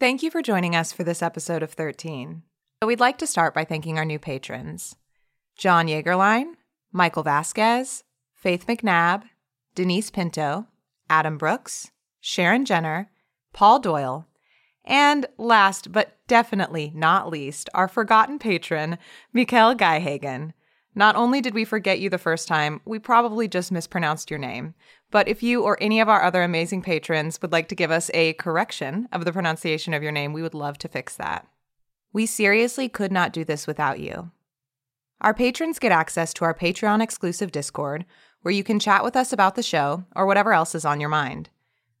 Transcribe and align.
Thank 0.00 0.22
you 0.22 0.30
for 0.30 0.42
joining 0.42 0.76
us 0.76 0.92
for 0.92 1.02
this 1.02 1.22
episode 1.22 1.60
of 1.60 1.72
13. 1.72 2.44
We'd 2.86 3.00
like 3.00 3.18
to 3.18 3.26
start 3.26 3.52
by 3.52 3.64
thanking 3.64 3.98
our 3.98 4.04
new 4.04 4.20
patrons 4.20 4.94
John 5.56 5.88
Yeagerline, 5.88 6.52
Michael 6.92 7.24
Vasquez, 7.24 8.04
Faith 8.32 8.68
McNabb, 8.68 9.24
Denise 9.74 10.12
Pinto, 10.12 10.68
Adam 11.10 11.36
Brooks, 11.36 11.90
Sharon 12.20 12.64
Jenner, 12.64 13.10
Paul 13.52 13.80
Doyle, 13.80 14.28
and 14.84 15.26
last 15.36 15.90
but 15.90 16.16
definitely 16.28 16.92
not 16.94 17.28
least, 17.28 17.68
our 17.74 17.88
forgotten 17.88 18.38
patron, 18.38 18.98
Mikael 19.32 19.74
Geihagen. 19.74 20.52
Not 20.94 21.16
only 21.16 21.40
did 21.40 21.54
we 21.54 21.64
forget 21.64 21.98
you 21.98 22.08
the 22.08 22.18
first 22.18 22.46
time, 22.46 22.80
we 22.84 23.00
probably 23.00 23.48
just 23.48 23.72
mispronounced 23.72 24.30
your 24.30 24.38
name. 24.38 24.74
But 25.10 25.28
if 25.28 25.42
you 25.42 25.62
or 25.62 25.78
any 25.80 26.00
of 26.00 26.08
our 26.08 26.22
other 26.22 26.42
amazing 26.42 26.82
patrons 26.82 27.40
would 27.40 27.52
like 27.52 27.68
to 27.68 27.74
give 27.74 27.90
us 27.90 28.10
a 28.12 28.34
correction 28.34 29.08
of 29.10 29.24
the 29.24 29.32
pronunciation 29.32 29.94
of 29.94 30.02
your 30.02 30.12
name, 30.12 30.32
we 30.32 30.42
would 30.42 30.54
love 30.54 30.76
to 30.78 30.88
fix 30.88 31.16
that. 31.16 31.46
We 32.12 32.26
seriously 32.26 32.88
could 32.88 33.12
not 33.12 33.32
do 33.32 33.44
this 33.44 33.66
without 33.66 34.00
you. 34.00 34.30
Our 35.20 35.34
patrons 35.34 35.78
get 35.78 35.92
access 35.92 36.32
to 36.34 36.44
our 36.44 36.54
Patreon 36.54 37.02
exclusive 37.02 37.50
Discord, 37.50 38.04
where 38.42 38.52
you 38.52 38.62
can 38.62 38.78
chat 38.78 39.02
with 39.02 39.16
us 39.16 39.32
about 39.32 39.56
the 39.56 39.62
show 39.62 40.04
or 40.14 40.26
whatever 40.26 40.52
else 40.52 40.74
is 40.74 40.84
on 40.84 41.00
your 41.00 41.08
mind. 41.08 41.50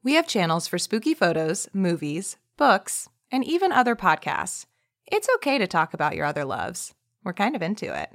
We 0.02 0.14
have 0.14 0.28
channels 0.28 0.68
for 0.68 0.78
spooky 0.78 1.14
photos, 1.14 1.68
movies, 1.72 2.36
books, 2.56 3.08
and 3.32 3.44
even 3.44 3.72
other 3.72 3.96
podcasts. 3.96 4.66
It's 5.06 5.28
okay 5.36 5.58
to 5.58 5.66
talk 5.66 5.94
about 5.94 6.14
your 6.14 6.26
other 6.26 6.44
loves. 6.44 6.94
We're 7.24 7.32
kind 7.32 7.56
of 7.56 7.62
into 7.62 7.86
it. 7.86 8.10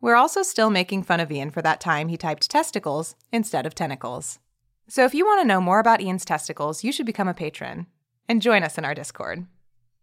We're 0.00 0.16
also 0.16 0.42
still 0.42 0.70
making 0.70 1.02
fun 1.02 1.20
of 1.20 1.30
Ian 1.30 1.50
for 1.50 1.60
that 1.62 1.80
time 1.80 2.08
he 2.08 2.16
typed 2.16 2.50
testicles 2.50 3.16
instead 3.32 3.66
of 3.66 3.74
tentacles. 3.74 4.38
So 4.88 5.04
if 5.04 5.14
you 5.14 5.26
want 5.26 5.42
to 5.42 5.46
know 5.46 5.60
more 5.60 5.78
about 5.78 6.00
Ian's 6.00 6.24
testicles, 6.24 6.82
you 6.82 6.90
should 6.90 7.06
become 7.06 7.28
a 7.28 7.34
patron 7.34 7.86
and 8.28 8.40
join 8.40 8.62
us 8.62 8.78
in 8.78 8.84
our 8.84 8.94
Discord. 8.94 9.46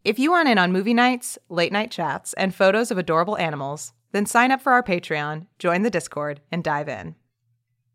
If 0.03 0.19
you 0.19 0.31
want 0.31 0.47
in 0.49 0.57
on 0.57 0.71
movie 0.71 0.93
nights, 0.93 1.37
late 1.49 1.71
night 1.71 1.91
chats, 1.91 2.33
and 2.33 2.53
photos 2.53 2.91
of 2.91 2.97
adorable 2.97 3.37
animals, 3.37 3.93
then 4.11 4.25
sign 4.25 4.51
up 4.51 4.61
for 4.61 4.71
our 4.71 4.83
Patreon, 4.83 5.47
join 5.59 5.81
the 5.81 5.89
Discord, 5.89 6.41
and 6.51 6.63
dive 6.63 6.87
in. 6.87 7.15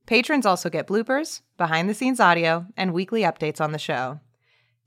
Patrons 0.05 0.45
also 0.45 0.69
get 0.69 0.87
bloopers, 0.89 1.43
behind 1.57 1.89
the 1.89 1.95
scenes 1.95 2.21
audio, 2.21 2.67
and 2.77 2.93
weekly 2.93 3.23
updates 3.23 3.61
on 3.61 3.73
the 3.73 3.79
show. 3.79 4.21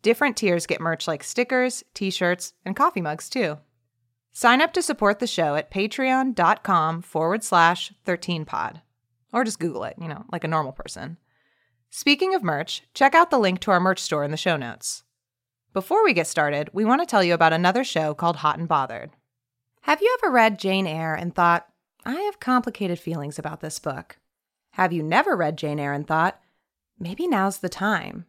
Different 0.02 0.38
tiers 0.38 0.67
get 0.67 0.81
merch 0.81 1.07
like 1.07 1.23
stickers, 1.23 1.83
t 1.94 2.11
shirts, 2.11 2.53
and 2.66 2.75
coffee 2.75 3.02
mugs 3.02 3.29
too. 3.29 3.57
Sign 4.38 4.61
up 4.61 4.73
to 4.73 4.81
support 4.81 5.19
the 5.19 5.28
show 5.28 5.55
at 5.55 5.72
patreon.com 5.72 7.03
forward 7.03 7.41
slash 7.41 7.94
13pod. 8.05 8.81
Or 9.31 9.45
just 9.45 9.61
Google 9.61 9.86
it, 9.86 9.95
you 9.97 10.09
know, 10.09 10.25
like 10.30 10.44
a 10.44 10.50
normal 10.50 10.73
person. 10.73 11.16
Speaking 11.89 12.36
of 12.36 12.44
merch, 12.44 12.83
check 12.94 13.16
out 13.16 13.31
the 13.31 13.39
link 13.39 13.61
to 13.61 13.72
our 13.72 13.80
merch 13.80 14.02
store 14.02 14.25
in 14.25 14.31
the 14.31 14.38
show 14.38 14.58
notes. 14.58 15.03
Before 15.72 16.03
we 16.03 16.11
get 16.11 16.28
started, 16.28 16.69
we 16.73 16.83
want 16.83 17.02
to 17.02 17.06
tell 17.06 17.23
you 17.23 17.33
about 17.33 17.53
another 17.53 17.86
show 17.86 18.13
called 18.13 18.36
Hot 18.38 18.59
and 18.59 18.67
Bothered. 18.67 19.11
Have 19.83 20.02
you 20.02 20.17
ever 20.22 20.30
read 20.30 20.59
Jane 20.59 20.86
Eyre 20.86 21.16
and 21.16 21.33
thought, 21.33 21.69
I 22.03 22.16
have 22.16 22.41
complicated 22.41 23.00
feelings 23.00 23.39
about 23.39 23.62
this 23.62 23.79
book? 23.79 24.18
Have 24.72 24.91
you 24.91 25.01
never 25.01 25.38
read 25.38 25.57
Jane 25.57 25.79
Eyre 25.79 25.94
and 25.94 26.06
thought, 26.06 26.41
maybe 27.00 27.25
now's 27.25 27.59
the 27.59 27.69
time? 27.69 28.25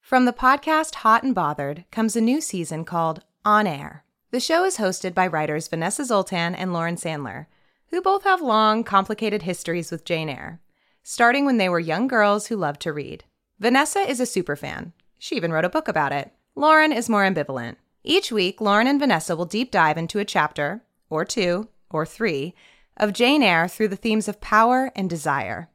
From 0.00 0.24
the 0.24 0.32
podcast 0.32 0.96
Hot 0.96 1.22
and 1.22 1.32
Bothered 1.32 1.84
comes 1.92 2.16
a 2.16 2.20
new 2.20 2.40
season 2.40 2.84
called 2.84 3.22
On 3.44 3.68
Air 3.68 4.04
the 4.30 4.40
show 4.40 4.64
is 4.64 4.76
hosted 4.76 5.14
by 5.14 5.26
writers 5.26 5.68
Vanessa 5.68 6.04
Zoltan 6.04 6.54
and 6.54 6.72
Lauren 6.72 6.96
Sandler, 6.96 7.46
who 7.90 8.02
both 8.02 8.24
have 8.24 8.42
long, 8.42 8.84
complicated 8.84 9.42
histories 9.42 9.90
with 9.90 10.04
Jane 10.04 10.28
Eyre, 10.28 10.60
starting 11.02 11.46
when 11.46 11.56
they 11.56 11.68
were 11.68 11.80
young 11.80 12.06
girls 12.06 12.48
who 12.48 12.56
loved 12.56 12.80
to 12.82 12.92
read. 12.92 13.24
Vanessa 13.58 14.00
is 14.00 14.20
a 14.20 14.24
superfan. 14.24 14.92
She 15.18 15.36
even 15.36 15.52
wrote 15.52 15.64
a 15.64 15.70
book 15.70 15.88
about 15.88 16.12
it. 16.12 16.30
Lauren 16.54 16.92
is 16.92 17.08
more 17.08 17.24
ambivalent. 17.24 17.76
Each 18.04 18.30
week, 18.30 18.60
Lauren 18.60 18.86
and 18.86 19.00
Vanessa 19.00 19.34
will 19.34 19.46
deep 19.46 19.70
dive 19.70 19.96
into 19.96 20.18
a 20.18 20.24
chapter, 20.24 20.82
or 21.08 21.24
two, 21.24 21.68
or 21.90 22.04
three, 22.04 22.54
of 22.98 23.14
Jane 23.14 23.42
Eyre 23.42 23.66
through 23.66 23.88
the 23.88 23.96
themes 23.96 24.28
of 24.28 24.40
power 24.40 24.92
and 24.94 25.08
desire. 25.08 25.70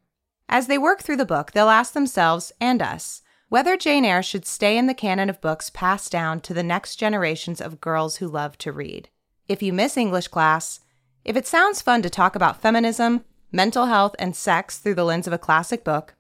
As 0.48 0.68
they 0.68 0.78
work 0.78 1.02
through 1.02 1.18
the 1.18 1.26
book, 1.26 1.52
they'll 1.52 1.70
ask 1.70 1.94
themselves 1.94 2.52
and 2.62 2.82
us 2.82 3.23
whether 3.54 3.78
Jane 3.78 4.04
Eyre 4.04 4.24
should 4.24 4.48
stay 4.48 4.80
in 4.80 4.88
the 4.88 4.96
canon 4.96 5.30
of 5.30 5.40
books 5.40 5.70
passed 5.70 6.12
down 6.12 6.42
to 6.42 6.56
the 6.56 6.64
next 6.64 6.96
generations 6.96 7.62
of 7.62 7.80
girls 7.80 8.16
who 8.16 8.28
love 8.28 8.58
to 8.58 8.72
read. 8.72 9.10
If 9.48 9.62
you 9.62 9.72
miss 9.72 9.96
English 9.96 10.30
class, 10.30 10.80
if 11.24 11.36
it 11.36 11.46
sounds 11.46 11.80
fun 11.80 12.02
to 12.02 12.10
talk 12.10 12.36
about 12.36 12.64
feminism, 12.64 13.26
mental 13.52 13.86
health, 13.86 14.16
and 14.18 14.36
sex 14.36 14.80
through 14.80 14.96
the 14.96 15.04
lens 15.04 15.28
of 15.28 15.34
a 15.34 15.38
classic 15.38 15.84
book, 15.84 16.16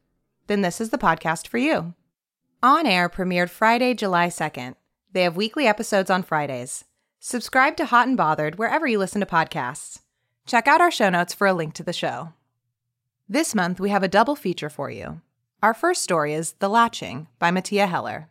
then 0.46 0.62
this 0.62 0.80
is 0.80 0.92
the 0.92 1.00
podcast 1.00 1.48
for 1.48 1.58
you. 1.58 1.96
On 2.62 2.86
Air 2.86 3.10
premiered 3.10 3.50
Friday, 3.50 3.96
July 3.96 4.28
2nd. 4.28 4.76
They 5.12 5.24
have 5.24 5.36
weekly 5.36 5.66
episodes 5.66 6.12
on 6.12 6.22
Fridays. 6.22 6.86
Subscribe 7.20 7.76
to 7.78 7.86
Hot 7.86 8.08
and 8.08 8.16
Bothered 8.16 8.60
wherever 8.60 8.86
you 8.86 9.00
listen 9.00 9.22
to 9.22 9.26
podcasts. 9.26 10.02
Check 10.46 10.68
out 10.68 10.82
our 10.82 10.92
show 10.92 11.10
notes 11.10 11.34
for 11.34 11.48
a 11.48 11.54
link 11.54 11.74
to 11.74 11.84
the 11.84 11.94
show. 11.94 12.34
This 13.28 13.56
month, 13.56 13.80
we 13.80 13.90
have 13.90 14.04
a 14.04 14.08
double 14.08 14.36
feature 14.36 14.70
for 14.70 14.92
you. 14.92 15.22
Our 15.63 15.74
first 15.74 16.03
story 16.03 16.34
is 16.34 16.56
The 16.59 16.68
Latching 16.68 17.29
by 17.40 17.50
Mattea 17.50 17.88
Heller. 17.88 18.28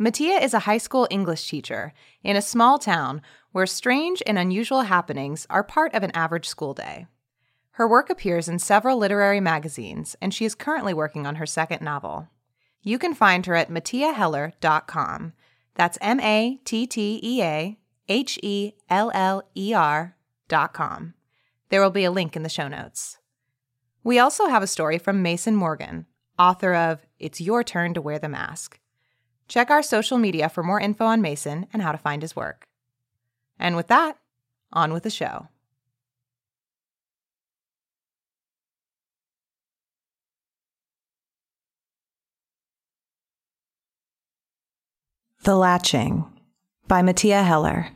Mattea 0.00 0.42
is 0.42 0.54
a 0.54 0.60
high 0.60 0.78
school 0.78 1.06
English 1.10 1.46
teacher 1.50 1.92
in 2.22 2.34
a 2.34 2.40
small 2.40 2.78
town 2.78 3.20
where 3.52 3.66
strange 3.66 4.22
and 4.26 4.38
unusual 4.38 4.80
happenings 4.80 5.46
are 5.50 5.62
part 5.62 5.92
of 5.92 6.02
an 6.02 6.12
average 6.12 6.48
school 6.48 6.72
day. 6.72 7.08
Her 7.72 7.86
work 7.86 8.08
appears 8.08 8.48
in 8.48 8.58
several 8.58 8.96
literary 8.96 9.38
magazines, 9.38 10.16
and 10.22 10.32
she 10.32 10.46
is 10.46 10.54
currently 10.54 10.94
working 10.94 11.26
on 11.26 11.34
her 11.34 11.44
second 11.44 11.82
novel. 11.82 12.28
You 12.80 12.98
can 12.98 13.12
find 13.12 13.44
her 13.44 13.54
at 13.54 13.68
matteaheller.com. 13.68 15.34
That's 15.74 15.98
M 16.00 16.20
A 16.20 16.58
T 16.64 16.86
T 16.86 17.20
E 17.22 17.42
A 17.42 17.78
H 18.08 18.38
E 18.42 18.72
L 18.88 19.10
L 19.12 19.42
E 19.54 19.74
R.com. 19.74 21.12
There 21.68 21.82
will 21.82 21.90
be 21.90 22.04
a 22.04 22.10
link 22.10 22.34
in 22.34 22.42
the 22.44 22.48
show 22.48 22.66
notes. 22.66 23.18
We 24.02 24.18
also 24.18 24.46
have 24.46 24.62
a 24.62 24.66
story 24.66 24.96
from 24.96 25.20
Mason 25.20 25.54
Morgan, 25.54 26.06
author 26.38 26.74
of 26.74 27.06
It's 27.18 27.40
Your 27.40 27.64
Turn 27.64 27.94
to 27.94 28.00
Wear 28.00 28.18
the 28.18 28.28
Mask. 28.28 28.78
Check 29.48 29.70
our 29.70 29.82
social 29.82 30.18
media 30.18 30.48
for 30.48 30.62
more 30.62 30.80
info 30.80 31.04
on 31.04 31.20
Mason 31.20 31.66
and 31.72 31.82
how 31.82 31.92
to 31.92 31.98
find 31.98 32.22
his 32.22 32.36
work. 32.36 32.68
And 33.58 33.76
with 33.76 33.86
that, 33.88 34.18
on 34.72 34.92
with 34.92 35.02
the 35.02 35.10
show. 35.10 35.48
The 45.44 45.54
Latching 45.54 46.24
by 46.88 47.02
Mattea 47.02 47.44
Heller. 47.44 47.90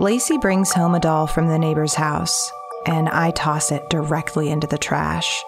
Lacey 0.00 0.38
brings 0.38 0.72
home 0.72 0.94
a 0.94 0.98
doll 0.98 1.26
from 1.26 1.48
the 1.48 1.58
neighbor's 1.58 1.92
house, 1.92 2.50
and 2.86 3.06
I 3.10 3.32
toss 3.32 3.70
it 3.70 3.90
directly 3.90 4.48
into 4.48 4.66
the 4.66 4.78
trash. 4.78 5.44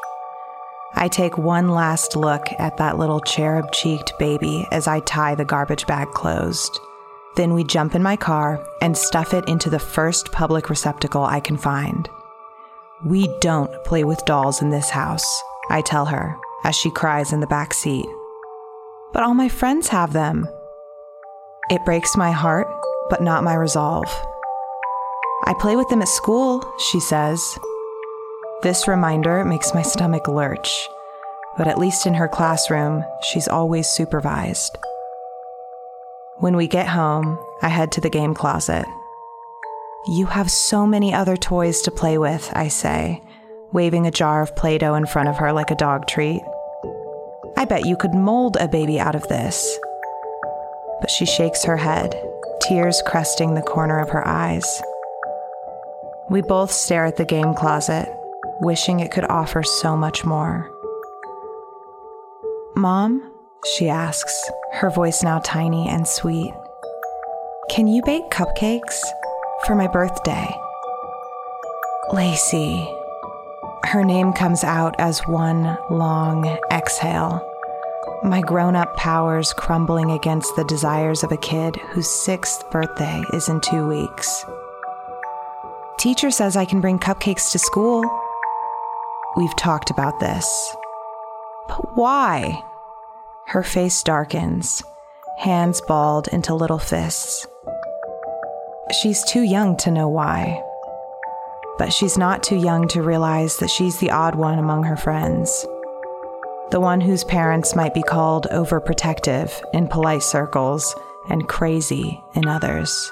I 0.93 1.09
take 1.09 1.39
one 1.39 1.71
last 1.71 2.17
look 2.17 2.47
at 2.59 2.77
that 2.77 2.99
little 2.99 3.21
cherub 3.21 3.73
cheeked 3.73 4.13
baby 4.19 4.69
as 4.71 4.87
I 4.87 5.01
tie 5.01 5.35
the 5.35 5.47
garbage 5.47 5.87
bag 5.87 6.11
closed. 6.11 6.79
Then 7.35 7.55
we 7.55 7.65
jump 7.65 7.95
in 7.95 8.03
my 8.03 8.15
car 8.15 8.63
and 8.83 8.95
stuff 8.95 9.33
it 9.33 9.49
into 9.49 9.71
the 9.71 9.79
first 9.79 10.31
public 10.33 10.69
receptacle 10.69 11.25
I 11.25 11.41
can 11.41 11.57
find. 11.57 12.07
We 13.07 13.35
don't 13.41 13.73
play 13.85 14.05
with 14.05 14.23
dolls 14.27 14.61
in 14.61 14.69
this 14.69 14.91
house, 14.91 15.43
I 15.71 15.81
tell 15.81 16.05
her 16.05 16.37
as 16.65 16.77
she 16.77 16.91
cries 16.91 17.33
in 17.33 17.41
the 17.41 17.47
back 17.47 17.73
seat. 17.73 18.05
But 19.15 19.23
all 19.23 19.33
my 19.33 19.49
friends 19.49 19.89
have 19.89 20.13
them. 20.13 20.47
It 21.71 21.87
breaks 21.87 22.19
my 22.19 22.33
heart, 22.33 22.69
but 23.09 23.23
not 23.23 23.45
my 23.45 23.55
resolve. 23.55 24.15
I 25.45 25.55
play 25.55 25.77
with 25.77 25.89
them 25.89 26.03
at 26.03 26.09
school, 26.09 26.63
she 26.79 27.01
says. 27.01 27.59
This 28.63 28.87
reminder 28.87 29.45
makes 29.45 29.75
my 29.75 29.83
stomach 29.83 30.29
lurch, 30.29 30.71
but 31.59 31.67
at 31.67 31.79
least 31.79 32.07
in 32.07 32.15
her 32.15 32.29
classroom, 32.29 33.05
she's 33.23 33.49
always 33.49 33.89
supervised. 33.89 34.79
When 36.39 36.57
we 36.57 36.69
get 36.69 36.87
home, 36.87 37.39
I 37.61 37.69
head 37.69 37.91
to 37.93 38.01
the 38.01 38.09
game 38.09 38.35
closet. 38.35 38.87
You 40.07 40.27
have 40.27 40.51
so 40.51 40.87
many 40.87 41.13
other 41.13 41.37
toys 41.37 41.83
to 41.83 41.91
play 41.91 42.19
with, 42.19 42.51
I 42.55 42.69
say, 42.69 43.21
waving 43.73 44.07
a 44.07 44.13
jar 44.13 44.43
of 44.43 44.55
Play 44.55 44.79
Doh 44.79 44.95
in 44.95 45.07
front 45.07 45.29
of 45.29 45.39
her 45.39 45.53
like 45.53 45.73
a 45.73 45.77
dog 45.77 46.07
treat. 46.07 46.41
I 47.57 47.65
bet 47.65 47.87
you 47.87 47.97
could 47.97 48.15
mold 48.15 48.57
a 48.61 48.69
baby 48.69 49.01
out 49.01 49.17
of 49.17 49.27
this. 49.29 49.79
But 51.01 51.11
she 51.11 51.27
shakes 51.27 51.65
her 51.65 51.77
head, 51.77 52.15
tears 52.61 53.03
cresting 53.07 53.55
the 53.55 53.63
corner 53.63 53.99
of 53.99 54.11
her 54.11 54.27
eyes. 54.27 54.83
We 56.33 56.41
both 56.41 56.73
stare 56.73 57.05
at 57.05 57.19
the 57.19 57.27
game 57.27 57.53
closet, 57.53 58.09
wishing 58.63 59.01
it 59.01 59.11
could 59.11 59.25
offer 59.25 59.63
so 59.63 59.99
much 59.99 60.25
more. 60.25 60.73
Mom, 62.75 63.31
she 63.77 63.91
asks, 63.91 64.51
her 64.73 64.89
voice 64.89 65.23
now 65.23 65.41
tiny 65.41 65.87
and 65.87 66.09
sweet, 66.09 66.55
can 67.69 67.87
you 67.87 68.03
bake 68.07 68.31
cupcakes 68.31 68.99
for 69.67 69.75
my 69.75 69.87
birthday? 69.89 70.49
Lacey, 72.15 72.89
her 73.85 74.03
name 74.03 74.33
comes 74.33 74.65
out 74.65 74.95
as 74.99 75.21
one 75.27 75.77
long 75.91 76.47
exhale. 76.71 77.47
My 78.25 78.41
grown 78.41 78.75
up 78.75 78.97
powers 78.97 79.53
crumbling 79.53 80.11
against 80.11 80.57
the 80.57 80.65
desires 80.65 81.23
of 81.23 81.31
a 81.31 81.37
kid 81.37 81.77
whose 81.91 82.09
sixth 82.09 82.71
birthday 82.71 83.23
is 83.35 83.51
in 83.51 83.61
two 83.61 83.87
weeks. 83.87 84.47
Teacher 86.03 86.31
says 86.31 86.57
I 86.57 86.65
can 86.65 86.81
bring 86.81 86.99
cupcakes 86.99 87.53
to 87.53 87.59
school. 87.59 88.03
We've 89.37 89.57
talked 89.57 89.91
about 89.91 90.21
this. 90.21 90.77
But 91.69 91.97
why? 91.97 92.63
Her 93.47 93.63
face 93.63 94.03
darkens, 94.03 94.83
hands 95.39 95.81
balled 95.87 96.29
into 96.29 96.55
little 96.55 96.79
fists. 96.79 97.47
She's 99.01 99.23
too 99.25 99.43
young 99.43 99.77
to 99.79 99.91
know 99.91 100.09
why 100.09 100.63
but 101.79 101.93
she's 101.93 102.19
not 102.19 102.43
too 102.43 102.57
young 102.57 102.87
to 102.89 103.03
realize 103.03 103.57
that 103.57 103.71
she's 103.71 103.99
the 103.99 104.11
odd 104.11 104.37
one 104.37 104.59
among 104.59 104.85
her 104.85 104.97
friends. 104.97 105.67
The 106.71 106.79
one 106.81 107.01
whose 107.01 107.25
parents 107.25 107.75
might 107.75 107.93
be 107.93 108.03
called 108.03 108.47
overprotective 108.53 109.51
in 109.75 109.89
polite 109.89 110.23
circles 110.23 110.95
and 111.29 111.49
crazy 111.49 112.23
in 112.35 112.47
others. 112.47 113.11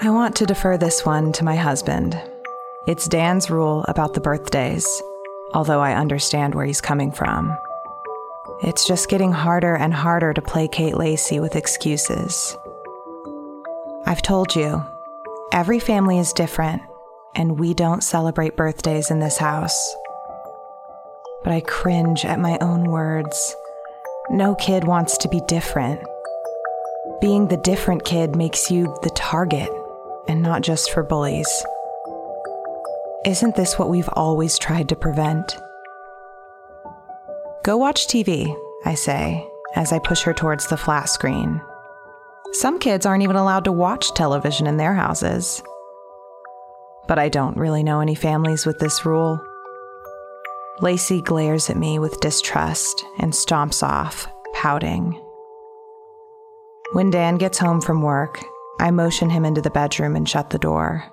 I 0.00 0.10
want 0.10 0.34
to 0.36 0.46
defer 0.46 0.76
this 0.76 1.06
one 1.06 1.32
to 1.34 1.44
my 1.44 1.54
husband. 1.54 2.20
It's 2.86 3.08
Dan's 3.08 3.48
rule 3.48 3.84
about 3.86 4.12
the 4.12 4.20
birthdays, 4.20 5.02
although 5.52 5.80
I 5.80 5.94
understand 5.94 6.54
where 6.54 6.66
he's 6.66 6.80
coming 6.80 7.12
from. 7.12 7.56
It's 8.62 8.86
just 8.86 9.08
getting 9.08 9.32
harder 9.32 9.76
and 9.76 9.94
harder 9.94 10.34
to 10.34 10.42
placate 10.42 10.96
Lacey 10.96 11.38
with 11.38 11.54
excuses. 11.54 12.56
I've 14.04 14.20
told 14.20 14.56
you, 14.56 14.84
every 15.52 15.78
family 15.78 16.18
is 16.18 16.32
different, 16.32 16.82
and 17.36 17.58
we 17.58 17.72
don't 17.72 18.02
celebrate 18.02 18.56
birthdays 18.56 19.10
in 19.12 19.20
this 19.20 19.38
house. 19.38 19.94
But 21.44 21.52
I 21.52 21.60
cringe 21.60 22.24
at 22.24 22.40
my 22.40 22.58
own 22.60 22.90
words. 22.90 23.54
No 24.28 24.56
kid 24.56 24.84
wants 24.84 25.16
to 25.18 25.28
be 25.28 25.40
different. 25.46 26.00
Being 27.20 27.46
the 27.48 27.58
different 27.58 28.04
kid 28.04 28.34
makes 28.34 28.70
you 28.70 28.98
the 29.02 29.10
target, 29.10 29.70
and 30.28 30.42
not 30.42 30.62
just 30.62 30.90
for 30.90 31.02
bullies. 31.02 31.48
Isn't 33.24 33.56
this 33.56 33.78
what 33.78 33.90
we've 33.90 34.08
always 34.12 34.58
tried 34.58 34.88
to 34.90 34.96
prevent? 34.96 35.56
Go 37.64 37.76
watch 37.76 38.06
TV, 38.06 38.54
I 38.84 38.94
say, 38.94 39.46
as 39.74 39.92
I 39.92 39.98
push 39.98 40.22
her 40.22 40.34
towards 40.34 40.66
the 40.66 40.76
flat 40.76 41.08
screen. 41.08 41.60
Some 42.52 42.78
kids 42.78 43.06
aren't 43.06 43.22
even 43.22 43.36
allowed 43.36 43.64
to 43.64 43.72
watch 43.72 44.12
television 44.14 44.66
in 44.66 44.76
their 44.76 44.94
houses 44.94 45.62
but 47.06 47.18
I 47.18 47.28
don't 47.28 47.56
really 47.56 47.82
know 47.82 48.00
any 48.00 48.14
families 48.14 48.66
with 48.66 48.78
this 48.78 49.04
rule. 49.04 49.40
Lacey 50.80 51.20
glares 51.20 51.70
at 51.70 51.76
me 51.76 51.98
with 51.98 52.20
distrust 52.20 53.04
and 53.18 53.32
stomps 53.32 53.82
off, 53.82 54.26
pouting. 54.54 55.20
When 56.92 57.10
Dan 57.10 57.36
gets 57.36 57.58
home 57.58 57.80
from 57.80 58.02
work, 58.02 58.42
I 58.80 58.90
motion 58.90 59.30
him 59.30 59.44
into 59.44 59.60
the 59.60 59.70
bedroom 59.70 60.16
and 60.16 60.28
shut 60.28 60.50
the 60.50 60.58
door. 60.58 61.04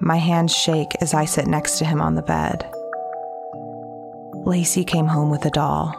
My 0.00 0.16
hands 0.16 0.54
shake 0.54 0.94
as 1.00 1.14
I 1.14 1.24
sit 1.24 1.46
next 1.46 1.78
to 1.78 1.84
him 1.84 2.00
on 2.00 2.14
the 2.14 2.22
bed. 2.22 2.68
Lacey 4.44 4.84
came 4.84 5.06
home 5.06 5.30
with 5.30 5.44
a 5.44 5.50
doll. 5.50 5.94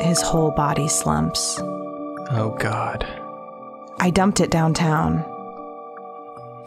His 0.00 0.20
whole 0.20 0.50
body 0.50 0.88
slumps. 0.88 1.58
Oh, 2.30 2.56
God. 2.58 3.06
I 3.98 4.10
dumped 4.10 4.40
it 4.40 4.50
downtown. 4.50 5.24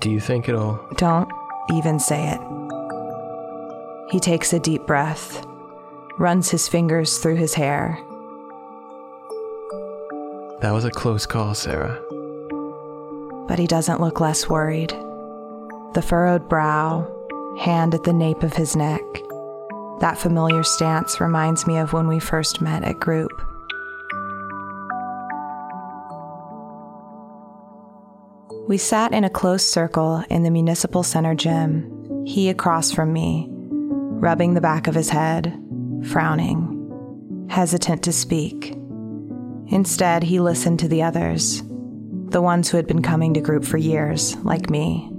Do 0.01 0.09
you 0.09 0.19
think 0.19 0.49
it'll. 0.49 0.79
Don't 0.95 1.29
even 1.71 1.99
say 1.99 2.29
it. 2.29 2.41
He 4.11 4.19
takes 4.19 4.51
a 4.53 4.59
deep 4.59 4.87
breath, 4.87 5.45
runs 6.17 6.49
his 6.49 6.67
fingers 6.67 7.19
through 7.19 7.35
his 7.35 7.53
hair. 7.53 7.99
That 10.61 10.71
was 10.71 10.83
a 10.83 10.91
close 10.91 11.25
call, 11.25 11.53
Sarah. 11.53 12.01
But 13.49 13.59
he 13.59 13.67
doesn't 13.67 13.99
look 13.99 14.21
less 14.21 14.47
worried. 14.47 14.91
The 15.93 16.03
furrowed 16.05 16.47
brow, 16.47 17.05
hand 17.59 17.95
at 17.95 18.03
the 18.03 18.13
nape 18.13 18.43
of 18.43 18.53
his 18.53 18.75
neck. 18.75 19.01
That 19.99 20.19
familiar 20.19 20.63
stance 20.63 21.19
reminds 21.19 21.67
me 21.67 21.77
of 21.77 21.91
when 21.91 22.07
we 22.07 22.19
first 22.19 22.61
met 22.61 22.83
at 22.83 22.99
group. 22.99 23.31
We 28.67 28.77
sat 28.77 29.13
in 29.13 29.23
a 29.23 29.31
close 29.31 29.65
circle 29.65 30.23
in 30.29 30.43
the 30.43 30.51
municipal 30.51 31.01
center 31.01 31.33
gym, 31.33 32.23
he 32.27 32.49
across 32.49 32.91
from 32.91 33.11
me, 33.11 33.47
rubbing 33.49 34.53
the 34.53 34.61
back 34.61 34.85
of 34.85 34.93
his 34.93 35.09
head, 35.09 35.59
frowning, 36.05 37.47
hesitant 37.49 38.03
to 38.03 38.13
speak. 38.13 38.75
Instead, 39.69 40.21
he 40.21 40.39
listened 40.39 40.77
to 40.79 40.87
the 40.87 41.01
others, 41.01 41.63
the 42.31 42.41
ones 42.41 42.69
who 42.69 42.77
had 42.77 42.87
been 42.87 43.01
coming 43.01 43.33
to 43.33 43.41
group 43.41 43.65
for 43.65 43.77
years, 43.77 44.35
like 44.37 44.69
me, 44.69 45.09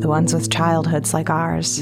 the 0.00 0.08
ones 0.08 0.34
with 0.34 0.50
childhoods 0.50 1.14
like 1.14 1.30
ours. 1.30 1.80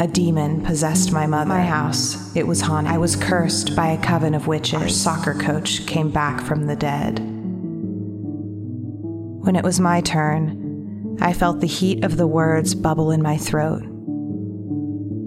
A 0.00 0.08
demon 0.08 0.62
possessed 0.64 1.12
my 1.12 1.26
mother. 1.26 1.48
My 1.48 1.62
house. 1.62 2.34
It 2.34 2.46
was 2.46 2.60
haunted. 2.60 2.92
I 2.92 2.98
was 2.98 3.14
cursed 3.14 3.76
by 3.76 3.88
a 3.88 4.02
coven 4.02 4.34
of 4.34 4.46
witches. 4.46 4.82
Our 4.82 4.88
soccer 4.88 5.34
coach 5.34 5.86
came 5.86 6.10
back 6.10 6.40
from 6.40 6.66
the 6.66 6.74
dead. 6.74 7.20
When 9.44 9.54
it 9.54 9.62
was 9.62 9.78
my 9.78 10.00
turn, 10.00 11.18
I 11.20 11.32
felt 11.32 11.60
the 11.60 11.66
heat 11.66 12.04
of 12.04 12.16
the 12.16 12.26
words 12.26 12.74
bubble 12.74 13.10
in 13.10 13.22
my 13.22 13.36
throat. 13.36 13.82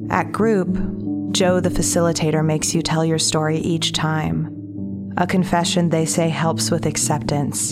At 0.10 0.32
group, 0.32 1.32
Joe, 1.32 1.60
the 1.60 1.70
facilitator, 1.70 2.44
makes 2.44 2.74
you 2.74 2.82
tell 2.82 3.06
your 3.06 3.20
story 3.20 3.58
each 3.58 3.92
time. 3.94 4.65
A 5.18 5.26
confession 5.26 5.90
they 5.90 6.06
say 6.06 6.28
helps 6.28 6.70
with 6.70 6.86
acceptance. 6.86 7.72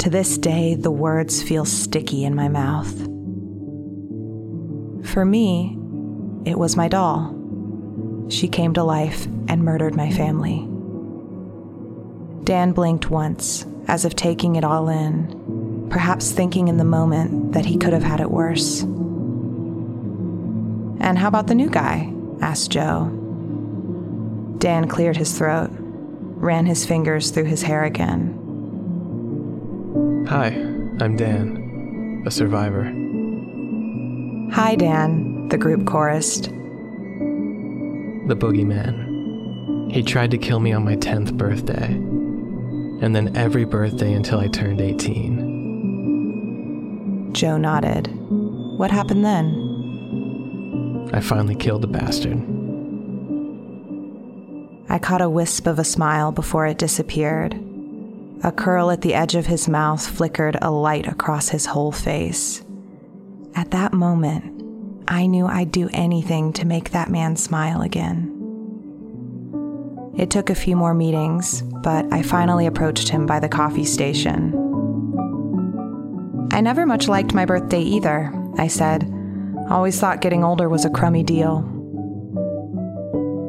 To 0.00 0.10
this 0.10 0.36
day, 0.36 0.74
the 0.74 0.90
words 0.90 1.42
feel 1.42 1.64
sticky 1.64 2.24
in 2.24 2.34
my 2.34 2.48
mouth. 2.48 2.92
For 5.06 5.24
me, 5.24 5.78
it 6.44 6.58
was 6.58 6.76
my 6.76 6.88
doll. 6.88 7.34
She 8.28 8.46
came 8.46 8.74
to 8.74 8.84
life 8.84 9.24
and 9.48 9.64
murdered 9.64 9.94
my 9.94 10.10
family. 10.10 10.68
Dan 12.44 12.72
blinked 12.72 13.08
once, 13.08 13.64
as 13.88 14.04
if 14.04 14.14
taking 14.14 14.56
it 14.56 14.64
all 14.64 14.90
in, 14.90 15.86
perhaps 15.88 16.30
thinking 16.30 16.68
in 16.68 16.76
the 16.76 16.84
moment 16.84 17.52
that 17.52 17.64
he 17.64 17.78
could 17.78 17.94
have 17.94 18.02
had 18.02 18.20
it 18.20 18.30
worse. 18.30 18.82
And 21.00 21.16
how 21.16 21.28
about 21.28 21.46
the 21.46 21.54
new 21.54 21.70
guy? 21.70 22.12
asked 22.42 22.70
Joe. 22.70 23.18
Dan 24.58 24.88
cleared 24.88 25.16
his 25.16 25.36
throat, 25.36 25.70
ran 26.42 26.66
his 26.66 26.84
fingers 26.84 27.30
through 27.30 27.44
his 27.44 27.62
hair 27.62 27.84
again. 27.84 28.36
Hi, 30.28 30.48
I'm 31.00 31.16
Dan, 31.16 32.24
a 32.26 32.30
survivor. 32.32 32.82
Hi, 34.52 34.74
Dan, 34.74 35.46
the 35.48 35.56
group 35.56 35.86
chorused. 35.86 36.46
The 38.26 38.34
boogeyman. 38.34 39.92
He 39.92 40.02
tried 40.02 40.32
to 40.32 40.38
kill 40.38 40.58
me 40.58 40.72
on 40.72 40.84
my 40.84 40.96
10th 40.96 41.36
birthday 41.36 41.92
and 41.92 43.14
then 43.14 43.36
every 43.36 43.64
birthday 43.64 44.12
until 44.12 44.40
I 44.40 44.48
turned 44.48 44.80
18. 44.80 47.30
Joe 47.34 47.56
nodded. 47.56 48.08
What 48.78 48.90
happened 48.90 49.24
then? 49.24 51.08
I 51.14 51.20
finally 51.20 51.54
killed 51.54 51.82
the 51.82 51.86
bastard. 51.86 52.51
I 54.92 54.98
caught 54.98 55.22
a 55.22 55.30
wisp 55.30 55.66
of 55.66 55.78
a 55.78 55.84
smile 55.84 56.32
before 56.32 56.66
it 56.66 56.76
disappeared. 56.76 57.58
A 58.44 58.52
curl 58.52 58.90
at 58.90 59.00
the 59.00 59.14
edge 59.14 59.34
of 59.34 59.46
his 59.46 59.66
mouth 59.66 60.06
flickered 60.06 60.58
a 60.60 60.70
light 60.70 61.06
across 61.06 61.48
his 61.48 61.64
whole 61.64 61.92
face. 61.92 62.62
At 63.54 63.70
that 63.70 63.94
moment, 63.94 65.02
I 65.08 65.24
knew 65.24 65.46
I'd 65.46 65.72
do 65.72 65.88
anything 65.94 66.52
to 66.52 66.66
make 66.66 66.90
that 66.90 67.08
man 67.10 67.36
smile 67.36 67.80
again. 67.80 68.38
It 70.14 70.28
took 70.30 70.50
a 70.50 70.54
few 70.54 70.76
more 70.76 70.92
meetings, 70.92 71.62
but 71.62 72.12
I 72.12 72.20
finally 72.20 72.66
approached 72.66 73.08
him 73.08 73.24
by 73.24 73.40
the 73.40 73.48
coffee 73.48 73.86
station. 73.86 74.52
I 76.52 76.60
never 76.60 76.84
much 76.84 77.08
liked 77.08 77.32
my 77.32 77.46
birthday 77.46 77.80
either, 77.80 78.30
I 78.58 78.66
said. 78.66 79.10
Always 79.70 79.98
thought 79.98 80.20
getting 80.20 80.44
older 80.44 80.68
was 80.68 80.84
a 80.84 80.90
crummy 80.90 81.22
deal. 81.22 81.62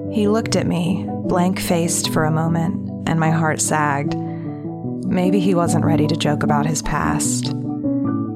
He 0.09 0.29
looked 0.29 0.55
at 0.55 0.67
me, 0.67 1.09
blank 1.27 1.59
faced 1.59 2.11
for 2.11 2.25
a 2.25 2.31
moment, 2.31 3.07
and 3.07 3.19
my 3.19 3.31
heart 3.31 3.61
sagged. 3.61 4.15
Maybe 4.15 5.39
he 5.39 5.55
wasn't 5.55 5.85
ready 5.85 6.07
to 6.07 6.15
joke 6.15 6.43
about 6.43 6.65
his 6.65 6.81
past. 6.81 7.53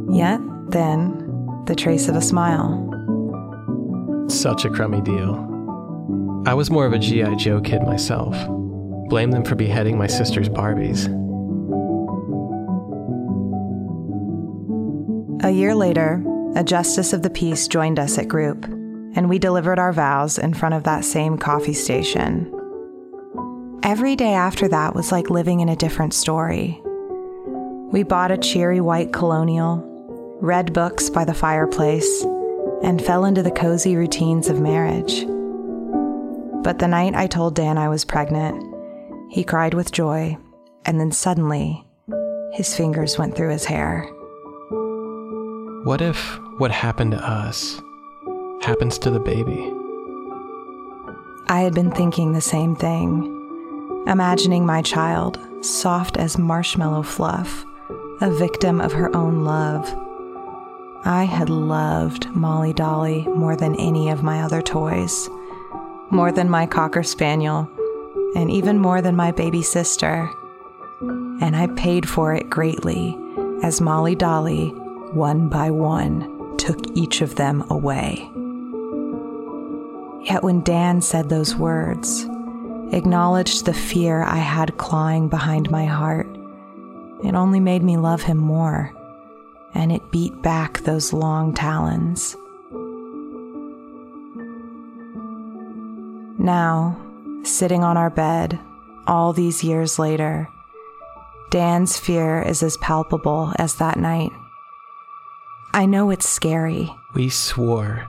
Yet, 0.09 0.39
then, 0.69 1.63
the 1.65 1.75
trace 1.75 2.07
of 2.07 2.15
a 2.15 2.21
smile. 2.21 2.83
Such 4.29 4.65
a 4.65 4.69
crummy 4.69 5.01
deal. 5.01 5.43
I 6.45 6.53
was 6.53 6.69
more 6.69 6.85
of 6.85 6.93
a 6.93 6.99
G.I. 6.99 7.35
Joe 7.35 7.59
kid 7.59 7.83
myself. 7.83 8.35
Blame 9.09 9.31
them 9.31 9.43
for 9.43 9.55
beheading 9.55 9.97
my 9.97 10.07
sister's 10.07 10.49
Barbies. 10.49 11.07
A 15.43 15.51
year 15.51 15.75
later, 15.75 16.23
a 16.55 16.63
justice 16.63 17.13
of 17.13 17.21
the 17.21 17.29
peace 17.29 17.67
joined 17.67 17.99
us 17.99 18.17
at 18.17 18.27
group, 18.27 18.65
and 18.65 19.29
we 19.29 19.39
delivered 19.39 19.77
our 19.77 19.93
vows 19.93 20.37
in 20.37 20.53
front 20.53 20.75
of 20.75 20.83
that 20.83 21.05
same 21.05 21.37
coffee 21.37 21.73
station. 21.73 22.51
Every 23.87 24.17
day 24.17 24.33
after 24.33 24.67
that 24.67 24.95
was 24.95 25.13
like 25.13 25.29
living 25.29 25.61
in 25.61 25.69
a 25.69 25.75
different 25.77 26.13
story. 26.13 26.81
We 27.89 28.03
bought 28.03 28.31
a 28.31 28.37
cheery 28.37 28.81
white 28.81 29.13
colonial, 29.13 29.81
read 30.41 30.73
books 30.73 31.09
by 31.09 31.23
the 31.23 31.33
fireplace, 31.33 32.25
and 32.83 33.01
fell 33.01 33.23
into 33.23 33.41
the 33.41 33.49
cozy 33.49 33.95
routines 33.95 34.49
of 34.49 34.59
marriage. 34.59 35.25
But 36.65 36.79
the 36.79 36.89
night 36.89 37.15
I 37.15 37.27
told 37.27 37.55
Dan 37.55 37.77
I 37.77 37.87
was 37.87 38.03
pregnant, 38.03 38.61
he 39.31 39.45
cried 39.45 39.73
with 39.73 39.93
joy, 39.93 40.35
and 40.83 40.99
then 40.99 41.13
suddenly, 41.13 41.87
his 42.51 42.75
fingers 42.75 43.17
went 43.17 43.37
through 43.37 43.51
his 43.51 43.63
hair. 43.63 44.01
What 45.85 46.01
if 46.01 46.37
what 46.57 46.71
happened 46.71 47.11
to 47.11 47.25
us 47.25 47.81
happens 48.63 48.99
to 48.99 49.09
the 49.09 49.21
baby? 49.21 49.71
I 51.47 51.61
had 51.61 51.73
been 51.73 51.91
thinking 51.91 52.33
the 52.33 52.41
same 52.41 52.75
thing 52.75 53.36
imagining 54.07 54.65
my 54.65 54.81
child, 54.81 55.39
soft 55.61 56.17
as 56.17 56.37
marshmallow 56.37 57.03
fluff, 57.03 57.65
a 58.21 58.31
victim 58.31 58.81
of 58.81 58.93
her 58.93 59.15
own 59.15 59.43
love. 59.43 59.93
I 61.05 61.25
had 61.25 61.49
loved 61.49 62.27
Molly 62.29 62.73
Dolly 62.73 63.27
more 63.27 63.55
than 63.55 63.75
any 63.75 64.09
of 64.09 64.23
my 64.23 64.41
other 64.41 64.61
toys, 64.61 65.29
more 66.09 66.31
than 66.31 66.49
my 66.49 66.65
Cocker 66.65 67.03
Spaniel, 67.03 67.69
and 68.35 68.49
even 68.49 68.79
more 68.79 69.01
than 69.01 69.15
my 69.15 69.31
baby 69.31 69.61
sister. 69.61 70.29
And 71.39 71.55
I 71.55 71.67
paid 71.75 72.09
for 72.09 72.33
it 72.33 72.49
greatly 72.49 73.17
as 73.63 73.81
Molly 73.81 74.15
Dolly, 74.15 74.69
one 75.11 75.49
by 75.49 75.71
one, 75.71 76.55
took 76.57 76.79
each 76.95 77.21
of 77.21 77.35
them 77.35 77.63
away. 77.69 78.29
Yet 80.23 80.43
when 80.43 80.61
Dan 80.61 81.01
said 81.01 81.29
those 81.29 81.55
words, 81.55 82.27
acknowledged 82.91 83.65
the 83.65 83.73
fear 83.73 84.23
I 84.23 84.37
had 84.37 84.77
clawing 84.77 85.27
behind 85.27 85.69
my 85.69 85.85
heart. 85.85 86.27
It 87.23 87.33
only 87.33 87.59
made 87.59 87.83
me 87.83 87.97
love 87.97 88.21
him 88.21 88.37
more, 88.37 88.93
and 89.73 89.91
it 89.91 90.11
beat 90.11 90.41
back 90.41 90.79
those 90.79 91.13
long 91.13 91.53
talons. 91.53 92.35
Now, 96.39 96.97
sitting 97.43 97.83
on 97.83 97.97
our 97.97 98.09
bed, 98.09 98.59
all 99.07 99.33
these 99.33 99.63
years 99.63 99.97
later, 99.97 100.47
Dan's 101.49 101.97
fear 101.97 102.41
is 102.41 102.61
as 102.61 102.77
palpable 102.77 103.53
as 103.57 103.75
that 103.75 103.97
night. 103.97 104.31
I 105.73 105.85
know 105.85 106.09
it's 106.09 106.27
scary. 106.27 106.93
We 107.13 107.29
swore. 107.29 108.07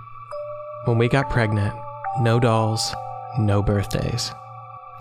When 0.84 0.98
we 0.98 1.08
got 1.08 1.30
pregnant, 1.30 1.74
no 2.20 2.40
dolls, 2.40 2.94
no 3.38 3.62
birthdays. 3.62 4.32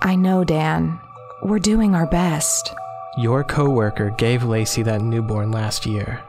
I 0.01 0.15
know, 0.15 0.43
Dan. 0.43 0.99
We're 1.41 1.59
doing 1.59 1.95
our 1.95 2.05
best. 2.05 2.73
Your 3.17 3.43
coworker 3.43 4.11
gave 4.11 4.43
Lacey 4.43 4.83
that 4.83 5.01
newborn 5.01 5.51
last 5.51 5.85
year. 5.85 6.21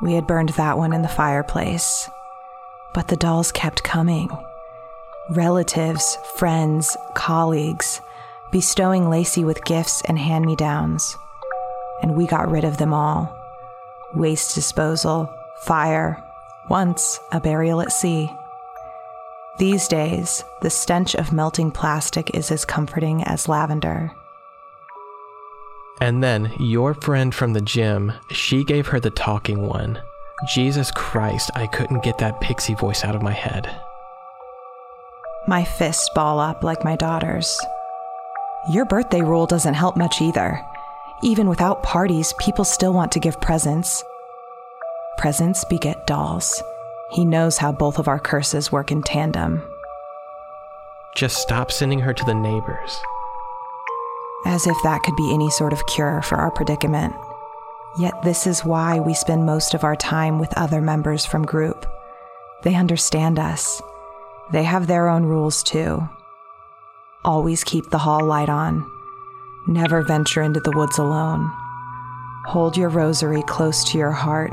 We 0.00 0.14
had 0.14 0.26
burned 0.26 0.50
that 0.50 0.78
one 0.78 0.92
in 0.92 1.02
the 1.02 1.08
fireplace. 1.08 2.08
But 2.94 3.08
the 3.08 3.16
dolls 3.16 3.52
kept 3.52 3.82
coming. 3.84 4.30
Relatives, 5.30 6.16
friends, 6.36 6.96
colleagues, 7.14 8.00
bestowing 8.50 9.08
Lacey 9.10 9.44
with 9.44 9.64
gifts 9.64 10.02
and 10.06 10.18
hand 10.18 10.46
me 10.46 10.56
downs. 10.56 11.16
And 12.02 12.16
we 12.16 12.26
got 12.26 12.50
rid 12.50 12.64
of 12.64 12.78
them 12.78 12.94
all 12.94 13.34
waste 14.14 14.54
disposal, 14.54 15.28
fire, 15.60 16.22
once 16.68 17.20
a 17.32 17.40
burial 17.40 17.80
at 17.80 17.92
sea. 17.92 18.30
These 19.58 19.88
days, 19.88 20.44
the 20.62 20.70
stench 20.70 21.16
of 21.16 21.32
melting 21.32 21.72
plastic 21.72 22.30
is 22.32 22.52
as 22.52 22.64
comforting 22.64 23.24
as 23.24 23.48
lavender. 23.48 24.12
And 26.00 26.22
then 26.22 26.52
your 26.60 26.94
friend 26.94 27.34
from 27.34 27.54
the 27.54 27.60
gym, 27.60 28.12
she 28.30 28.62
gave 28.62 28.86
her 28.86 29.00
the 29.00 29.10
talking 29.10 29.66
one. 29.66 30.00
Jesus 30.54 30.92
Christ, 30.92 31.50
I 31.56 31.66
couldn't 31.66 32.04
get 32.04 32.18
that 32.18 32.40
pixie 32.40 32.76
voice 32.76 33.04
out 33.04 33.16
of 33.16 33.22
my 33.22 33.32
head. 33.32 33.68
My 35.48 35.64
fists 35.64 36.08
ball 36.14 36.38
up 36.38 36.62
like 36.62 36.84
my 36.84 36.94
daughter's. 36.94 37.58
Your 38.70 38.84
birthday 38.84 39.22
rule 39.22 39.46
doesn't 39.46 39.74
help 39.74 39.96
much 39.96 40.20
either. 40.20 40.64
Even 41.24 41.48
without 41.48 41.82
parties, 41.82 42.32
people 42.38 42.64
still 42.64 42.92
want 42.92 43.10
to 43.10 43.20
give 43.20 43.40
presents. 43.40 44.04
Presents 45.16 45.64
beget 45.64 46.06
dolls. 46.06 46.62
He 47.10 47.24
knows 47.24 47.58
how 47.58 47.72
both 47.72 47.98
of 47.98 48.06
our 48.06 48.18
curses 48.18 48.70
work 48.70 48.90
in 48.90 49.02
tandem. 49.02 49.62
Just 51.16 51.38
stop 51.38 51.72
sending 51.72 52.00
her 52.00 52.12
to 52.12 52.24
the 52.24 52.34
neighbors. 52.34 53.00
As 54.44 54.66
if 54.66 54.76
that 54.82 55.02
could 55.02 55.16
be 55.16 55.32
any 55.32 55.50
sort 55.50 55.72
of 55.72 55.86
cure 55.86 56.20
for 56.22 56.36
our 56.36 56.50
predicament. 56.50 57.14
Yet 57.98 58.22
this 58.22 58.46
is 58.46 58.64
why 58.64 59.00
we 59.00 59.14
spend 59.14 59.46
most 59.46 59.74
of 59.74 59.84
our 59.84 59.96
time 59.96 60.38
with 60.38 60.56
other 60.56 60.80
members 60.80 61.24
from 61.24 61.44
group. 61.44 61.86
They 62.62 62.74
understand 62.74 63.38
us. 63.38 63.80
They 64.52 64.64
have 64.64 64.86
their 64.86 65.08
own 65.08 65.24
rules 65.24 65.62
too. 65.62 66.08
Always 67.24 67.64
keep 67.64 67.88
the 67.90 67.98
hall 67.98 68.24
light 68.24 68.48
on. 68.48 68.88
Never 69.66 70.02
venture 70.02 70.42
into 70.42 70.60
the 70.60 70.72
woods 70.72 70.98
alone. 70.98 71.50
Hold 72.46 72.76
your 72.76 72.88
rosary 72.90 73.42
close 73.42 73.82
to 73.90 73.98
your 73.98 74.12
heart 74.12 74.52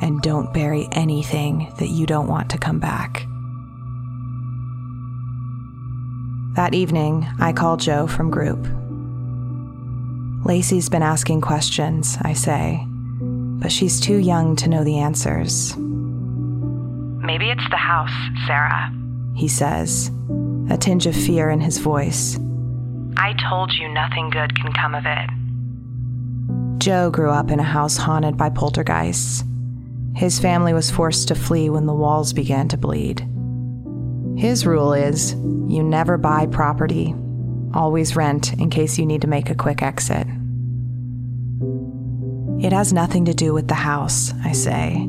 and 0.00 0.20
don't 0.22 0.52
bury 0.52 0.88
anything 0.92 1.72
that 1.78 1.88
you 1.88 2.06
don't 2.06 2.28
want 2.28 2.50
to 2.50 2.58
come 2.58 2.78
back. 2.78 3.26
That 6.56 6.74
evening, 6.74 7.26
I 7.40 7.52
call 7.52 7.76
Joe 7.76 8.06
from 8.06 8.30
group. 8.30 8.66
Lacey's 10.46 10.88
been 10.88 11.02
asking 11.02 11.40
questions, 11.40 12.16
I 12.22 12.32
say, 12.32 12.86
but 12.86 13.72
she's 13.72 13.98
too 14.00 14.18
young 14.18 14.56
to 14.56 14.68
know 14.68 14.84
the 14.84 14.98
answers. 14.98 15.76
Maybe 15.76 17.50
it's 17.50 17.68
the 17.70 17.76
house, 17.76 18.12
Sarah, 18.46 18.92
he 19.34 19.48
says, 19.48 20.10
a 20.70 20.76
tinge 20.76 21.06
of 21.06 21.16
fear 21.16 21.50
in 21.50 21.60
his 21.60 21.78
voice. 21.78 22.38
I 23.16 23.34
told 23.48 23.72
you 23.72 23.88
nothing 23.88 24.30
good 24.30 24.54
can 24.54 24.72
come 24.72 24.94
of 24.94 25.04
it. 25.06 25.30
Joe 26.78 27.10
grew 27.10 27.30
up 27.30 27.50
in 27.50 27.58
a 27.58 27.64
house 27.64 27.96
haunted 27.96 28.36
by 28.36 28.50
poltergeists. 28.50 29.44
His 30.14 30.38
family 30.38 30.72
was 30.72 30.90
forced 30.90 31.28
to 31.28 31.34
flee 31.34 31.70
when 31.70 31.86
the 31.86 31.94
walls 31.94 32.32
began 32.32 32.68
to 32.68 32.76
bleed. 32.76 33.26
His 34.36 34.64
rule 34.64 34.92
is 34.92 35.34
you 35.34 35.82
never 35.82 36.16
buy 36.16 36.46
property, 36.46 37.14
always 37.72 38.14
rent 38.14 38.52
in 38.54 38.70
case 38.70 38.98
you 38.98 39.06
need 39.06 39.22
to 39.22 39.28
make 39.28 39.50
a 39.50 39.54
quick 39.54 39.82
exit. 39.82 40.26
It 42.60 42.72
has 42.72 42.92
nothing 42.92 43.24
to 43.26 43.34
do 43.34 43.52
with 43.52 43.68
the 43.68 43.74
house, 43.74 44.32
I 44.44 44.52
say. 44.52 45.08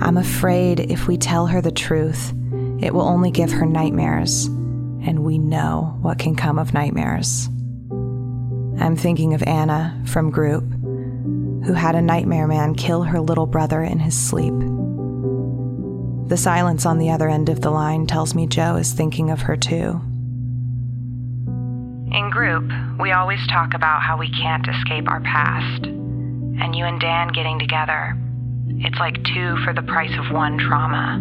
I'm 0.00 0.16
afraid 0.16 0.80
if 0.80 1.06
we 1.06 1.18
tell 1.18 1.46
her 1.46 1.60
the 1.60 1.70
truth, 1.70 2.32
it 2.80 2.94
will 2.94 3.02
only 3.02 3.30
give 3.30 3.52
her 3.52 3.66
nightmares, 3.66 4.46
and 4.46 5.20
we 5.20 5.38
know 5.38 5.98
what 6.00 6.18
can 6.18 6.34
come 6.34 6.58
of 6.58 6.72
nightmares. 6.72 7.48
I'm 8.80 8.96
thinking 8.96 9.34
of 9.34 9.42
Anna 9.42 10.02
from 10.06 10.30
group 10.30 10.64
who 11.64 11.72
had 11.72 11.94
a 11.94 12.02
nightmare 12.02 12.46
man 12.46 12.74
kill 12.74 13.02
her 13.02 13.20
little 13.20 13.46
brother 13.46 13.82
in 13.82 13.98
his 13.98 14.14
sleep. 14.16 14.54
The 16.28 16.36
silence 16.36 16.86
on 16.86 16.98
the 16.98 17.10
other 17.10 17.28
end 17.28 17.48
of 17.48 17.60
the 17.60 17.70
line 17.70 18.06
tells 18.06 18.34
me 18.34 18.46
Joe 18.46 18.76
is 18.76 18.92
thinking 18.92 19.30
of 19.30 19.42
her 19.42 19.56
too. 19.56 20.00
In 22.12 22.30
group, 22.30 22.70
we 23.00 23.12
always 23.12 23.44
talk 23.48 23.74
about 23.74 24.02
how 24.02 24.16
we 24.16 24.30
can't 24.30 24.66
escape 24.68 25.08
our 25.08 25.20
past. 25.20 25.86
And 25.86 26.74
you 26.74 26.84
and 26.84 27.00
Dan 27.00 27.28
getting 27.28 27.58
together, 27.58 28.16
it's 28.78 28.98
like 28.98 29.22
two 29.24 29.56
for 29.64 29.72
the 29.74 29.82
price 29.82 30.16
of 30.18 30.32
one 30.32 30.58
trauma. 30.58 31.20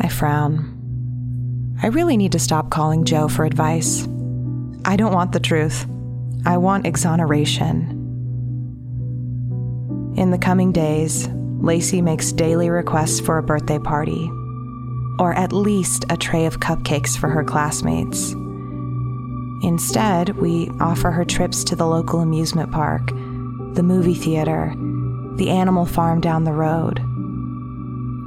I 0.00 0.08
frown. 0.08 0.74
I 1.82 1.88
really 1.88 2.16
need 2.16 2.32
to 2.32 2.38
stop 2.38 2.70
calling 2.70 3.04
Joe 3.04 3.28
for 3.28 3.44
advice. 3.44 4.06
I 4.84 4.96
don't 4.96 5.12
want 5.12 5.32
the 5.32 5.40
truth. 5.40 5.86
I 6.44 6.56
want 6.56 6.86
exoneration. 6.86 7.97
In 10.18 10.32
the 10.32 10.36
coming 10.36 10.72
days, 10.72 11.28
Lacey 11.60 12.02
makes 12.02 12.32
daily 12.32 12.70
requests 12.70 13.20
for 13.20 13.38
a 13.38 13.42
birthday 13.42 13.78
party, 13.78 14.28
or 15.20 15.32
at 15.32 15.52
least 15.52 16.06
a 16.10 16.16
tray 16.16 16.44
of 16.44 16.58
cupcakes 16.58 17.16
for 17.16 17.28
her 17.28 17.44
classmates. 17.44 18.32
Instead, 19.62 20.30
we 20.30 20.72
offer 20.80 21.12
her 21.12 21.24
trips 21.24 21.62
to 21.62 21.76
the 21.76 21.86
local 21.86 22.18
amusement 22.18 22.72
park, 22.72 23.06
the 23.74 23.84
movie 23.84 24.16
theater, 24.16 24.74
the 25.36 25.50
animal 25.50 25.86
farm 25.86 26.20
down 26.20 26.42
the 26.42 26.52
road. 26.52 26.98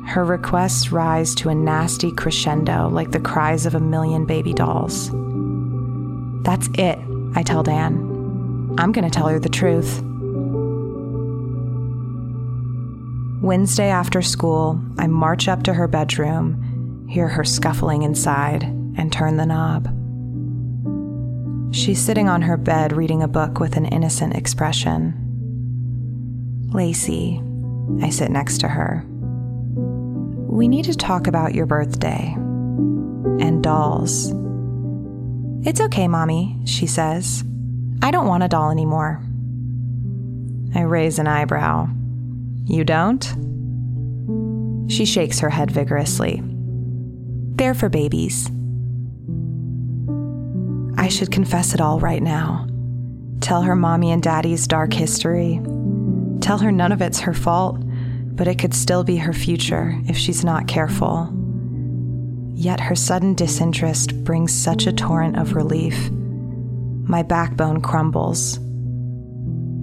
Her 0.07 0.24
requests 0.24 0.93
rise 0.93 1.36
to 1.36 1.50
a 1.50 1.55
nasty 1.55 2.13
crescendo 2.13 2.88
like 2.88 3.12
the 3.12 3.19
cries 3.19 3.65
of 3.65 3.75
a 3.75 3.81
million 3.81 4.25
baby 4.25 4.53
dolls. 4.53 5.12
That's 6.45 6.69
it, 6.75 7.00
I 7.36 7.43
tell 7.43 7.63
Dan. 7.63 8.75
I'm 8.77 8.93
going 8.93 9.03
to 9.03 9.12
tell 9.12 9.27
her 9.27 9.39
the 9.39 9.50
truth. 9.50 10.01
Wednesday 13.41 13.89
after 13.89 14.21
school, 14.21 14.79
I 15.00 15.07
march 15.07 15.48
up 15.48 15.63
to 15.63 15.74
her 15.74 15.88
bedroom, 15.88 17.07
hear 17.10 17.27
her 17.27 17.43
scuffling 17.43 18.03
inside, 18.03 18.62
and 18.62 19.12
turn 19.12 19.38
the 19.38 19.48
knob. 19.48 19.88
She's 21.74 22.00
sitting 22.00 22.29
on 22.29 22.43
her 22.43 22.55
bed 22.55 22.93
reading 22.93 23.24
a 23.24 23.27
book 23.27 23.60
with 23.60 23.77
an 23.77 23.88
innocent 23.88 24.36
expression. 24.36 25.17
Lacey, 26.71 27.41
I 28.03 28.10
sit 28.12 28.29
next 28.29 28.60
to 28.60 28.67
her. 28.67 29.03
We 29.07 30.67
need 30.67 30.86
to 30.86 30.95
talk 30.95 31.25
about 31.25 31.55
your 31.55 31.65
birthday 31.65 32.36
and 32.36 33.63
dolls. 33.63 34.31
It's 35.65 35.81
okay, 35.81 36.07
Mommy, 36.07 36.60
she 36.65 36.86
says. 36.86 37.43
I 38.03 38.12
don't 38.12 38.27
want 38.27 38.43
a 38.43 38.48
doll 38.48 38.69
anymore. 38.69 39.19
I 40.75 40.81
raise 40.81 41.17
an 41.17 41.25
eyebrow. 41.25 41.89
You 42.65 42.84
don't? 42.84 43.24
She 44.89 45.06
shakes 45.06 45.39
her 45.39 45.50
head 45.50 45.72
vigorously. 45.72 46.41
They're 47.56 47.74
for 47.74 47.89
babies. 47.89 48.50
I 50.98 51.08
should 51.08 51.32
confess 51.32 51.74
it 51.74 51.82
all 51.82 52.00
right 52.00 52.22
now. 52.22 52.68
Tell 53.39 53.62
her 53.62 53.75
mommy 53.75 54.12
and 54.12 54.22
daddy's 54.22 54.68
dark 54.68 54.94
history. 54.94 55.62
Tell 56.41 56.58
her 56.60 56.72
none 56.72 56.91
of 56.91 57.01
it's 57.01 57.20
her 57.22 57.34
fault 57.34 57.82
but 58.41 58.48
it 58.48 58.58
could 58.58 58.74
still 58.74 59.03
be 59.03 59.18
her 59.18 59.34
future 59.34 59.96
if 60.08 60.18
she's 60.18 60.44
not 60.44 60.68
careful. 60.68 61.32
Yet 62.53 62.80
her 62.80 62.96
sudden 62.96 63.36
disinterest 63.36 64.24
brings 64.24 64.53
such 64.53 64.88
a 64.88 64.94
torrent 64.94 65.38
of 65.38 65.53
relief. 65.53 66.10
My 66.12 67.24
backbone 67.24 67.82
crumbles. 67.82 68.58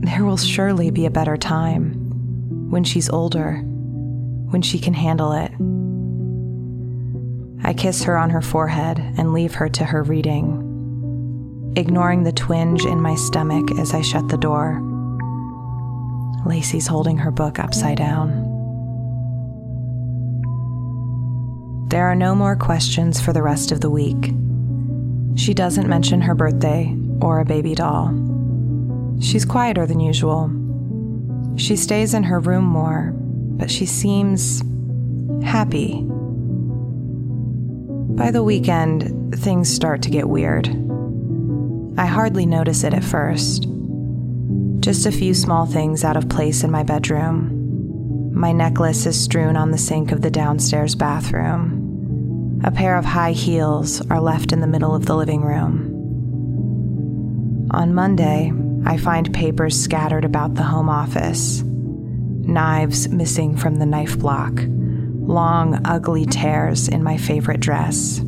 There 0.01 0.25
will 0.25 0.37
surely 0.37 0.91
be 0.91 1.07
a 1.07 1.11
better 1.11 1.37
time 1.37 2.08
when 2.69 2.85
she's 2.85 3.11
older, 3.11 3.57
when 4.51 4.63
she 4.63 4.79
can 4.79 4.95
handle 4.95 5.33
it. 5.33 5.51
I 7.67 7.75
kiss 7.75 8.05
her 8.05 8.17
on 8.17 8.31
her 8.31 8.43
forehead 8.43 8.99
and 8.99 9.33
leave 9.33 9.55
her 9.55 9.69
to 9.69 9.85
her 9.85 10.03
reading, 10.03 11.73
ignoring 11.77 12.23
the 12.23 12.33
twinge 12.33 12.85
in 12.85 13.01
my 13.01 13.15
stomach 13.15 13.71
as 13.79 13.95
I 13.95 14.03
shut 14.03 14.29
the 14.29 14.39
door. 14.39 14.81
Lacey's 16.47 16.87
holding 16.87 17.19
her 17.19 17.31
book 17.31 17.59
upside 17.59 17.99
down. 17.99 18.47
There 21.89 22.05
are 22.05 22.15
no 22.15 22.35
more 22.35 22.55
questions 22.55 23.21
for 23.21 23.33
the 23.33 23.43
rest 23.43 23.73
of 23.73 23.81
the 23.81 23.91
week. 23.91 24.33
She 25.37 25.55
doesn't 25.55 25.89
mention 25.89 26.21
her 26.21 26.35
birthday 26.35 26.95
or 27.21 27.41
a 27.41 27.45
baby 27.45 27.75
doll. 27.75 28.15
She's 29.21 29.45
quieter 29.45 29.87
than 29.87 30.01
usual. 30.01 30.51
She 31.59 31.77
stays 31.77 32.15
in 32.15 32.23
her 32.23 32.39
room 32.39 32.65
more, 32.65 33.13
but 33.15 33.71
she 33.71 33.85
seems 33.85 34.63
happy. 35.43 36.03
By 38.15 38.31
the 38.31 38.45
weekend, 38.45 39.35
things 39.41 39.69
start 39.69 40.03
to 40.03 40.11
get 40.11 40.29
weird. 40.29 40.69
I 41.99 42.07
hardly 42.07 42.47
notice 42.47 42.85
it 42.85 42.95
at 42.95 43.03
first. 43.03 43.67
Just 44.79 45.05
a 45.05 45.13
few 45.13 45.35
small 45.35 45.67
things 45.67 46.05
out 46.05 46.17
of 46.17 46.29
place 46.29 46.63
in 46.63 46.71
my 46.71 46.85
bedroom. 46.85 48.31
My 48.33 48.53
necklace 48.53 49.05
is 49.05 49.21
strewn 49.21 49.57
on 49.57 49.73
the 49.73 49.79
sink 49.79 50.13
of 50.13 50.23
the 50.23 50.31
downstairs 50.31 50.95
bathroom. 50.95 52.61
A 52.63 52.71
pair 52.71 52.97
of 52.97 53.05
high 53.05 53.33
heels 53.33 54.01
are 54.11 54.21
left 54.21 54.53
in 54.53 54.61
the 54.61 54.69
middle 54.69 54.95
of 54.95 55.07
the 55.07 55.17
living 55.17 55.43
room. 55.43 55.95
On 57.73 57.93
Monday, 57.93 58.53
I 58.89 58.97
find 58.97 59.33
papers 59.33 59.81
scattered 59.81 60.25
about 60.25 60.57
the 60.57 60.65
home 60.65 60.89
office, 60.89 61.63
knives 61.63 63.09
missing 63.09 63.57
from 63.57 63.77
the 63.77 63.87
knife 63.87 64.19
block, 64.19 64.53
long, 64.57 65.81
ugly 65.85 66.27
tears 66.27 66.89
in 66.89 67.05
my 67.05 67.17
favorite 67.17 67.61
dress. 67.61 68.21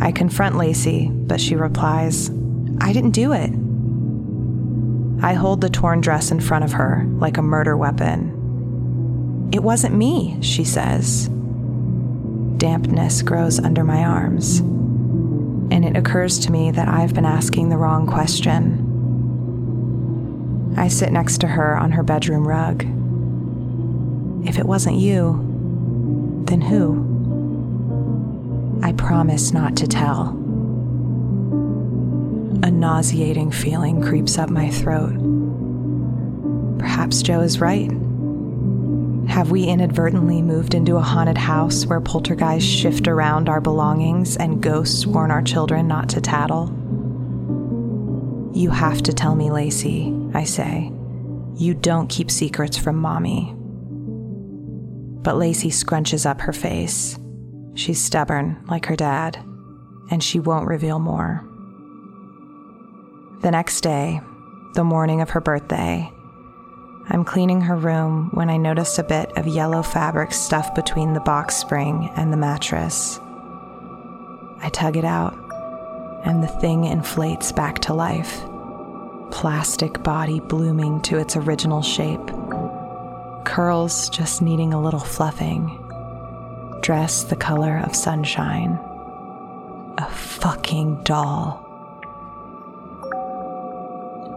I 0.00 0.12
confront 0.12 0.56
Lacey, 0.56 1.08
but 1.08 1.40
she 1.40 1.56
replies, 1.56 2.30
I 2.80 2.92
didn't 2.92 3.10
do 3.10 3.32
it. 3.32 3.50
I 5.24 5.32
hold 5.32 5.60
the 5.60 5.70
torn 5.70 6.00
dress 6.00 6.30
in 6.30 6.38
front 6.38 6.64
of 6.64 6.72
her 6.72 7.04
like 7.18 7.36
a 7.36 7.42
murder 7.42 7.76
weapon 7.76 8.38
it 9.52 9.62
wasn't 9.62 9.94
me, 9.94 10.36
she 10.42 10.62
says. 10.62 11.28
Dampness 12.58 13.22
grows 13.22 13.58
under 13.58 13.82
my 13.82 14.04
arms, 14.04 14.58
and 14.58 15.84
it 15.84 15.96
occurs 15.96 16.38
to 16.40 16.52
me 16.52 16.70
that 16.70 16.88
I've 16.88 17.14
been 17.14 17.24
asking 17.24 17.68
the 17.68 17.78
wrong 17.78 18.06
question. 18.06 18.84
I 20.76 20.88
sit 20.88 21.12
next 21.12 21.38
to 21.38 21.46
her 21.48 21.76
on 21.76 21.92
her 21.92 22.02
bedroom 22.02 22.46
rug. 22.46 22.84
If 24.46 24.58
it 24.58 24.66
wasn't 24.66 24.96
you, 24.96 25.44
then 26.46 26.60
who? 26.60 27.06
I 28.82 28.92
promise 28.92 29.52
not 29.52 29.76
to 29.76 29.86
tell. 29.86 30.28
A 32.62 32.70
nauseating 32.70 33.50
feeling 33.50 34.00
creeps 34.02 34.38
up 34.38 34.50
my 34.50 34.70
throat. 34.70 35.14
Perhaps 36.78 37.22
Joe 37.22 37.40
is 37.40 37.60
right. 37.60 37.90
Have 39.28 39.50
we 39.50 39.64
inadvertently 39.64 40.42
moved 40.42 40.74
into 40.74 40.96
a 40.96 41.02
haunted 41.02 41.38
house 41.38 41.86
where 41.86 42.00
poltergeists 42.00 42.68
shift 42.68 43.06
around 43.06 43.48
our 43.48 43.60
belongings 43.60 44.36
and 44.36 44.62
ghosts 44.62 45.06
warn 45.06 45.30
our 45.30 45.42
children 45.42 45.86
not 45.86 46.08
to 46.10 46.20
tattle? 46.20 46.66
You 48.54 48.70
have 48.70 49.02
to 49.02 49.12
tell 49.12 49.34
me, 49.34 49.50
Lacey, 49.50 50.17
I 50.34 50.44
say. 50.44 50.92
You 51.54 51.74
don't 51.74 52.08
keep 52.08 52.30
secrets 52.30 52.76
from 52.76 52.96
mommy. 52.96 53.54
But 55.22 55.36
Lacey 55.36 55.70
scrunches 55.70 56.24
up 56.24 56.40
her 56.42 56.52
face. 56.52 57.18
She's 57.74 58.00
stubborn, 58.00 58.64
like 58.68 58.86
her 58.86 58.96
dad, 58.96 59.36
and 60.10 60.22
she 60.22 60.40
won't 60.40 60.68
reveal 60.68 60.98
more. 60.98 61.44
The 63.42 63.50
next 63.50 63.80
day, 63.82 64.20
the 64.74 64.84
morning 64.84 65.20
of 65.20 65.30
her 65.30 65.40
birthday, 65.40 66.10
I'm 67.10 67.24
cleaning 67.24 67.62
her 67.62 67.76
room 67.76 68.30
when 68.34 68.50
I 68.50 68.58
notice 68.58 68.98
a 68.98 69.02
bit 69.02 69.32
of 69.36 69.46
yellow 69.46 69.82
fabric 69.82 70.32
stuffed 70.32 70.74
between 70.74 71.14
the 71.14 71.20
box 71.20 71.56
spring 71.56 72.10
and 72.16 72.32
the 72.32 72.36
mattress. 72.36 73.18
I 74.60 74.68
tug 74.72 74.96
it 74.96 75.04
out, 75.04 75.34
and 76.24 76.42
the 76.42 76.48
thing 76.48 76.84
inflates 76.84 77.50
back 77.50 77.78
to 77.80 77.94
life. 77.94 78.42
Plastic 79.30 80.02
body 80.02 80.40
blooming 80.40 81.00
to 81.02 81.18
its 81.18 81.36
original 81.36 81.82
shape. 81.82 82.26
Curls 83.44 84.08
just 84.08 84.42
needing 84.42 84.72
a 84.72 84.80
little 84.80 85.00
fluffing. 85.00 85.84
Dress 86.80 87.24
the 87.24 87.36
color 87.36 87.78
of 87.84 87.94
sunshine. 87.94 88.78
A 89.98 90.08
fucking 90.10 91.02
doll. 91.04 91.64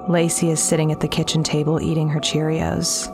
Lacey 0.09 0.49
is 0.49 0.61
sitting 0.61 0.91
at 0.91 0.99
the 0.99 1.07
kitchen 1.07 1.43
table 1.43 1.81
eating 1.81 2.09
her 2.09 2.19
Cheerios. 2.19 3.09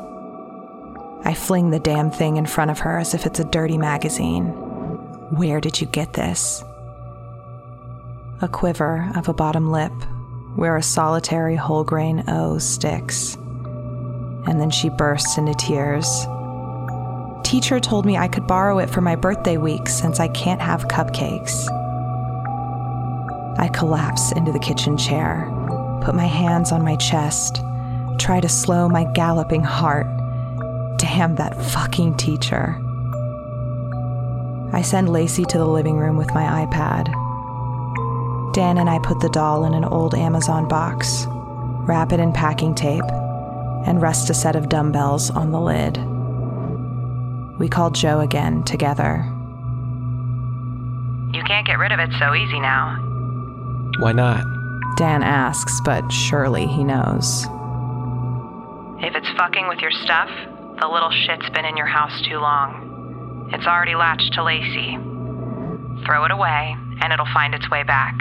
I 1.25 1.33
fling 1.33 1.69
the 1.69 1.79
damn 1.79 2.09
thing 2.09 2.37
in 2.37 2.45
front 2.45 2.71
of 2.71 2.79
her 2.79 2.97
as 2.97 3.13
if 3.13 3.25
it's 3.25 3.39
a 3.39 3.45
dirty 3.45 3.77
magazine. 3.77 4.47
Where 5.29 5.59
did 5.59 5.79
you 5.81 5.87
get 5.87 6.13
this? 6.13 6.63
A 8.41 8.47
quiver 8.47 9.11
of 9.15 9.27
a 9.27 9.33
bottom 9.33 9.71
lip 9.71 9.91
where 10.57 10.75
a 10.75 10.83
solitary 10.83 11.55
whole 11.55 11.83
grain 11.83 12.23
O 12.27 12.57
sticks. 12.57 13.35
And 13.35 14.59
then 14.59 14.71
she 14.71 14.89
bursts 14.89 15.37
into 15.37 15.53
tears. 15.53 16.07
teacher 17.43 17.79
told 17.79 18.05
me 18.05 18.17
I 18.17 18.27
could 18.27 18.47
borrow 18.47 18.79
it 18.79 18.89
for 18.89 19.01
my 19.01 19.15
birthday 19.15 19.57
week 19.57 19.87
since 19.87 20.19
I 20.19 20.27
can't 20.29 20.59
have 20.59 20.87
cupcakes. 20.87 21.69
I 23.59 23.69
collapse 23.69 24.31
into 24.31 24.51
the 24.51 24.59
kitchen 24.59 24.97
chair, 24.97 25.47
put 26.03 26.15
my 26.15 26.25
hands 26.25 26.71
on 26.71 26.83
my 26.83 26.95
chest, 26.95 27.61
try 28.17 28.39
to 28.41 28.49
slow 28.49 28.89
my 28.89 29.03
galloping 29.13 29.63
heart. 29.63 30.07
Damn 30.97 31.35
that 31.35 31.55
fucking 31.71 32.17
teacher. 32.17 32.81
I 34.73 34.81
send 34.81 35.09
Lacey 35.09 35.45
to 35.45 35.57
the 35.59 35.67
living 35.67 35.97
room 35.97 36.17
with 36.17 36.33
my 36.33 36.65
iPad. 36.65 37.26
Dan 38.57 38.79
and 38.79 38.89
I 38.89 38.97
put 38.97 39.19
the 39.19 39.29
doll 39.29 39.65
in 39.65 39.75
an 39.75 39.85
old 39.85 40.15
Amazon 40.15 40.67
box, 40.67 41.27
wrap 41.87 42.11
it 42.11 42.19
in 42.19 42.33
packing 42.33 42.73
tape, 42.73 43.03
and 43.85 44.01
rest 44.01 44.31
a 44.31 44.33
set 44.33 44.55
of 44.55 44.67
dumbbells 44.67 45.29
on 45.29 45.51
the 45.51 45.61
lid. 45.61 45.97
We 47.59 47.69
call 47.69 47.91
Joe 47.91 48.19
again 48.19 48.63
together. 48.63 49.23
You 51.37 51.43
can't 51.43 51.67
get 51.67 51.77
rid 51.77 51.91
of 51.91 51.99
it 51.99 52.09
so 52.17 52.33
easy 52.33 52.59
now. 52.59 52.97
Why 53.99 54.13
not? 54.13 54.43
Dan 54.97 55.21
asks, 55.21 55.79
but 55.85 56.11
surely 56.11 56.65
he 56.65 56.83
knows. 56.83 57.43
If 59.05 59.13
it's 59.13 59.29
fucking 59.37 59.67
with 59.67 59.81
your 59.81 59.91
stuff, 59.91 60.31
the 60.79 60.87
little 60.87 61.11
shit's 61.11 61.47
been 61.51 61.65
in 61.65 61.77
your 61.77 61.85
house 61.85 62.23
too 62.27 62.39
long. 62.39 63.51
It's 63.53 63.67
already 63.67 63.93
latched 63.93 64.33
to 64.33 64.43
Lacey. 64.43 64.97
Throw 66.07 66.25
it 66.25 66.31
away, 66.31 66.75
and 67.01 67.13
it'll 67.13 67.31
find 67.35 67.53
its 67.53 67.69
way 67.69 67.83
back. 67.83 68.17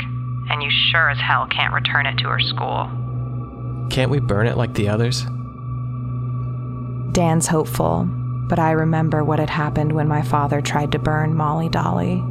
And 0.48 0.62
you 0.62 0.70
sure 0.90 1.10
as 1.10 1.18
hell 1.18 1.46
can't 1.48 1.72
return 1.72 2.06
it 2.06 2.18
to 2.18 2.28
her 2.28 2.40
school. 2.40 2.90
Can't 3.90 4.10
we 4.10 4.20
burn 4.20 4.46
it 4.46 4.56
like 4.56 4.74
the 4.74 4.88
others? 4.88 5.26
Dan's 7.12 7.46
hopeful, 7.46 8.04
but 8.04 8.58
I 8.58 8.72
remember 8.72 9.24
what 9.24 9.38
had 9.38 9.50
happened 9.50 9.92
when 9.92 10.08
my 10.08 10.22
father 10.22 10.60
tried 10.60 10.92
to 10.92 10.98
burn 10.98 11.34
Molly 11.34 11.68
Dolly. 11.68 12.22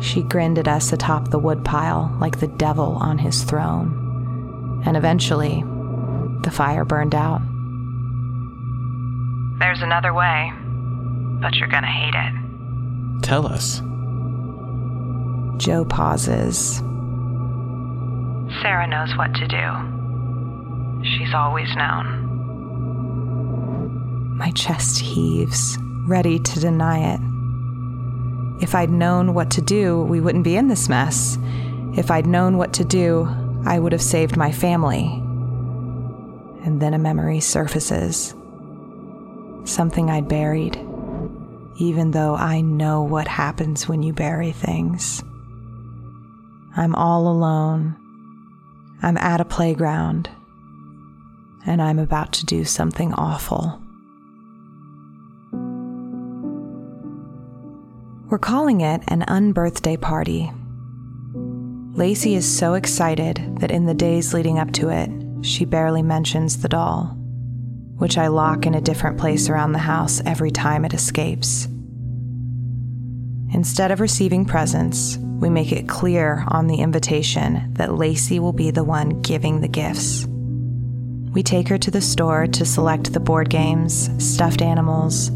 She 0.00 0.22
grinned 0.22 0.58
at 0.58 0.68
us 0.68 0.92
atop 0.92 1.28
the 1.28 1.38
woodpile 1.38 2.16
like 2.20 2.38
the 2.38 2.46
devil 2.46 2.96
on 3.00 3.18
his 3.18 3.42
throne. 3.42 4.82
And 4.86 4.96
eventually, 4.96 5.62
the 6.42 6.50
fire 6.50 6.84
burned 6.84 7.14
out. 7.14 7.42
There's 9.58 9.82
another 9.82 10.14
way, 10.14 10.52
but 11.40 11.56
you're 11.56 11.68
gonna 11.68 11.86
hate 11.88 12.14
it. 12.14 13.22
Tell 13.22 13.46
us. 13.46 13.82
Joe 15.58 15.84
pauses. 15.84 16.80
Sarah 18.62 18.86
knows 18.86 19.16
what 19.16 19.34
to 19.34 19.46
do. 19.46 21.04
She's 21.04 21.34
always 21.34 21.68
known. 21.76 22.26
My 24.36 24.50
chest 24.52 24.98
heaves, 25.00 25.78
ready 26.06 26.38
to 26.38 26.60
deny 26.60 27.14
it. 27.14 27.20
If 28.62 28.74
I'd 28.74 28.90
known 28.90 29.34
what 29.34 29.50
to 29.52 29.60
do, 29.60 30.02
we 30.02 30.20
wouldn't 30.20 30.44
be 30.44 30.56
in 30.56 30.68
this 30.68 30.88
mess. 30.88 31.38
If 31.94 32.10
I'd 32.10 32.26
known 32.26 32.56
what 32.56 32.72
to 32.74 32.84
do, 32.84 33.28
I 33.66 33.78
would 33.78 33.92
have 33.92 34.02
saved 34.02 34.36
my 34.36 34.50
family. 34.50 35.06
And 36.64 36.80
then 36.80 36.94
a 36.94 36.98
memory 36.98 37.40
surfaces. 37.40 38.34
Something 39.64 40.10
I'd 40.10 40.28
buried, 40.28 40.76
even 41.76 42.12
though 42.12 42.34
I 42.34 42.60
know 42.60 43.02
what 43.02 43.28
happens 43.28 43.88
when 43.88 44.02
you 44.02 44.12
bury 44.12 44.52
things. 44.52 45.22
I'm 46.76 46.94
all 46.94 47.28
alone. 47.28 47.96
I'm 49.02 49.16
at 49.18 49.40
a 49.40 49.44
playground. 49.44 50.28
And 51.66 51.82
I'm 51.82 51.98
about 51.98 52.32
to 52.34 52.46
do 52.46 52.64
something 52.64 53.12
awful. 53.14 53.80
We're 58.30 58.38
calling 58.38 58.80
it 58.80 59.02
an 59.08 59.22
unbirthday 59.22 60.00
party. 60.00 60.52
Lacey 61.94 62.34
is 62.34 62.46
so 62.46 62.74
excited 62.74 63.56
that 63.60 63.70
in 63.70 63.86
the 63.86 63.94
days 63.94 64.34
leading 64.34 64.58
up 64.58 64.72
to 64.72 64.88
it, 64.90 65.10
she 65.42 65.64
barely 65.64 66.02
mentions 66.02 66.58
the 66.58 66.68
doll, 66.68 67.16
which 67.96 68.18
I 68.18 68.28
lock 68.28 68.66
in 68.66 68.74
a 68.74 68.80
different 68.80 69.18
place 69.18 69.48
around 69.48 69.72
the 69.72 69.78
house 69.78 70.20
every 70.26 70.50
time 70.50 70.84
it 70.84 70.94
escapes. 70.94 71.68
Instead 73.52 73.90
of 73.90 74.00
receiving 74.00 74.44
presents, 74.44 75.16
we 75.16 75.48
make 75.48 75.72
it 75.72 75.88
clear 75.88 76.44
on 76.48 76.66
the 76.66 76.76
invitation 76.76 77.72
that 77.74 77.94
Lacey 77.94 78.38
will 78.38 78.52
be 78.52 78.70
the 78.70 78.84
one 78.84 79.22
giving 79.22 79.60
the 79.60 79.68
gifts. 79.68 80.26
We 80.26 81.42
take 81.42 81.68
her 81.68 81.78
to 81.78 81.90
the 81.90 82.00
store 82.02 82.46
to 82.46 82.64
select 82.64 83.12
the 83.12 83.20
board 83.20 83.48
games, 83.48 84.10
stuffed 84.22 84.60
animals, 84.60 85.30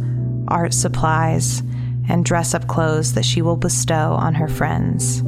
art 0.48 0.75
supplies, 0.75 1.62
and 2.09 2.25
dress 2.25 2.55
up 2.55 2.66
clothes 2.66 3.14
that 3.14 3.25
she 3.25 3.40
will 3.40 3.57
bestow 3.57 4.12
on 4.12 4.35
her 4.35 4.48
friends. 4.48 5.22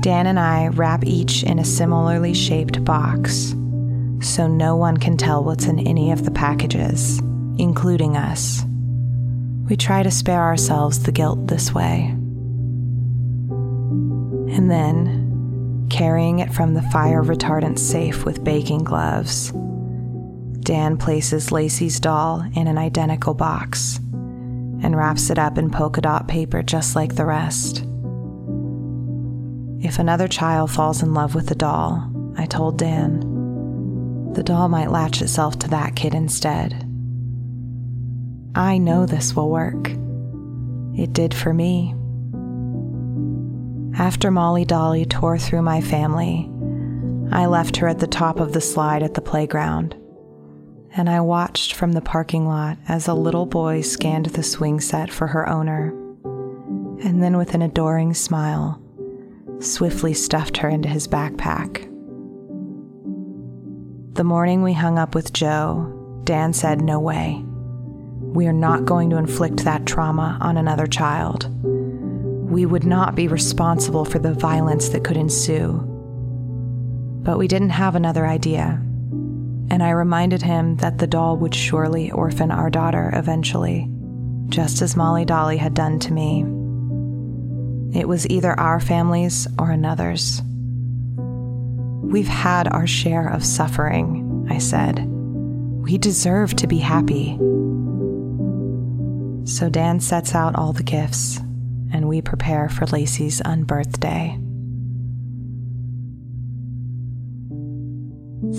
Dan 0.00 0.26
and 0.26 0.40
I 0.40 0.68
wrap 0.68 1.04
each 1.04 1.42
in 1.42 1.58
a 1.58 1.64
similarly 1.64 2.34
shaped 2.34 2.84
box, 2.84 3.54
so 4.20 4.46
no 4.46 4.76
one 4.76 4.96
can 4.96 5.16
tell 5.16 5.44
what's 5.44 5.66
in 5.66 5.78
any 5.80 6.10
of 6.10 6.24
the 6.24 6.30
packages, 6.30 7.18
including 7.58 8.16
us. 8.16 8.64
We 9.68 9.76
try 9.76 10.02
to 10.02 10.10
spare 10.10 10.42
ourselves 10.42 11.02
the 11.02 11.12
guilt 11.12 11.48
this 11.48 11.72
way. 11.74 12.14
And 14.54 14.70
then, 14.70 15.88
carrying 15.90 16.38
it 16.38 16.54
from 16.54 16.74
the 16.74 16.82
fire 16.82 17.22
retardant 17.22 17.78
safe 17.78 18.24
with 18.24 18.44
baking 18.44 18.84
gloves, 18.84 19.52
Dan 20.60 20.96
places 20.96 21.50
Lacey's 21.50 21.98
doll 21.98 22.44
in 22.54 22.68
an 22.68 22.78
identical 22.78 23.34
box 23.34 23.98
and 24.82 24.96
wraps 24.96 25.30
it 25.30 25.38
up 25.38 25.58
in 25.58 25.70
polka 25.70 26.00
dot 26.00 26.28
paper 26.28 26.62
just 26.62 26.94
like 26.94 27.16
the 27.16 27.24
rest. 27.26 27.84
If 29.84 29.98
another 29.98 30.28
child 30.28 30.70
falls 30.70 31.02
in 31.02 31.12
love 31.12 31.34
with 31.34 31.48
the 31.48 31.54
doll, 31.56 32.08
I 32.36 32.46
told 32.46 32.78
Dan, 32.78 34.32
the 34.32 34.42
doll 34.42 34.68
might 34.68 34.90
latch 34.90 35.22
itself 35.22 35.58
to 35.60 35.68
that 35.68 35.96
kid 35.96 36.14
instead. 36.14 36.85
I 38.56 38.78
know 38.78 39.06
this 39.06 39.36
will 39.36 39.50
work. 39.50 39.90
It 40.98 41.12
did 41.12 41.32
for 41.32 41.52
me. 41.54 41.94
After 43.96 44.30
Molly 44.30 44.64
Dolly 44.64 45.04
tore 45.04 45.38
through 45.38 45.62
my 45.62 45.80
family, 45.80 46.50
I 47.30 47.46
left 47.46 47.76
her 47.76 47.86
at 47.86 48.00
the 48.00 48.06
top 48.06 48.40
of 48.40 48.52
the 48.52 48.60
slide 48.60 49.02
at 49.04 49.14
the 49.14 49.20
playground 49.20 49.94
and 50.96 51.10
I 51.10 51.20
watched 51.20 51.74
from 51.74 51.92
the 51.92 52.00
parking 52.00 52.48
lot 52.48 52.78
as 52.88 53.06
a 53.06 53.14
little 53.14 53.44
boy 53.44 53.82
scanned 53.82 54.26
the 54.26 54.42
swing 54.42 54.80
set 54.80 55.10
for 55.10 55.26
her 55.26 55.46
owner, 55.46 55.90
and 57.04 57.22
then 57.22 57.36
with 57.36 57.54
an 57.54 57.60
adoring 57.60 58.14
smile, 58.14 58.82
swiftly 59.60 60.14
stuffed 60.14 60.56
her 60.58 60.70
into 60.70 60.88
his 60.88 61.06
backpack. 61.06 61.82
The 64.14 64.24
morning 64.24 64.62
we 64.62 64.72
hung 64.72 64.98
up 64.98 65.14
with 65.14 65.34
Joe, 65.34 66.22
Dan 66.24 66.54
said, 66.54 66.80
No 66.80 66.98
way. 66.98 67.44
We 68.36 68.46
are 68.46 68.52
not 68.52 68.84
going 68.84 69.10
to 69.10 69.16
inflict 69.16 69.64
that 69.64 69.86
trauma 69.86 70.38
on 70.40 70.56
another 70.56 70.86
child. 70.86 71.50
We 72.50 72.66
would 72.66 72.84
not 72.84 73.16
be 73.16 73.26
responsible 73.26 74.04
for 74.04 74.20
the 74.20 74.34
violence 74.34 74.90
that 74.90 75.02
could 75.02 75.16
ensue. 75.16 75.82
But 77.24 77.38
we 77.38 77.48
didn't 77.48 77.70
have 77.70 77.96
another 77.96 78.26
idea 78.26 78.80
and 79.70 79.82
I 79.82 79.90
reminded 79.90 80.42
him 80.42 80.76
that 80.76 80.98
the 80.98 81.06
doll 81.06 81.36
would 81.38 81.54
surely 81.54 82.10
orphan 82.10 82.50
our 82.50 82.70
daughter 82.70 83.10
eventually, 83.14 83.90
just 84.48 84.80
as 84.80 84.96
Molly 84.96 85.24
Dolly 85.24 85.56
had 85.56 85.74
done 85.74 85.98
to 86.00 86.12
me. 86.12 86.42
It 87.98 88.06
was 88.06 88.28
either 88.28 88.58
our 88.58 88.80
family's 88.80 89.48
or 89.58 89.70
another's. 89.70 90.42
We've 91.16 92.28
had 92.28 92.68
our 92.68 92.86
share 92.86 93.28
of 93.28 93.44
suffering, 93.44 94.46
I 94.48 94.58
said. 94.58 95.04
We 95.06 95.98
deserve 95.98 96.54
to 96.56 96.66
be 96.66 96.78
happy. 96.78 97.36
So 99.46 99.68
Dan 99.68 100.00
sets 100.00 100.34
out 100.34 100.56
all 100.56 100.72
the 100.72 100.82
gifts, 100.82 101.38
and 101.92 102.08
we 102.08 102.20
prepare 102.20 102.68
for 102.68 102.84
Lacey's 102.86 103.40
unbirthday. 103.42 104.42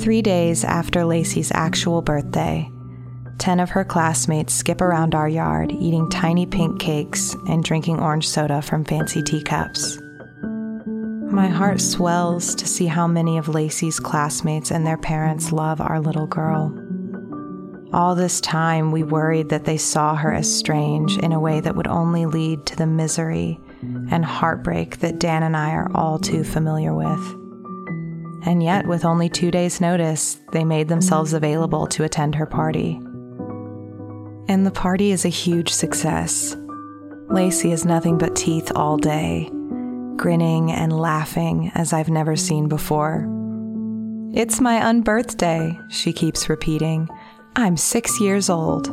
Three 0.02 0.21
days 0.21 0.63
after 0.63 1.04
Lacey's 1.04 1.52
actual 1.52 2.02
birthday, 2.02 2.69
10 3.38 3.60
of 3.60 3.69
her 3.71 3.84
classmates 3.84 4.54
skip 4.54 4.80
around 4.80 5.13
our 5.13 5.28
yard 5.28 5.73
eating 5.73 6.10
tiny 6.10 6.45
pink 6.45 6.80
cakes 6.80 7.36
and 7.50 7.65
drinking 7.65 8.00
orange 8.00 8.28
soda 8.28 8.62
from 8.62 8.86
fancy 8.86 9.21
teacups. 9.21 10.00
My 11.30 11.47
heart 11.47 11.82
swells 11.82 12.56
to 12.56 12.65
see 12.65 12.86
how 12.86 13.08
many 13.08 13.38
of 13.38 13.50
Lacey's 13.50 14.00
classmates 14.00 14.71
and 14.71 14.88
their 14.88 14.97
parents 14.97 15.52
love 15.52 15.82
our 15.82 16.00
little 16.00 16.28
girl. 16.28 16.87
All 17.93 18.15
this 18.15 18.41
time, 18.41 18.91
we 18.91 19.04
worried 19.04 19.50
that 19.50 19.63
they 19.63 19.78
saw 19.78 20.15
her 20.15 20.34
as 20.34 20.54
strange 20.54 21.17
in 21.19 21.32
a 21.32 21.39
way 21.39 21.62
that 21.62 21.76
would 21.76 21.88
only 21.88 22.26
lead 22.26 22.65
to 22.65 22.76
the 22.76 22.86
misery 22.86 23.60
and 24.12 24.26
heartbreak 24.26 24.97
that 25.00 25.19
Dan 25.19 25.43
and 25.43 25.56
I 25.56 25.71
are 25.71 25.89
all 25.95 26.19
too 26.19 26.43
familiar 26.43 26.93
with. 26.93 27.36
And 28.45 28.62
yet, 28.62 28.88
with 28.88 29.06
only 29.06 29.30
two 29.30 29.52
days' 29.52 29.80
notice, 29.80 30.39
they 30.52 30.65
made 30.65 30.89
themselves 30.89 31.34
available 31.34 31.88
to 31.88 32.04
attend 32.04 32.36
her 32.36 32.45
party. 32.45 33.00
And 34.50 34.65
the 34.65 34.71
party 34.71 35.12
is 35.12 35.26
a 35.26 35.30
huge 35.30 35.69
success. 35.69 36.56
Lacey 37.30 37.71
has 37.71 37.86
nothing 37.86 38.17
but 38.17 38.36
teeth 38.36 38.71
all 38.76 38.97
day, 38.97 39.50
grinning 40.15 40.71
and 40.71 40.97
laughing 40.97 41.71
as 41.76 41.93
I've 41.93 42.10
never 42.10 42.36
seen 42.36 42.67
before. 42.67 43.28
It's 44.34 44.62
my 44.62 44.80
unbirthday, 44.80 45.91
she 45.91 46.13
keeps 46.13 46.50
repeating. 46.50 47.10
I'm 47.60 47.76
six 47.76 48.22
years 48.22 48.52
old. 48.52 48.86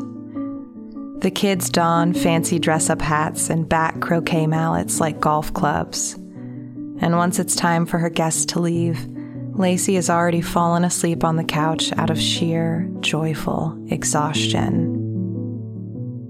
The 1.20 1.30
kids 1.30 1.68
don 1.68 2.14
fancy 2.14 2.58
dress 2.58 2.88
up 2.88 3.02
hats 3.02 3.50
and 3.50 3.68
bat 3.68 4.00
croquet 4.00 4.46
mallets 4.46 5.00
like 5.00 5.20
golf 5.20 5.52
clubs. 5.52 6.14
And 6.14 7.18
once 7.18 7.38
it's 7.38 7.54
time 7.54 7.84
for 7.84 7.98
her 7.98 8.08
guests 8.08 8.46
to 8.46 8.60
leave, 8.60 9.06
Lacey 9.52 9.96
has 9.96 10.08
already 10.08 10.40
fallen 10.40 10.82
asleep 10.82 11.24
on 11.24 11.36
the 11.36 11.44
couch 11.44 11.92
out 11.98 12.08
of 12.08 12.18
sheer, 12.18 12.90
joyful 13.00 13.78
exhaustion. 13.90 14.94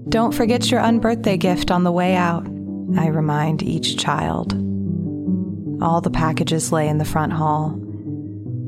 Don't 0.09 0.33
forget 0.33 0.69
your 0.69 0.81
unbirthday 0.81 1.39
gift 1.39 1.71
on 1.71 1.85
the 1.85 1.91
way 1.93 2.15
out, 2.15 2.45
I 2.97 3.07
remind 3.07 3.63
each 3.63 3.97
child. 3.97 4.51
All 5.81 6.01
the 6.01 6.11
packages 6.11 6.73
lay 6.73 6.89
in 6.89 6.97
the 6.97 7.05
front 7.05 7.31
hall, 7.31 7.71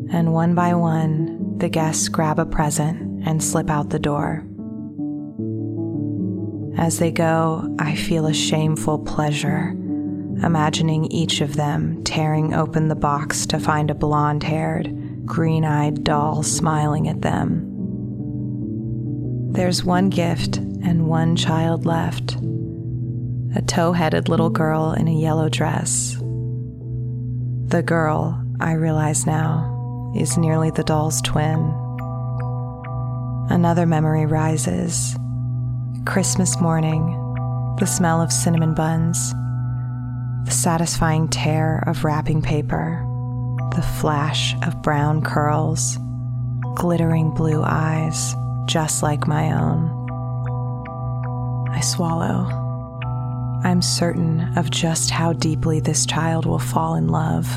and 0.09 0.31
one 0.31 0.55
by 0.55 0.73
one, 0.73 1.57
the 1.57 1.67
guests 1.67 2.07
grab 2.07 2.39
a 2.39 2.45
present 2.45 3.16
and 3.27 3.43
slip 3.43 3.69
out 3.69 3.89
the 3.89 3.99
door. 3.99 4.43
As 6.77 6.99
they 6.99 7.11
go, 7.11 7.75
I 7.77 7.95
feel 7.95 8.25
a 8.25 8.33
shameful 8.33 8.99
pleasure, 8.99 9.71
imagining 10.41 11.11
each 11.11 11.41
of 11.41 11.55
them 11.55 12.03
tearing 12.05 12.53
open 12.53 12.87
the 12.87 12.95
box 12.95 13.45
to 13.47 13.59
find 13.59 13.91
a 13.91 13.95
blonde 13.95 14.43
haired, 14.43 15.25
green 15.25 15.65
eyed 15.65 16.05
doll 16.05 16.41
smiling 16.41 17.09
at 17.09 17.21
them. 17.21 17.65
There's 19.51 19.83
one 19.83 20.09
gift 20.09 20.57
and 20.57 21.07
one 21.07 21.35
child 21.35 21.85
left 21.85 22.37
a 23.55 23.61
tow 23.61 23.91
headed 23.91 24.29
little 24.29 24.49
girl 24.49 24.91
in 24.91 25.07
a 25.07 25.19
yellow 25.19 25.49
dress. 25.49 26.15
The 27.69 27.81
girl, 27.83 28.41
I 28.59 28.73
realize 28.73 29.25
now, 29.25 30.13
is 30.15 30.37
nearly 30.37 30.69
the 30.69 30.83
doll's 30.83 31.21
twin. 31.21 31.73
Another 33.49 33.85
memory 33.85 34.25
rises 34.25 35.15
Christmas 36.05 36.59
morning, 36.59 37.05
the 37.79 37.85
smell 37.85 38.21
of 38.21 38.31
cinnamon 38.31 38.73
buns, 38.73 39.31
the 40.43 40.51
satisfying 40.51 41.29
tear 41.29 41.81
of 41.87 42.03
wrapping 42.03 42.41
paper, 42.41 43.01
the 43.73 43.81
flash 43.81 44.53
of 44.65 44.81
brown 44.81 45.21
curls, 45.21 45.97
glittering 46.75 47.31
blue 47.31 47.63
eyes, 47.63 48.35
just 48.65 49.01
like 49.01 49.27
my 49.27 49.51
own. 49.51 49.93
I 51.71 51.79
swallow. 51.79 52.49
I'm 53.63 53.81
certain 53.81 54.57
of 54.57 54.69
just 54.71 55.09
how 55.09 55.31
deeply 55.31 55.79
this 55.79 56.05
child 56.05 56.45
will 56.45 56.59
fall 56.59 56.95
in 56.95 57.07
love. 57.07 57.47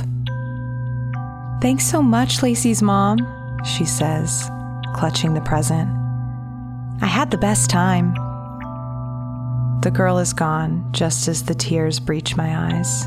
Thanks 1.61 1.85
so 1.85 2.01
much, 2.01 2.43
Lacey's 2.43 2.81
mom, 2.81 3.19
she 3.65 3.85
says, 3.85 4.51
clutching 4.95 5.35
the 5.35 5.41
present. 5.41 5.89
I 7.03 7.07
had 7.07 7.31
the 7.31 7.39
best 7.39 7.71
time. 7.71 8.15
The 9.83 9.91
girl 9.91 10.19
is 10.19 10.33
gone 10.33 10.87
just 10.93 11.29
as 11.29 11.45
the 11.45 11.55
tears 11.55 11.99
breach 11.99 12.37
my 12.37 12.75
eyes. 12.75 13.07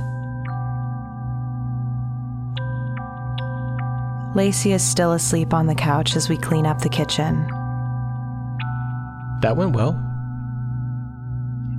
Lacey 4.35 4.71
is 4.71 4.83
still 4.83 5.11
asleep 5.11 5.53
on 5.53 5.67
the 5.67 5.75
couch 5.75 6.15
as 6.15 6.27
we 6.27 6.37
clean 6.37 6.65
up 6.65 6.81
the 6.81 6.89
kitchen. 6.89 7.45
That 9.41 9.55
went 9.55 9.75
well. 9.75 9.93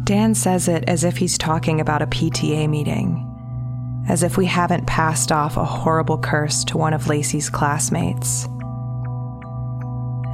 Dan 0.05 0.35
says 0.35 0.69
it 0.69 0.85
as 0.87 1.03
if 1.03 1.17
he's 1.17 1.37
talking 1.37 1.81
about 1.81 2.03
a 2.03 2.07
PTA 2.07 2.69
meeting, 2.69 4.05
as 4.09 4.23
if 4.23 4.37
we 4.37 4.47
haven't 4.47 4.87
passed 4.87 5.33
off 5.33 5.57
a 5.57 5.65
horrible 5.65 6.19
curse 6.19 6.63
to 6.65 6.79
one 6.79 6.93
of 6.93 7.09
Lacey's 7.09 7.51
classmates. 7.51 8.47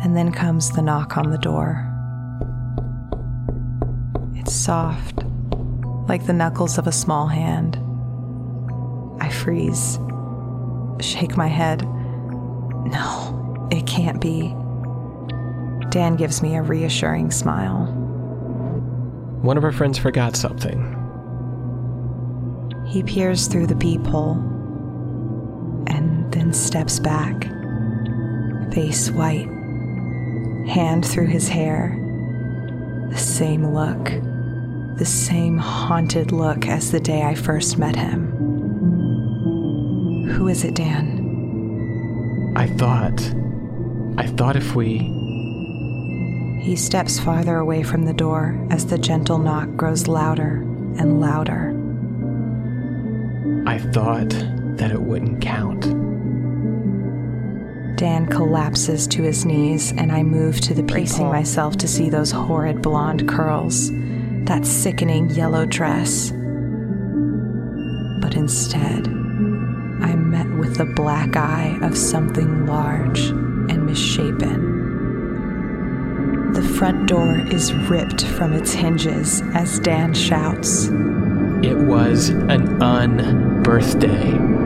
And 0.03 0.17
then 0.17 0.33
comes 0.33 0.71
the 0.71 0.83
knock 0.83 1.17
on 1.17 1.31
the 1.31 1.39
door. 1.39 1.87
It's 4.35 4.55
soft, 4.55 5.23
like 6.09 6.27
the 6.27 6.33
knuckles 6.33 6.79
of 6.79 6.87
a 6.87 6.93
small 6.93 7.27
hand. 7.27 7.77
I 9.21 9.29
freeze, 9.29 9.99
shake 11.01 11.37
my 11.37 11.49
head. 11.49 11.83
No, 12.87 13.69
it 13.71 13.87
can't 13.87 14.21
be. 14.21 14.55
Dan 15.91 16.17
gives 16.17 16.41
me 16.43 16.57
a 16.57 16.63
reassuring 16.63 17.31
smile. 17.31 17.87
One 19.43 19.57
of 19.57 19.65
our 19.65 19.73
friends 19.73 19.99
forgot 19.99 20.37
something. 20.37 20.97
He 22.87 23.03
peers 23.03 23.47
through 23.47 23.67
the 23.69 23.77
peephole 23.77 24.33
and 25.87 26.33
then 26.33 26.53
steps 26.53 26.99
back, 26.99 27.45
face 28.73 29.11
white, 29.11 29.49
hand 30.67 31.07
through 31.07 31.27
his 31.27 31.49
hair. 31.49 31.97
The 33.11 33.19
same 33.19 33.75
look 33.75 34.11
the 35.01 35.07
same 35.07 35.57
haunted 35.57 36.31
look 36.31 36.67
as 36.67 36.91
the 36.91 37.01
day 37.01 37.23
I 37.23 37.35
first 37.35 37.79
met 37.79 37.97
him. 37.97 38.33
Who 40.29 40.47
is 40.47 40.63
it, 40.63 40.75
Dan? 40.75 42.53
I 42.55 42.67
thought. 42.67 43.19
I 44.19 44.27
thought 44.27 44.57
if 44.57 44.75
we. 44.75 44.99
He 46.61 46.77
steps 46.77 47.19
farther 47.19 47.57
away 47.57 47.83
from 47.83 48.05
the 48.05 48.13
door 48.13 48.63
as 48.69 48.85
the 48.85 48.99
gentle 48.99 49.39
knock 49.39 49.75
grows 49.75 50.07
louder 50.07 50.57
and 50.99 51.19
louder. 51.19 51.71
I 53.67 53.79
thought 53.79 54.29
that 54.77 54.91
it. 54.91 55.01
Dan 58.01 58.25
collapses 58.25 59.07
to 59.09 59.23
his 59.23 59.45
knees, 59.45 59.93
and 59.93 60.11
I 60.11 60.23
move 60.23 60.59
to 60.63 60.73
the 60.73 60.83
piecing 60.83 61.27
myself 61.27 61.77
to 61.77 61.87
see 61.87 62.09
those 62.09 62.31
horrid 62.31 62.81
blonde 62.81 63.29
curls 63.29 63.91
that 64.47 64.65
sickening 64.65 65.29
yellow 65.29 65.67
dress. 65.67 66.31
But 68.23 68.37
instead, 68.37 69.07
I'm 69.07 70.31
met 70.31 70.49
with 70.59 70.79
the 70.79 70.87
black 70.87 71.37
eye 71.37 71.79
of 71.83 71.95
something 71.95 72.65
large 72.65 73.21
and 73.21 73.85
misshapen. 73.85 74.79
The 76.55 76.63
front 76.63 77.07
door 77.07 77.39
is 77.53 77.75
ripped 77.75 78.25
from 78.25 78.55
its 78.55 78.73
hinges 78.73 79.43
as 79.53 79.79
Dan 79.79 80.15
shouts. 80.15 80.87
It 80.87 81.77
was 81.77 82.31
an 82.31 82.81
unbirthday. 82.81 84.60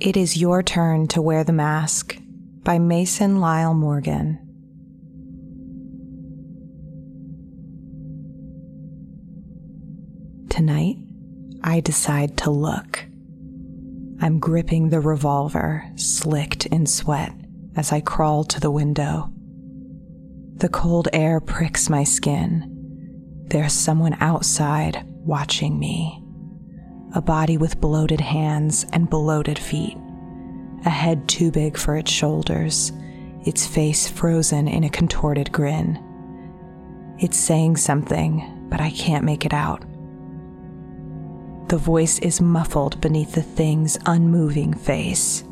It 0.00 0.16
is 0.16 0.38
Your 0.38 0.62
Turn 0.62 1.08
to 1.08 1.20
Wear 1.20 1.44
the 1.44 1.52
Mask 1.52 2.18
by 2.64 2.78
Mason 2.78 3.38
Lyle 3.38 3.74
Morgan. 3.74 4.38
Tonight, 10.48 10.96
I 11.62 11.80
decide 11.80 12.38
to 12.38 12.50
look. 12.50 13.04
I'm 14.22 14.38
gripping 14.38 14.88
the 14.88 15.00
revolver, 15.00 15.84
slicked 15.96 16.64
in 16.64 16.86
sweat, 16.86 17.34
as 17.76 17.92
I 17.92 18.00
crawl 18.00 18.44
to 18.44 18.58
the 18.58 18.70
window. 18.70 19.30
The 20.56 20.70
cold 20.70 21.08
air 21.12 21.40
pricks 21.40 21.90
my 21.90 22.04
skin. 22.04 23.44
There's 23.48 23.74
someone 23.74 24.16
outside 24.18 25.04
watching 25.04 25.78
me 25.78 26.19
a 27.14 27.20
body 27.22 27.56
with 27.56 27.80
bloated 27.80 28.20
hands 28.20 28.86
and 28.92 29.10
bloated 29.10 29.58
feet, 29.58 29.96
a 30.86 30.90
head 30.90 31.28
too 31.28 31.50
big 31.50 31.76
for 31.76 31.96
its 31.96 32.10
shoulders, 32.10 32.92
its 33.44 33.66
face 33.66 34.08
frozen 34.08 34.68
in 34.68 34.84
a 34.84 34.90
contorted 34.90 35.50
grin. 35.52 35.98
It's 37.18 37.36
saying 37.36 37.76
something, 37.78 38.66
but 38.70 38.80
I 38.80 38.90
can't 38.90 39.24
make 39.24 39.44
it 39.44 39.52
out. 39.54 39.84
the 41.68 41.76
voice 41.78 42.18
is 42.18 42.40
muffled 42.40 43.00
beneath 43.00 43.32
the 43.32 43.42
thing's 43.42 43.96
unmoving 44.06 44.74
face. 44.74 45.44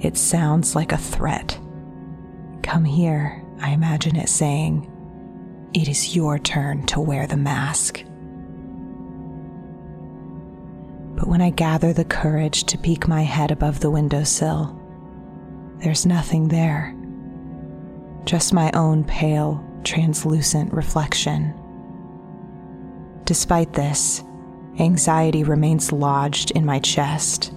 It 0.00 0.16
sounds 0.16 0.76
like 0.76 0.92
a 0.92 0.96
threat. 0.96 1.58
Come 2.62 2.84
here, 2.84 3.42
I 3.60 3.70
imagine 3.70 4.14
it 4.14 4.28
saying. 4.28 4.88
It 5.74 5.88
is 5.88 6.14
your 6.14 6.38
turn 6.38 6.86
to 6.86 7.00
wear 7.00 7.26
the 7.26 7.36
mask. 7.36 8.04
When 11.28 11.42
I 11.42 11.50
gather 11.50 11.92
the 11.92 12.06
courage 12.06 12.64
to 12.64 12.78
peek 12.78 13.06
my 13.06 13.20
head 13.20 13.50
above 13.50 13.80
the 13.80 13.90
windowsill, 13.90 14.74
there's 15.76 16.06
nothing 16.06 16.48
there. 16.48 16.96
Just 18.24 18.54
my 18.54 18.70
own 18.72 19.04
pale, 19.04 19.62
translucent 19.84 20.72
reflection. 20.72 21.52
Despite 23.26 23.74
this, 23.74 24.24
anxiety 24.78 25.44
remains 25.44 25.92
lodged 25.92 26.52
in 26.52 26.64
my 26.64 26.78
chest. 26.78 27.52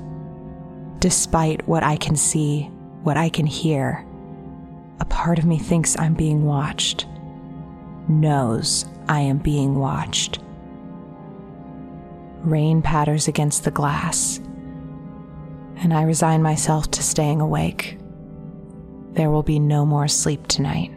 Despite 1.00 1.66
what 1.66 1.82
I 1.82 1.96
can 1.96 2.18
see, 2.18 2.64
what 3.04 3.16
I 3.16 3.30
can 3.30 3.46
hear, 3.46 4.06
a 5.00 5.06
part 5.06 5.40
of 5.40 5.46
me 5.46 5.58
thinks 5.58 5.98
I'm 5.98 6.14
being 6.14 6.44
watched, 6.44 7.08
knows 8.10 8.86
I 9.08 9.22
am 9.22 9.38
being 9.38 9.80
watched. 9.80 10.40
Rain 12.44 12.82
patters 12.82 13.28
against 13.28 13.64
the 13.64 13.72
glass, 13.72 14.40
and 15.78 15.94
I 15.94 16.04
resign 16.04 16.42
myself 16.42 16.90
to 16.92 17.04
staying 17.04 17.40
awake. 17.40 17.98
There 19.14 19.30
will 19.30 19.44
be 19.44 19.60
no 19.60 19.86
more 19.86 20.08
sleep 20.08 20.48
tonight. 20.48 20.92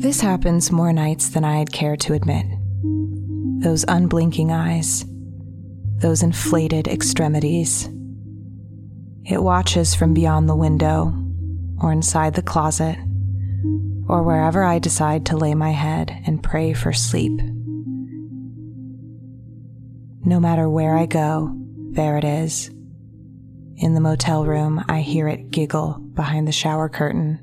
This 0.00 0.20
happens 0.20 0.72
more 0.72 0.92
nights 0.92 1.28
than 1.28 1.44
I'd 1.44 1.72
care 1.72 1.96
to 1.96 2.14
admit. 2.14 2.44
Those 3.60 3.84
unblinking 3.86 4.50
eyes, 4.50 5.04
those 5.98 6.24
inflated 6.24 6.88
extremities. 6.88 7.88
It 9.24 9.40
watches 9.40 9.94
from 9.94 10.12
beyond 10.12 10.48
the 10.48 10.56
window, 10.56 11.14
or 11.80 11.92
inside 11.92 12.34
the 12.34 12.42
closet, 12.42 12.98
or 14.12 14.22
wherever 14.22 14.62
I 14.62 14.78
decide 14.78 15.26
to 15.26 15.36
lay 15.36 15.54
my 15.54 15.70
head 15.70 16.22
and 16.26 16.42
pray 16.42 16.72
for 16.72 16.92
sleep. 16.92 17.40
No 20.24 20.38
matter 20.38 20.68
where 20.68 20.96
I 20.96 21.06
go, 21.06 21.52
there 21.90 22.18
it 22.18 22.24
is. 22.24 22.68
In 23.76 23.94
the 23.94 24.00
motel 24.00 24.46
room, 24.46 24.84
I 24.88 25.00
hear 25.00 25.26
it 25.26 25.50
giggle 25.50 25.98
behind 26.14 26.46
the 26.46 26.52
shower 26.52 26.88
curtain 26.88 27.40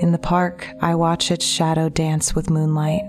in 0.00 0.12
the 0.12 0.18
park, 0.18 0.66
I 0.80 0.94
watch 0.94 1.30
its 1.30 1.44
shadow 1.44 1.90
dance 1.90 2.34
with 2.34 2.48
moonlight. 2.48 3.02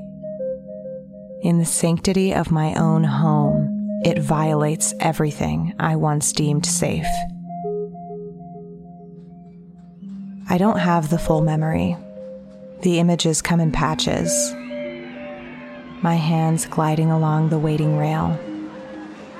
In 1.41 1.57
the 1.57 1.65
sanctity 1.65 2.33
of 2.33 2.51
my 2.51 2.73
own 2.73 3.05
home, 3.05 4.01
it 4.03 4.19
violates 4.19 4.93
everything 4.99 5.73
I 5.79 5.95
once 5.95 6.33
deemed 6.33 6.65
safe. 6.65 7.07
I 10.49 10.57
don't 10.57 10.79
have 10.79 11.09
the 11.09 11.17
full 11.17 11.39
memory. 11.39 11.95
The 12.81 12.99
images 12.99 13.41
come 13.41 13.59
in 13.59 13.71
patches. 13.71 14.53
My 16.01 16.15
hands 16.15 16.65
gliding 16.65 17.11
along 17.11 17.49
the 17.49 17.59
waiting 17.59 17.97
rail, 17.97 18.39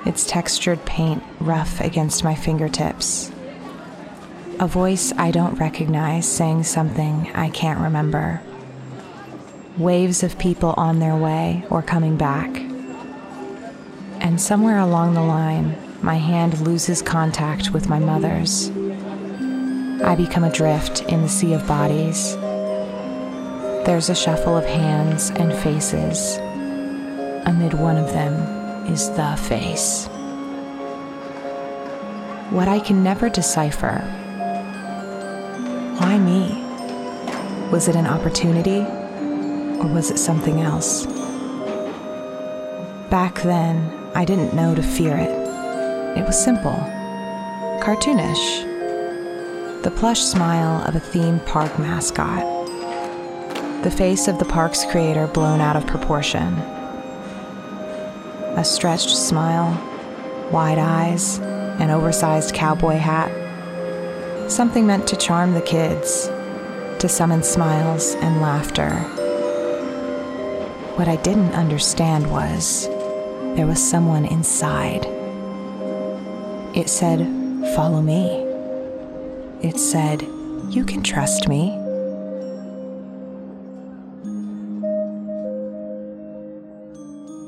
its 0.06 0.26
textured 0.26 0.84
paint 0.84 1.22
rough 1.40 1.80
against 1.80 2.22
my 2.22 2.34
fingertips 2.34 3.32
a 4.62 4.66
voice 4.68 5.12
I 5.18 5.32
don't 5.32 5.58
recognize 5.58 6.24
saying 6.24 6.62
something 6.62 7.32
I 7.34 7.50
can't 7.50 7.80
remember. 7.80 8.40
Waves 9.76 10.22
of 10.22 10.38
people 10.38 10.74
on 10.76 11.00
their 11.00 11.16
way 11.16 11.64
or 11.68 11.82
coming 11.82 12.16
back. 12.16 12.48
And 14.20 14.40
somewhere 14.40 14.78
along 14.78 15.14
the 15.14 15.20
line, 15.20 15.76
my 16.00 16.14
hand 16.14 16.60
loses 16.60 17.02
contact 17.02 17.70
with 17.72 17.88
my 17.88 17.98
mother's. 17.98 18.70
I 20.04 20.14
become 20.14 20.44
adrift 20.44 21.02
in 21.08 21.22
the 21.22 21.28
sea 21.28 21.54
of 21.54 21.66
bodies. 21.66 22.36
There's 23.84 24.10
a 24.10 24.14
shuffle 24.14 24.56
of 24.56 24.64
hands 24.64 25.30
and 25.30 25.52
faces. 25.52 26.38
Amid 27.46 27.74
one 27.74 27.96
of 27.96 28.12
them 28.12 28.34
is 28.86 29.08
the 29.10 29.36
face. 29.48 30.06
What 32.50 32.68
I 32.68 32.80
can 32.80 33.02
never 33.02 33.28
decipher 33.28 34.02
why 36.02 36.18
me? 36.18 36.60
Was 37.70 37.86
it 37.86 37.94
an 37.94 38.06
opportunity 38.06 38.80
or 38.80 39.86
was 39.86 40.10
it 40.10 40.18
something 40.18 40.60
else? 40.60 41.06
Back 43.08 43.40
then, 43.42 44.10
I 44.14 44.24
didn't 44.24 44.52
know 44.52 44.74
to 44.74 44.82
fear 44.82 45.16
it. 45.16 45.30
It 46.18 46.26
was 46.26 46.42
simple, 46.42 46.76
cartoonish. 47.80 48.64
The 49.84 49.92
plush 49.92 50.22
smile 50.22 50.82
of 50.88 50.96
a 50.96 51.00
theme 51.00 51.38
park 51.40 51.78
mascot. 51.78 52.51
The 53.82 53.90
face 53.90 54.28
of 54.28 54.38
the 54.38 54.44
park's 54.44 54.84
creator 54.84 55.26
blown 55.26 55.60
out 55.60 55.76
of 55.76 55.86
proportion. 55.86 56.54
A 58.56 58.64
stretched 58.64 59.16
smile, 59.16 59.70
wide 60.50 60.78
eyes, 60.78 61.38
an 61.38 61.90
oversized 61.90 62.54
cowboy 62.54 62.96
hat 62.96 63.30
something 64.52 64.86
meant 64.86 65.06
to 65.08 65.16
charm 65.16 65.54
the 65.54 65.62
kids, 65.62 66.26
to 66.98 67.08
summon 67.08 67.42
smiles 67.42 68.14
and 68.16 68.40
laughter. 68.40 68.90
What 70.96 71.08
I 71.08 71.16
didn't 71.16 71.54
understand 71.54 72.30
was 72.30 72.86
there 73.56 73.66
was 73.66 73.82
someone 73.82 74.26
inside. 74.26 75.06
It 76.76 76.88
said, 76.88 77.20
Follow 77.74 78.02
me. 78.02 78.44
It 79.62 79.78
said, 79.78 80.22
You 80.68 80.84
can 80.84 81.02
trust 81.02 81.48
me. 81.48 81.81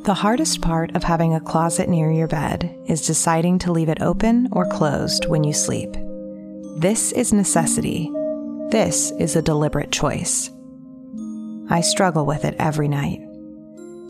The 0.05 0.13
hardest 0.13 0.61
part 0.61 0.95
of 0.95 1.03
having 1.03 1.33
a 1.33 1.41
closet 1.41 1.89
near 1.89 2.13
your 2.13 2.29
bed 2.29 2.79
is 2.85 3.07
deciding 3.07 3.59
to 3.61 3.73
leave 3.73 3.89
it 3.89 4.03
open 4.03 4.49
or 4.53 4.67
closed 4.67 5.25
when 5.29 5.45
you 5.45 5.55
sleep. 5.55 5.97
This 6.77 7.11
is 7.13 7.33
necessity. 7.33 8.11
This 8.69 9.13
is 9.13 9.35
a 9.35 9.41
deliberate 9.41 9.91
choice. 9.91 10.51
I 11.71 11.81
struggle 11.81 12.27
with 12.27 12.45
it 12.45 12.55
every 12.59 12.87
night. 12.87 13.19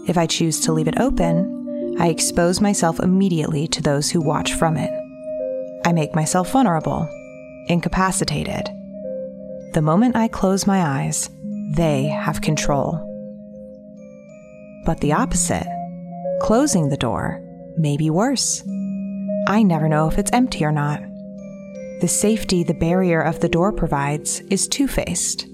If 0.08 0.18
I 0.18 0.26
choose 0.26 0.58
to 0.62 0.72
leave 0.72 0.88
it 0.88 0.98
open, 0.98 1.96
I 2.00 2.08
expose 2.08 2.60
myself 2.60 2.98
immediately 2.98 3.68
to 3.68 3.80
those 3.80 4.10
who 4.10 4.20
watch 4.20 4.54
from 4.54 4.76
it. 4.76 4.90
I 5.86 5.92
make 5.92 6.12
myself 6.12 6.50
vulnerable, 6.50 7.08
incapacitated. 7.68 8.68
The 9.74 9.82
moment 9.82 10.16
I 10.16 10.26
close 10.26 10.66
my 10.66 10.82
eyes, 10.82 11.30
they 11.76 12.06
have 12.06 12.40
control. 12.40 12.98
But 14.84 15.00
the 15.00 15.12
opposite, 15.12 15.68
closing 16.40 16.88
the 16.88 16.96
door, 16.96 17.40
may 17.76 17.96
be 17.96 18.10
worse. 18.10 18.62
I 19.46 19.62
never 19.62 19.88
know 19.88 20.08
if 20.08 20.18
it's 20.18 20.32
empty 20.32 20.64
or 20.64 20.72
not. 20.72 21.00
The 22.00 22.08
safety 22.08 22.62
the 22.62 22.74
barrier 22.74 23.20
of 23.20 23.40
the 23.40 23.48
door 23.48 23.72
provides 23.72 24.40
is 24.50 24.68
two 24.68 24.88
faced. 24.88 25.46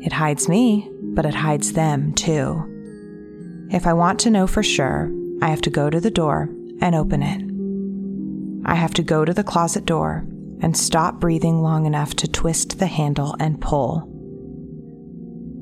It 0.00 0.12
hides 0.12 0.48
me, 0.48 0.90
but 1.14 1.26
it 1.26 1.34
hides 1.34 1.72
them 1.72 2.12
too. 2.14 2.64
If 3.70 3.86
I 3.86 3.92
want 3.92 4.20
to 4.20 4.30
know 4.30 4.46
for 4.46 4.62
sure, 4.62 5.10
I 5.42 5.48
have 5.48 5.62
to 5.62 5.70
go 5.70 5.90
to 5.90 6.00
the 6.00 6.10
door 6.10 6.48
and 6.80 6.94
open 6.94 7.22
it. 7.22 7.42
I 8.64 8.74
have 8.74 8.94
to 8.94 9.02
go 9.02 9.24
to 9.24 9.32
the 9.32 9.44
closet 9.44 9.84
door 9.84 10.26
and 10.60 10.76
stop 10.76 11.20
breathing 11.20 11.62
long 11.62 11.86
enough 11.86 12.14
to 12.16 12.28
twist 12.28 12.78
the 12.78 12.86
handle 12.86 13.36
and 13.38 13.60
pull. 13.60 14.12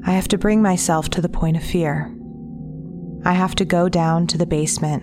I 0.06 0.12
have 0.12 0.28
to 0.28 0.38
bring 0.38 0.62
myself 0.62 1.08
to 1.10 1.20
the 1.20 1.28
point 1.28 1.56
of 1.56 1.62
fear. 1.62 2.14
I 3.24 3.32
have 3.32 3.54
to 3.56 3.64
go 3.64 3.88
down 3.88 4.26
to 4.28 4.38
the 4.38 4.46
basement, 4.46 5.02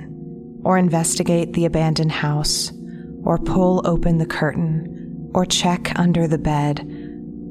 or 0.63 0.77
investigate 0.77 1.53
the 1.53 1.65
abandoned 1.65 2.11
house, 2.11 2.71
or 3.23 3.37
pull 3.37 3.81
open 3.85 4.17
the 4.17 4.25
curtain 4.25 4.91
or 5.33 5.45
check 5.45 5.97
under 5.97 6.27
the 6.27 6.37
bed, 6.37 6.81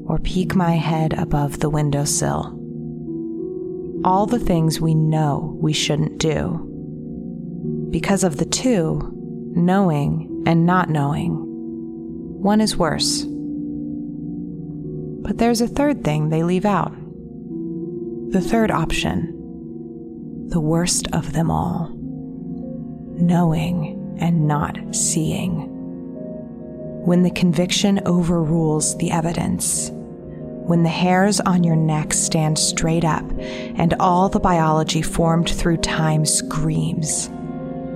or 0.05 0.19
peek 0.19 0.55
my 0.55 0.75
head 0.75 1.13
above 1.13 1.59
the 1.59 1.69
windowsill. 1.69 2.57
All 4.03 4.25
the 4.25 4.39
things 4.39 4.81
we 4.81 4.93
know 4.93 5.57
we 5.59 5.73
shouldn't 5.73 6.17
do. 6.17 6.67
Because 7.91 8.23
of 8.23 8.37
the 8.37 8.45
two, 8.45 9.11
knowing 9.55 10.43
and 10.45 10.65
not 10.65 10.89
knowing, 10.89 11.31
one 12.41 12.61
is 12.61 12.77
worse. 12.77 13.25
But 15.23 15.37
there's 15.37 15.61
a 15.61 15.67
third 15.67 16.03
thing 16.03 16.29
they 16.29 16.43
leave 16.43 16.65
out. 16.65 16.93
The 18.31 18.41
third 18.41 18.71
option, 18.71 19.37
the 20.51 20.59
worst 20.61 21.07
of 21.13 21.33
them 21.33 21.49
all 21.49 21.91
knowing 23.21 24.17
and 24.19 24.47
not 24.47 24.77
seeing 24.95 25.67
when 27.05 27.23
the 27.23 27.31
conviction 27.31 27.99
overrules 28.05 28.95
the 28.97 29.09
evidence, 29.09 29.89
when 29.91 30.83
the 30.83 30.89
hairs 30.89 31.39
on 31.39 31.63
your 31.63 31.75
neck 31.75 32.13
stand 32.13 32.59
straight 32.59 33.03
up 33.03 33.23
and 33.39 33.95
all 33.99 34.29
the 34.29 34.39
biology 34.39 35.01
formed 35.01 35.49
through 35.49 35.77
time 35.77 36.25
screams. 36.25 37.29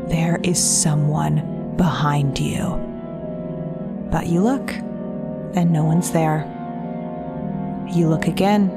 There 0.08 0.40
is 0.44 0.58
someone 0.58 1.76
behind 1.78 2.40
you. 2.40 2.82
But 4.12 4.26
you 4.26 4.42
look, 4.42 4.72
and 4.72 5.72
no 5.72 5.84
one's 5.84 6.12
there. 6.12 6.52
You 7.92 8.08
look 8.08 8.28
again. 8.28 8.70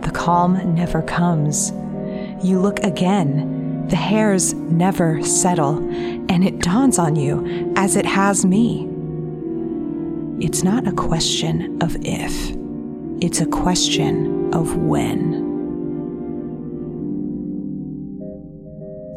The 0.00 0.10
calm 0.10 0.74
never 0.74 1.02
comes. 1.02 1.70
You 2.42 2.60
look 2.60 2.78
again. 2.80 3.86
The 3.88 3.96
hairs 3.96 4.52
never 4.54 5.22
settle, 5.22 5.78
and 5.78 6.44
it 6.44 6.58
dawns 6.58 6.98
on 6.98 7.16
you, 7.16 7.72
as 7.74 7.96
it 7.96 8.04
has 8.04 8.44
me. 8.44 8.86
It's 10.40 10.62
not 10.62 10.86
a 10.86 10.92
question 10.92 11.82
of 11.82 11.96
if, 12.02 12.54
it's 13.20 13.40
a 13.40 13.46
question 13.46 14.54
of 14.54 14.76
when. 14.76 15.46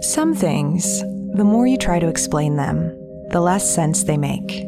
Some 0.01 0.33
things, 0.33 1.01
the 1.35 1.43
more 1.43 1.67
you 1.67 1.77
try 1.77 1.99
to 1.99 2.07
explain 2.07 2.55
them, 2.55 2.97
the 3.29 3.41
less 3.41 3.69
sense 3.71 4.03
they 4.03 4.17
make. 4.17 4.65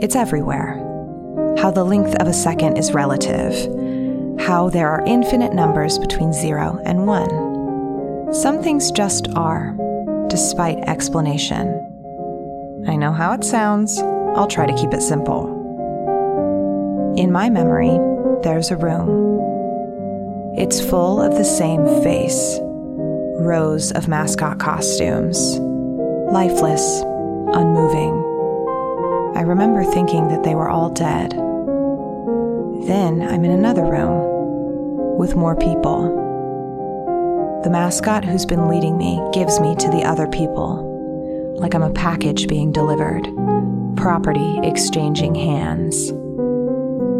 It's 0.00 0.16
everywhere. 0.16 0.82
How 1.58 1.70
the 1.72 1.84
length 1.84 2.14
of 2.20 2.28
a 2.28 2.32
second 2.32 2.78
is 2.78 2.94
relative, 2.94 3.54
how 4.40 4.70
there 4.70 4.88
are 4.88 5.04
infinite 5.04 5.52
numbers 5.52 5.98
between 5.98 6.32
zero 6.32 6.80
and 6.86 7.06
one. 7.06 7.45
Some 8.32 8.60
things 8.60 8.90
just 8.90 9.28
are, 9.36 9.76
despite 10.28 10.78
explanation. 10.88 11.68
I 12.88 12.96
know 12.96 13.12
how 13.12 13.32
it 13.32 13.44
sounds, 13.44 13.98
I'll 13.98 14.48
try 14.48 14.66
to 14.66 14.74
keep 14.74 14.92
it 14.92 15.00
simple. 15.00 15.46
In 17.16 17.30
my 17.30 17.48
memory, 17.48 17.98
there's 18.42 18.72
a 18.72 18.76
room. 18.76 20.56
It's 20.58 20.80
full 20.80 21.22
of 21.22 21.34
the 21.34 21.44
same 21.44 21.86
face 22.02 22.58
rows 23.38 23.92
of 23.92 24.08
mascot 24.08 24.58
costumes, 24.58 25.58
lifeless, 26.32 27.02
unmoving. 27.02 28.14
I 29.36 29.42
remember 29.42 29.84
thinking 29.84 30.26
that 30.28 30.42
they 30.42 30.56
were 30.56 30.68
all 30.68 30.90
dead. 30.90 31.30
Then 32.88 33.22
I'm 33.22 33.44
in 33.44 33.52
another 33.52 33.84
room 33.84 35.16
with 35.16 35.36
more 35.36 35.54
people. 35.54 36.25
The 37.66 37.72
mascot 37.72 38.24
who's 38.24 38.46
been 38.46 38.68
leading 38.68 38.96
me 38.96 39.20
gives 39.32 39.58
me 39.58 39.74
to 39.74 39.88
the 39.88 40.04
other 40.04 40.28
people, 40.28 41.56
like 41.58 41.74
I'm 41.74 41.82
a 41.82 41.90
package 41.90 42.46
being 42.46 42.70
delivered, 42.70 43.24
property 43.96 44.60
exchanging 44.62 45.34
hands. 45.34 46.12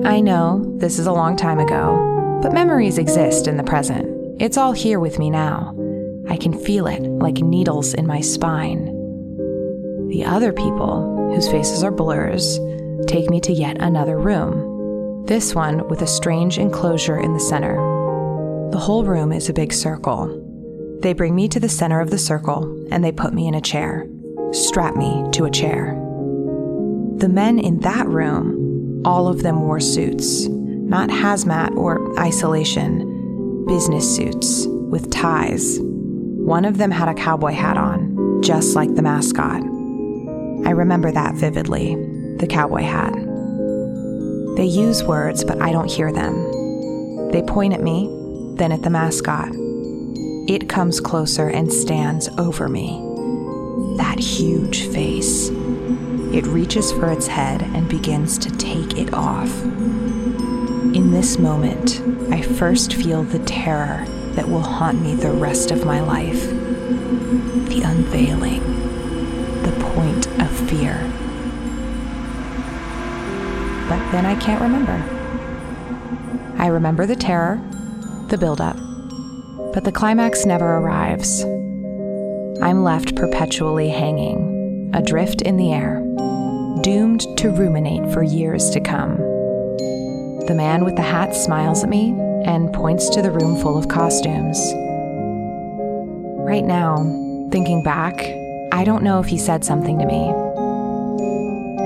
I 0.07 0.21
know 0.21 0.65
this 0.77 1.01
is 1.01 1.09
a 1.09 1.13
long 1.13 1.35
time 1.37 1.59
ago, 1.59 2.39
but 2.41 2.53
memories 2.53 2.97
exist 2.97 3.49
in 3.49 3.57
the 3.57 3.65
present. 3.65 4.07
It's 4.41 4.57
all 4.57 4.71
here 4.71 5.01
with 5.01 5.19
me 5.19 5.31
now. 5.31 5.75
I 6.29 6.37
can 6.37 6.57
feel 6.57 6.87
it 6.87 7.03
like 7.03 7.39
needles 7.39 7.93
in 7.93 8.07
my 8.07 8.21
spine. 8.21 8.85
The 10.11 10.25
other 10.25 10.53
people, 10.53 11.33
whose 11.35 11.51
faces 11.51 11.83
are 11.83 11.91
blurs, 11.91 12.61
take 13.09 13.29
me 13.31 13.41
to 13.41 13.53
yet 13.53 13.79
another 13.83 14.17
room. 14.17 15.25
This 15.27 15.57
one 15.57 15.89
with 15.89 16.03
a 16.03 16.07
strange 16.07 16.57
enclosure 16.57 17.19
in 17.19 17.35
the 17.35 17.41
center. 17.41 17.86
The 18.73 18.79
whole 18.79 19.05
room 19.05 19.33
is 19.33 19.49
a 19.49 19.55
big 19.55 19.73
circle. 19.73 20.43
They 21.03 21.13
bring 21.13 21.35
me 21.35 21.49
to 21.49 21.61
the 21.61 21.69
center 21.69 22.01
of 22.01 22.11
the 22.11 22.19
circle 22.19 22.87
and 22.91 23.05
they 23.05 23.13
put 23.13 23.35
me 23.35 23.47
in 23.47 23.55
a 23.55 23.61
chair, 23.61 24.07
strap 24.53 24.97
me 24.97 25.25
to 25.33 25.45
a 25.45 25.51
chair. 25.51 25.95
The 27.17 27.29
men 27.29 27.59
in 27.59 27.81
that 27.81 28.07
room, 28.07 29.03
all 29.05 29.29
of 29.29 29.43
them 29.43 29.61
wore 29.63 29.81
suits, 29.81 30.47
not 30.47 31.09
hazmat 31.09 31.77
or 31.77 32.19
isolation, 32.19 33.67
business 33.67 34.15
suits 34.15 34.67
with 34.67 35.11
ties 35.11 35.79
one 36.47 36.65
of 36.65 36.79
them 36.79 36.93
had 36.93 37.09
a 37.09 37.15
cowboy 37.15 37.51
hat 37.51 37.77
on, 37.77 38.41
just 38.41 38.77
like 38.77 38.95
the 38.95 39.03
mascot. 39.03 39.63
I 40.65 40.71
remember 40.71 41.11
that 41.11 41.35
vividly 41.35 41.97
the 42.37 42.47
cowboy 42.47 42.83
hat. 42.83 43.13
They 44.57 44.65
use 44.65 45.03
words, 45.03 45.43
but 45.43 45.61
I 45.61 45.73
don't 45.73 45.91
hear 45.91 46.13
them. 46.13 47.33
They 47.33 47.43
point 47.43 47.75
at 47.75 47.83
me, 47.83 48.07
then 48.57 48.73
at 48.73 48.83
the 48.83 48.91
mascot. 48.91 49.51
It 50.49 50.69
comes 50.69 51.01
closer 51.01 51.49
and 51.49 51.73
stands 51.73 52.29
over 52.39 52.69
me. 52.69 53.03
That 53.99 54.19
huge 54.19 54.87
face. 54.89 55.49
It 55.49 56.47
reaches 56.47 56.93
for 56.93 57.11
its 57.11 57.27
head 57.27 57.63
and 57.63 57.89
begins 57.89 58.39
to 58.39 58.51
take 58.57 58.97
it 58.99 59.13
off. 59.13 59.63
In 59.63 61.11
this 61.11 61.39
moment, 61.39 62.01
I 62.31 62.41
first 62.43 62.95
feel 62.95 63.23
the 63.23 63.39
terror 63.41 64.05
that 64.33 64.49
will 64.49 64.63
haunt 64.63 65.01
me 65.01 65.15
the 65.15 65.33
rest 65.33 65.71
of 65.71 65.85
my 65.85 66.01
life. 66.01 66.49
The 67.69 67.83
unveiling, 67.85 68.63
the 69.63 69.73
point 69.95 70.27
of 70.41 70.51
fear. 70.69 71.11
But 73.89 74.11
then 74.13 74.27
I 74.27 74.37
can't 74.41 74.63
remember. 74.63 75.03
I 76.59 76.69
remember 76.69 77.07
the 77.07 77.17
terror, 77.17 77.61
the 78.29 78.39
buildup, 78.39 78.77
but 79.73 79.85
the 79.85 79.93
climax 79.93 80.45
never 80.45 80.79
arrives. 80.79 81.45
I'm 82.63 82.83
left 82.83 83.15
perpetually 83.15 83.89
hanging, 83.89 84.91
adrift 84.95 85.43
in 85.43 85.57
the 85.57 85.73
air, 85.73 86.01
doomed 86.83 87.27
to 87.39 87.51
ruminate 87.51 88.13
for 88.13 88.23
years 88.23 88.71
to 88.71 88.81
come. 88.81 89.17
The 90.47 90.55
man 90.57 90.85
with 90.85 90.97
the 90.97 91.03
hat 91.03 91.35
smiles 91.35 91.85
at 91.85 91.91
me 91.91 92.11
and 92.45 92.73
points 92.73 93.09
to 93.11 93.23
the 93.23 93.31
room 93.31 93.61
full 93.61 93.79
of 93.79 93.89
costumes. 93.89 94.59
Right 96.39 96.65
now, 96.65 96.97
thinking 97.53 97.83
back, 97.83 98.19
I 98.73 98.85
don't 98.85 99.03
know 99.03 99.21
if 99.21 99.27
he 99.27 99.39
said 99.39 99.65
something 99.65 99.99
to 99.99 100.07
me. 100.07 100.33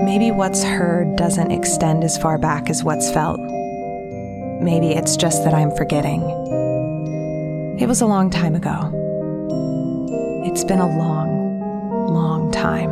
Maybe 0.04 0.30
what's 0.30 0.62
heard 0.62 1.16
doesn't 1.16 1.50
extend 1.50 2.04
as 2.04 2.16
far 2.16 2.38
back 2.38 2.70
as 2.70 2.82
what's 2.82 3.10
felt. 3.10 3.40
Maybe 4.60 4.88
it's 4.88 5.16
just 5.16 5.44
that 5.44 5.54
I'm 5.54 5.70
forgetting. 5.74 6.22
It 7.80 7.86
was 7.88 8.00
a 8.00 8.06
long 8.06 8.30
time 8.30 8.54
ago. 8.54 8.92
It's 10.44 10.64
been 10.64 10.80
a 10.80 10.98
long, 10.98 12.10
long 12.12 12.50
time. 12.52 12.90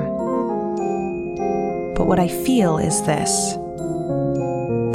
But 1.95 2.07
what 2.07 2.19
I 2.19 2.29
feel 2.29 2.79
is 2.79 3.03
this 3.03 3.53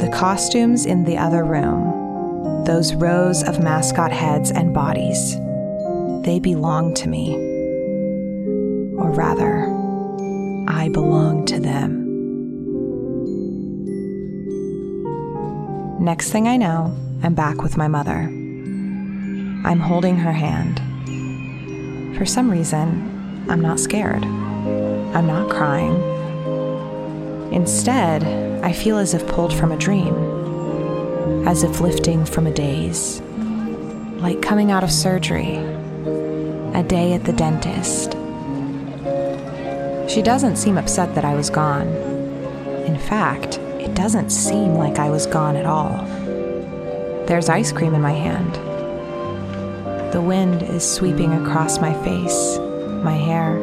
the 0.02 0.10
costumes 0.12 0.84
in 0.84 1.04
the 1.04 1.16
other 1.16 1.44
room 1.44 1.94
those 2.64 2.94
rows 2.94 3.42
of 3.42 3.62
mascot 3.62 4.10
heads 4.10 4.50
and 4.50 4.72
bodies. 4.72 5.36
They 6.24 6.38
belong 6.40 6.94
to 6.94 7.08
me. 7.08 7.34
Or 8.96 9.10
rather, 9.10 9.66
I 10.66 10.88
belong 10.88 11.44
to 11.46 11.60
them. 11.60 12.03
Next 16.00 16.30
thing 16.30 16.48
I 16.48 16.56
know, 16.56 16.96
I'm 17.22 17.34
back 17.34 17.62
with 17.62 17.76
my 17.76 17.88
mother. 17.88 18.20
I'm 19.64 19.80
holding 19.80 20.16
her 20.16 20.32
hand. 20.32 20.80
For 22.16 22.26
some 22.26 22.50
reason, 22.50 23.46
I'm 23.48 23.60
not 23.60 23.80
scared. 23.80 24.24
I'm 24.24 25.26
not 25.26 25.50
crying. 25.50 25.94
Instead, 27.52 28.24
I 28.64 28.72
feel 28.72 28.98
as 28.98 29.14
if 29.14 29.26
pulled 29.26 29.52
from 29.54 29.72
a 29.72 29.76
dream 29.76 30.34
as 31.46 31.62
if 31.62 31.80
lifting 31.80 32.24
from 32.24 32.46
a 32.46 32.52
daze, 32.52 33.20
like 34.20 34.42
coming 34.42 34.70
out 34.70 34.84
of 34.84 34.90
surgery, 34.90 35.56
a 36.74 36.82
day 36.86 37.12
at 37.12 37.24
the 37.24 37.32
dentist. 37.32 38.12
She 40.10 40.22
doesn't 40.22 40.56
seem 40.56 40.76
upset 40.76 41.14
that 41.14 41.24
I 41.24 41.34
was 41.34 41.50
gone. 41.50 41.88
In 42.86 42.98
fact, 42.98 43.58
it 43.84 43.94
doesn't 43.94 44.30
seem 44.30 44.74
like 44.74 44.98
I 44.98 45.10
was 45.10 45.26
gone 45.26 45.56
at 45.56 45.66
all. 45.66 45.92
There's 47.26 47.50
ice 47.50 47.70
cream 47.70 47.94
in 47.94 48.00
my 48.00 48.12
hand. 48.12 48.54
The 50.14 50.22
wind 50.22 50.62
is 50.62 50.90
sweeping 50.90 51.34
across 51.34 51.78
my 51.80 51.92
face, 52.02 52.58
my 53.04 53.12
hair. 53.12 53.58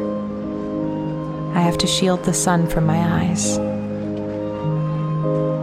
I 1.56 1.60
have 1.60 1.76
to 1.78 1.88
shield 1.88 2.24
the 2.24 2.32
sun 2.32 2.68
from 2.68 2.86
my 2.86 2.98
eyes. 2.98 3.56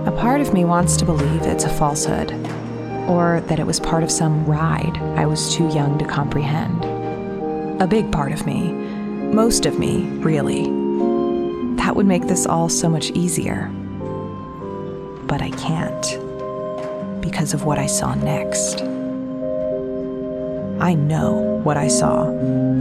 A 0.06 0.14
part 0.18 0.42
of 0.42 0.54
me 0.54 0.66
wants 0.66 0.98
to 0.98 1.06
believe 1.06 1.44
it's 1.44 1.64
a 1.64 1.70
falsehood, 1.70 2.34
or 3.08 3.42
that 3.48 3.60
it 3.60 3.66
was 3.66 3.80
part 3.80 4.04
of 4.04 4.12
some 4.12 4.46
ride 4.46 4.98
I 5.16 5.26
was 5.26 5.56
too 5.56 5.70
young 5.70 5.98
to 6.00 6.06
comprehend. 6.06 6.84
A 7.82 7.88
big 7.88 8.12
part 8.12 8.34
of 8.34 8.46
me, 8.46 8.74
most 9.34 9.66
of 9.66 9.80
me, 9.80 10.04
really. 10.20 10.64
That 11.78 11.96
would 11.96 12.06
make 12.06 12.28
this 12.28 12.46
all 12.46 12.68
so 12.68 12.90
much 12.90 13.12
easier. 13.12 13.72
Because 17.30 17.54
of 17.54 17.64
what 17.64 17.78
I 17.78 17.86
saw 17.86 18.16
next. 18.16 18.82
I 20.82 20.96
know 20.96 21.62
what 21.64 21.78
I 21.78 21.88
saw. 21.88 22.28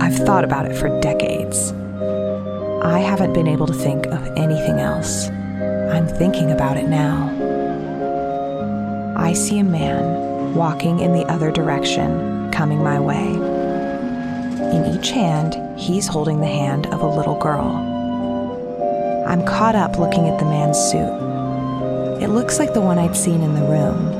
I've 0.00 0.16
thought 0.16 0.42
about 0.42 0.64
it 0.64 0.74
for 0.74 0.88
decades. 1.00 1.72
I 2.82 2.98
haven't 3.00 3.34
been 3.34 3.46
able 3.46 3.66
to 3.66 3.74
think 3.74 4.06
of 4.06 4.26
anything 4.38 4.78
else. 4.78 5.28
I'm 5.28 6.08
thinking 6.08 6.50
about 6.50 6.78
it 6.78 6.88
now. 6.88 7.28
I 9.18 9.34
see 9.34 9.58
a 9.58 9.64
man 9.64 10.54
walking 10.54 11.00
in 11.00 11.12
the 11.12 11.26
other 11.26 11.52
direction, 11.52 12.50
coming 12.50 12.82
my 12.82 12.98
way. 12.98 13.34
In 14.74 14.96
each 14.96 15.10
hand, 15.10 15.78
he's 15.78 16.06
holding 16.06 16.40
the 16.40 16.46
hand 16.46 16.86
of 16.86 17.02
a 17.02 17.06
little 17.06 17.38
girl. 17.38 17.68
I'm 19.28 19.44
caught 19.44 19.74
up 19.74 19.98
looking 19.98 20.26
at 20.26 20.38
the 20.38 20.46
man's 20.46 20.78
suit. 20.78 22.22
It 22.22 22.28
looks 22.28 22.58
like 22.58 22.72
the 22.72 22.80
one 22.80 22.98
I'd 22.98 23.14
seen 23.14 23.42
in 23.42 23.54
the 23.54 23.66
room. 23.66 24.17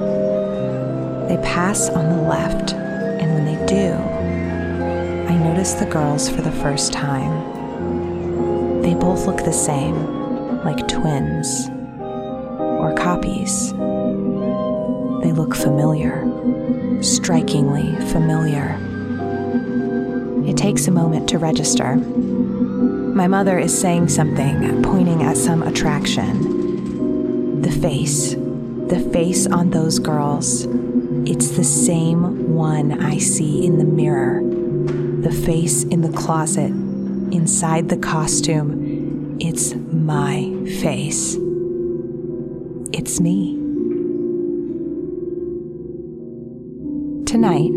They 1.28 1.36
pass 1.42 1.90
on 1.90 2.08
the 2.08 2.22
left, 2.22 2.72
and 2.72 3.34
when 3.34 3.44
they 3.44 3.66
do, 3.66 3.92
I 5.30 5.36
notice 5.36 5.74
the 5.74 5.84
girls 5.84 6.30
for 6.30 6.40
the 6.40 6.50
first 6.50 6.90
time. 6.90 8.80
They 8.80 8.94
both 8.94 9.26
look 9.26 9.44
the 9.44 9.52
same, 9.52 10.64
like 10.64 10.88
twins 10.88 11.68
or 12.80 12.94
copies. 12.96 13.72
They 15.22 15.32
look 15.32 15.54
familiar, 15.54 16.24
strikingly 17.02 17.94
familiar. 18.06 18.78
It 20.48 20.56
takes 20.56 20.88
a 20.88 20.90
moment 20.90 21.28
to 21.28 21.38
register. 21.38 21.96
My 21.96 23.26
mother 23.26 23.58
is 23.58 23.78
saying 23.78 24.08
something, 24.08 24.82
pointing 24.82 25.22
at 25.24 25.36
some 25.36 25.62
attraction. 25.62 27.60
The 27.60 27.70
face, 27.70 28.34
the 28.34 29.06
face 29.12 29.46
on 29.46 29.68
those 29.70 29.98
girls, 29.98 30.66
it's 31.26 31.50
the 31.50 31.64
same 31.64 32.54
one 32.54 33.02
I 33.02 33.18
see 33.18 33.64
in 33.64 33.78
the 33.78 33.84
mirror. 33.84 34.42
The 35.22 35.32
face 35.32 35.84
in 35.84 36.02
the 36.02 36.12
closet, 36.12 36.70
inside 36.70 37.88
the 37.88 37.96
costume, 37.96 39.36
it's 39.40 39.74
my 39.74 40.50
face. 40.80 41.36
It's 42.92 43.20
me. 43.20 43.54
Tonight, 47.24 47.70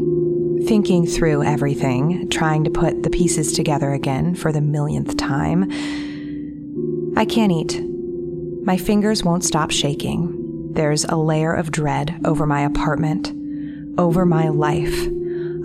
thinking 0.67 1.05
through 1.05 1.43
everything, 1.43 2.29
trying 2.29 2.63
to 2.63 2.69
put 2.69 3.03
the 3.03 3.09
pieces 3.09 3.53
together 3.53 3.91
again 3.93 4.35
for 4.35 4.51
the 4.51 4.61
millionth 4.61 5.17
time, 5.17 5.69
I 7.17 7.25
can't 7.25 7.51
eat. 7.51 7.81
My 8.63 8.77
fingers 8.77 9.23
won't 9.23 9.43
stop 9.43 9.71
shaking. 9.71 10.40
There's 10.73 11.03
a 11.05 11.17
layer 11.17 11.53
of 11.53 11.71
dread 11.71 12.19
over 12.25 12.45
my 12.45 12.61
apartment, 12.61 13.33
over 13.99 14.25
my 14.25 14.47
life, 14.47 15.07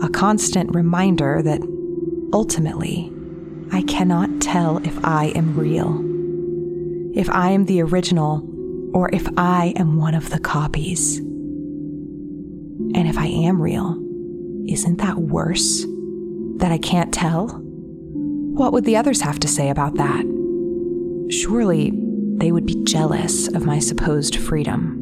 a 0.03 0.09
constant 0.09 0.75
reminder 0.75 1.43
that 1.43 1.61
ultimately, 2.33 3.13
I 3.73 3.83
cannot 3.83 4.41
tell 4.41 4.79
if 4.79 5.05
I 5.05 5.27
am 5.37 5.57
real, 5.57 6.03
if 7.17 7.31
I 7.31 7.51
am 7.51 7.67
the 7.67 7.83
original, 7.83 8.45
or 8.93 9.09
if 9.13 9.29
I 9.37 9.75
am 9.77 9.97
one 9.97 10.15
of 10.15 10.31
the 10.31 10.41
copies. 10.41 11.19
And 11.19 13.07
if 13.07 13.17
I 13.17 13.27
am 13.27 13.63
real, 13.63 14.03
isn't 14.69 14.99
that 14.99 15.19
worse? 15.19 15.85
That 16.57 16.73
I 16.73 16.79
can't 16.79 17.15
tell? 17.15 17.49
What 17.49 18.73
would 18.73 18.85
the 18.85 18.97
others 18.97 19.21
have 19.21 19.39
to 19.41 19.49
say 19.49 19.71
about 19.71 19.95
that? 19.97 20.25
Surely 21.31 21.93
they 22.39 22.53
would 22.53 22.67
be 22.67 22.83
jealous 22.85 23.49
of 23.49 23.65
my 23.65 23.79
supposed 23.79 24.37
freedom. 24.37 24.96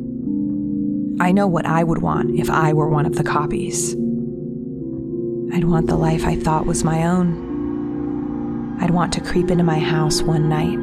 I 1.21 1.31
know 1.33 1.47
what 1.47 1.65
I 1.65 1.85
would 1.85 2.03
want 2.03 2.39
if 2.39 2.51
I 2.51 2.73
were 2.73 2.89
one 2.89 3.07
of 3.07 3.15
the 3.15 3.23
copies. 3.23 3.93
I'd 5.55 5.65
want 5.65 5.87
the 5.87 5.97
life 5.97 6.25
I 6.25 6.35
thought 6.35 6.67
was 6.67 6.83
my 6.83 7.05
own. 7.05 8.79
I'd 8.81 8.91
want 8.91 9.13
to 9.13 9.21
creep 9.21 9.51
into 9.51 9.63
my 9.63 9.79
house 9.79 10.23
one 10.23 10.49
night, 10.49 10.77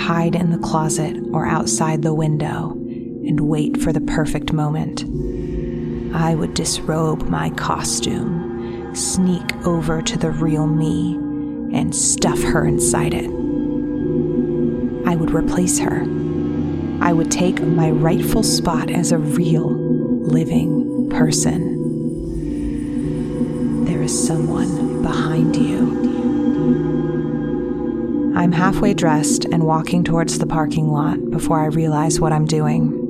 hide 0.00 0.34
in 0.34 0.50
the 0.50 0.58
closet 0.58 1.16
or 1.32 1.46
outside 1.46 2.02
the 2.02 2.12
window, 2.12 2.72
and 2.72 3.40
wait 3.40 3.80
for 3.80 3.92
the 3.92 4.02
perfect 4.02 4.52
moment. 4.52 5.04
I 6.14 6.34
would 6.34 6.52
disrobe 6.52 7.22
my 7.22 7.48
costume, 7.50 8.94
sneak 8.94 9.56
over 9.66 10.02
to 10.02 10.18
the 10.18 10.30
real 10.30 10.66
me, 10.66 11.14
and 11.74 11.96
stuff 11.96 12.40
her 12.42 12.66
inside 12.66 13.14
it. 13.14 13.30
I 15.08 15.16
would 15.16 15.30
replace 15.30 15.78
her. 15.78 16.04
I 17.04 17.12
would 17.12 17.30
take 17.30 17.60
my 17.60 17.90
rightful 17.90 18.42
spot 18.42 18.90
as 18.90 19.12
a 19.12 19.18
real, 19.18 19.70
living 19.70 21.10
person. 21.10 21.84
There 23.84 24.00
is 24.00 24.26
someone 24.26 25.02
behind 25.02 25.54
you. 25.54 25.92
I'm 28.34 28.52
halfway 28.52 28.94
dressed 28.94 29.44
and 29.44 29.64
walking 29.64 30.02
towards 30.02 30.38
the 30.38 30.46
parking 30.46 30.88
lot 30.88 31.30
before 31.30 31.60
I 31.60 31.66
realize 31.66 32.20
what 32.20 32.32
I'm 32.32 32.46
doing. 32.46 33.02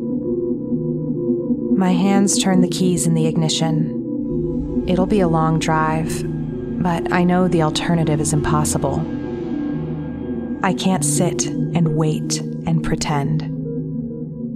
My 1.78 1.92
hands 1.92 2.42
turn 2.42 2.62
the 2.62 2.68
keys 2.68 3.06
in 3.06 3.14
the 3.14 3.28
ignition. 3.28 4.82
It'll 4.88 5.06
be 5.06 5.20
a 5.20 5.28
long 5.28 5.60
drive, 5.60 6.20
but 6.82 7.12
I 7.12 7.22
know 7.22 7.46
the 7.46 7.62
alternative 7.62 8.20
is 8.20 8.32
impossible. 8.32 8.98
I 10.64 10.74
can't 10.74 11.04
sit 11.04 11.46
and 11.46 11.94
wait 11.94 12.40
and 12.40 12.82
pretend. 12.82 13.53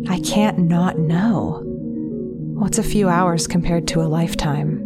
I 0.09 0.20
can't 0.20 0.59
not 0.59 0.98
know. 0.98 1.62
What's 1.64 2.78
a 2.78 2.82
few 2.82 3.09
hours 3.09 3.46
compared 3.46 3.86
to 3.88 4.00
a 4.00 4.09
lifetime? 4.09 4.84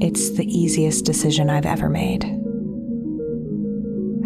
It's 0.00 0.30
the 0.30 0.46
easiest 0.46 1.04
decision 1.04 1.50
I've 1.50 1.66
ever 1.66 1.88
made. 1.88 2.24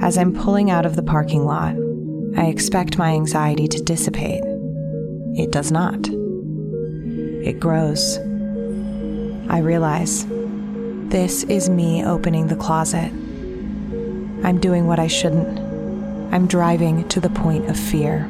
As 0.03 0.19
I'm 0.19 0.35
pulling 0.35 0.71
out 0.71 0.87
of 0.87 0.97
the 0.97 1.03
parking 1.03 1.45
lot, 1.45 1.77
I 2.37 2.47
expect 2.47 2.99
my 2.99 3.13
anxiety 3.13 3.69
to 3.69 3.83
dissipate. 3.83 4.43
It 5.37 5.53
does 5.53 5.71
not 5.71 6.09
it 7.43 7.59
grows. 7.59 8.19
I 9.49 9.59
realize 9.59 10.27
this 11.09 11.43
is 11.45 11.71
me 11.71 12.05
opening 12.05 12.49
the 12.49 12.57
closet. 12.57 13.11
I'm 14.45 14.61
doing 14.61 14.87
what 14.87 14.99
I 14.99 15.07
shouldn't. 15.07 15.59
I'm 16.35 16.47
driving 16.47 17.09
to 17.09 17.21
the 17.21 17.31
point 17.31 17.69
of 17.69 17.79
fear, 17.79 18.29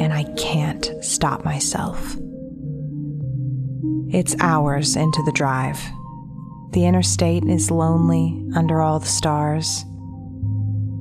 and 0.00 0.12
I 0.14 0.24
can't 0.34 0.90
stop 1.02 1.44
myself. 1.44 2.16
It's 4.08 4.34
hours 4.40 4.96
into 4.96 5.22
the 5.24 5.32
drive. 5.32 5.78
The 6.72 6.86
interstate 6.86 7.44
is 7.44 7.70
lonely 7.70 8.42
under 8.56 8.80
all 8.80 8.98
the 8.98 9.06
stars. 9.06 9.84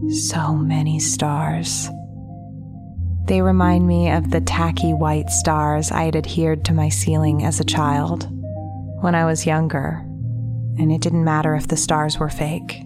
So 0.10 0.56
many 0.56 1.00
stars. 1.00 1.90
They 3.26 3.42
remind 3.42 3.88
me 3.88 4.12
of 4.12 4.32
the 4.32 4.42
tacky 4.42 4.94
white 4.94 5.30
stars 5.30 5.92
I 5.92 6.04
had 6.04 6.16
adhered 6.16 6.66
to 6.66 6.74
my 6.74 6.90
ceiling 6.90 7.46
as 7.46 7.60
a 7.60 7.66
child 7.66 8.28
when 9.02 9.16
I 9.16 9.26
was 9.26 9.46
younger, 9.46 10.00
and 10.78 10.92
it 10.92 11.02
didn't 11.02 11.24
matter 11.24 11.56
if 11.56 11.68
the 11.68 11.78
stars 11.78 12.20
were 12.20 12.30
fake. 12.30 12.82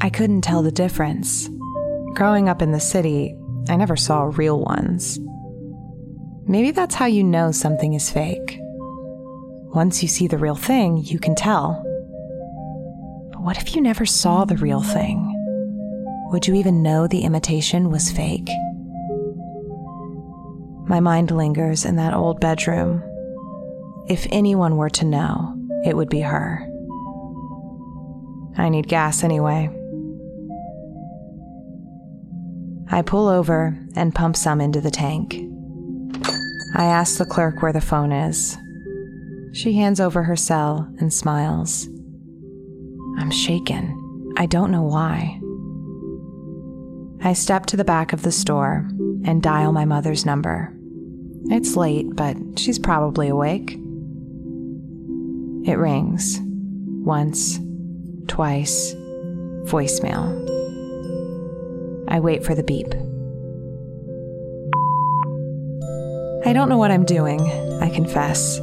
I 0.00 0.10
couldn't 0.10 0.42
tell 0.42 0.62
the 0.62 0.72
difference. 0.72 1.48
Growing 2.14 2.48
up 2.48 2.60
in 2.60 2.72
the 2.72 2.80
city, 2.80 3.36
I 3.68 3.76
never 3.76 3.96
saw 3.96 4.30
real 4.34 4.60
ones. 4.60 5.18
Maybe 6.46 6.70
that's 6.70 6.94
how 6.94 7.06
you 7.06 7.24
know 7.24 7.50
something 7.50 7.94
is 7.94 8.10
fake. 8.10 8.58
Once 9.74 10.02
you 10.02 10.08
see 10.08 10.28
the 10.28 10.38
real 10.38 10.54
thing, 10.54 10.98
you 10.98 11.18
can 11.18 11.34
tell. 11.34 11.82
But 13.32 13.42
what 13.42 13.58
if 13.58 13.74
you 13.74 13.82
never 13.82 14.06
saw 14.06 14.44
the 14.44 14.56
real 14.56 14.82
thing? 14.82 15.32
Would 16.30 16.46
you 16.46 16.54
even 16.54 16.82
know 16.82 17.06
the 17.06 17.22
imitation 17.22 17.90
was 17.90 18.10
fake? 18.10 18.48
My 20.88 21.00
mind 21.00 21.32
lingers 21.32 21.84
in 21.84 21.96
that 21.96 22.14
old 22.14 22.40
bedroom. 22.40 23.02
If 24.08 24.26
anyone 24.30 24.76
were 24.76 24.90
to 24.90 25.04
know, 25.04 25.56
it 25.84 25.96
would 25.96 26.08
be 26.08 26.20
her. 26.20 26.64
I 28.56 28.68
need 28.68 28.86
gas 28.86 29.24
anyway. 29.24 29.68
I 32.88 33.02
pull 33.02 33.28
over 33.28 33.78
and 33.94 34.14
pump 34.14 34.36
some 34.36 34.60
into 34.60 34.80
the 34.80 34.90
tank. 34.90 35.34
I 36.74 36.84
ask 36.84 37.18
the 37.18 37.24
clerk 37.24 37.62
where 37.62 37.72
the 37.72 37.80
phone 37.80 38.12
is. 38.12 38.56
She 39.52 39.72
hands 39.72 40.00
over 40.00 40.22
her 40.22 40.36
cell 40.36 40.88
and 40.98 41.12
smiles. 41.12 41.88
I'm 43.18 43.30
shaken. 43.30 44.34
I 44.36 44.46
don't 44.46 44.70
know 44.70 44.82
why. 44.82 45.40
I 47.22 47.32
step 47.32 47.66
to 47.66 47.76
the 47.76 47.84
back 47.84 48.12
of 48.12 48.22
the 48.22 48.32
store 48.32 48.86
and 49.24 49.42
dial 49.42 49.72
my 49.72 49.84
mother's 49.84 50.26
number. 50.26 50.72
It's 51.46 51.76
late, 51.76 52.06
but 52.14 52.36
she's 52.56 52.78
probably 52.78 53.28
awake. 53.28 53.72
It 55.64 55.78
rings. 55.78 56.38
Once, 57.04 57.58
twice, 58.28 58.94
voicemail. 59.64 60.44
I 62.08 62.20
wait 62.20 62.44
for 62.44 62.54
the 62.54 62.62
beep. 62.62 62.88
I 66.44 66.52
don't 66.52 66.68
know 66.68 66.78
what 66.78 66.90
I'm 66.90 67.04
doing, 67.04 67.40
I 67.82 67.90
confess. 67.90 68.58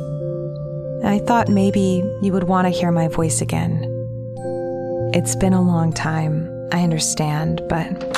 I 1.03 1.19
thought 1.25 1.49
maybe 1.49 2.03
you 2.21 2.31
would 2.31 2.45
want 2.45 2.65
to 2.65 2.71
hear 2.71 2.91
my 2.91 3.07
voice 3.07 3.41
again. 3.41 3.89
It's 5.13 5.35
been 5.35 5.53
a 5.53 5.61
long 5.61 5.91
time, 5.91 6.49
I 6.71 6.83
understand, 6.83 7.61
but 7.67 8.13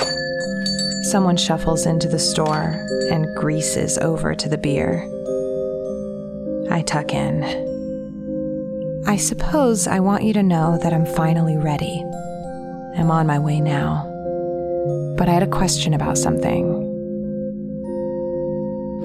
Someone 1.05 1.37
shuffles 1.37 1.85
into 1.85 2.07
the 2.07 2.17
store 2.17 2.83
and 3.11 3.27
greases 3.37 3.99
over 3.99 4.33
to 4.33 4.49
the 4.49 4.57
beer. 4.57 5.07
I 6.71 6.81
tuck 6.81 7.13
in. 7.13 7.43
I 9.05 9.15
suppose 9.17 9.87
I 9.87 9.99
want 9.99 10.23
you 10.23 10.33
to 10.33 10.41
know 10.41 10.79
that 10.81 10.93
I'm 10.93 11.05
finally 11.05 11.57
ready. 11.57 12.03
I'm 12.97 13.11
on 13.11 13.27
my 13.27 13.37
way 13.37 13.61
now. 13.61 14.11
But 15.17 15.29
I 15.29 15.33
had 15.33 15.43
a 15.43 15.47
question 15.47 15.93
about 15.93 16.17
something. 16.17 16.91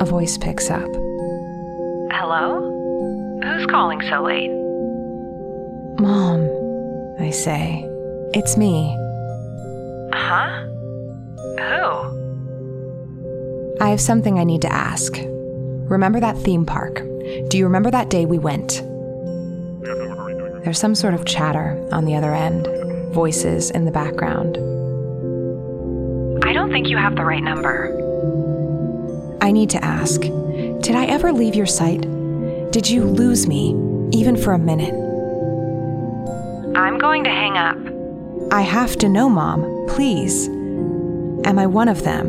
A 0.01 0.05
voice 0.05 0.37
picks 0.39 0.71
up. 0.71 0.91
Hello? 2.13 3.41
Who's 3.45 3.67
calling 3.67 4.01
so 4.11 4.23
late? 4.23 4.51
Mom, 6.01 6.49
I 7.21 7.31
say. 7.31 7.85
It's 8.35 8.57
me. 8.57 8.97
Huh? 10.13 10.65
Who? 11.59 12.19
I 13.81 13.91
have 13.91 14.01
something 14.01 14.39
I 14.39 14.45
need 14.45 14.63
to 14.63 14.73
ask. 14.73 15.15
Remember 15.17 16.19
that 16.21 16.39
theme 16.39 16.67
park? 16.67 17.03
Do 17.49 17.59
you 17.59 17.65
remember 17.65 17.91
that 17.91 18.11
day 18.11 18.27
we 18.27 18.39
went? 18.39 18.83
There's 20.65 20.79
some 20.79 20.95
sort 20.95 21.15
of 21.15 21.25
chatter 21.25 21.89
on 21.93 22.05
the 22.05 22.15
other 22.15 22.35
end, 22.35 22.67
voices 23.13 23.71
in 23.71 23.85
the 23.85 23.91
background. 23.91 24.57
I 26.51 26.53
don't 26.53 26.73
think 26.73 26.89
you 26.89 26.97
have 26.97 27.15
the 27.15 27.25
right 27.25 27.45
number. 27.45 27.97
I 29.41 29.53
need 29.53 29.71
to 29.71 29.85
ask 29.85 30.21
Did 30.21 30.97
I 30.97 31.05
ever 31.05 31.33
leave 31.33 31.55
your 31.55 31.65
sight? 31.65 32.01
Did 32.73 32.91
you 32.91 33.05
lose 33.05 33.47
me, 33.47 33.69
even 34.11 34.37
for 34.37 34.53
a 34.55 34.59
minute? 34.59 34.93
I'm 36.77 36.99
going 36.99 37.23
to 37.23 37.31
hang 37.31 37.57
up. 37.57 37.79
I 38.53 38.63
have 38.63 38.97
to 38.97 39.09
know, 39.09 39.29
Mom, 39.29 39.87
please. 39.87 40.49
Am 40.49 41.57
I 41.57 41.69
one 41.69 41.87
of 41.87 42.03
them? 42.03 42.27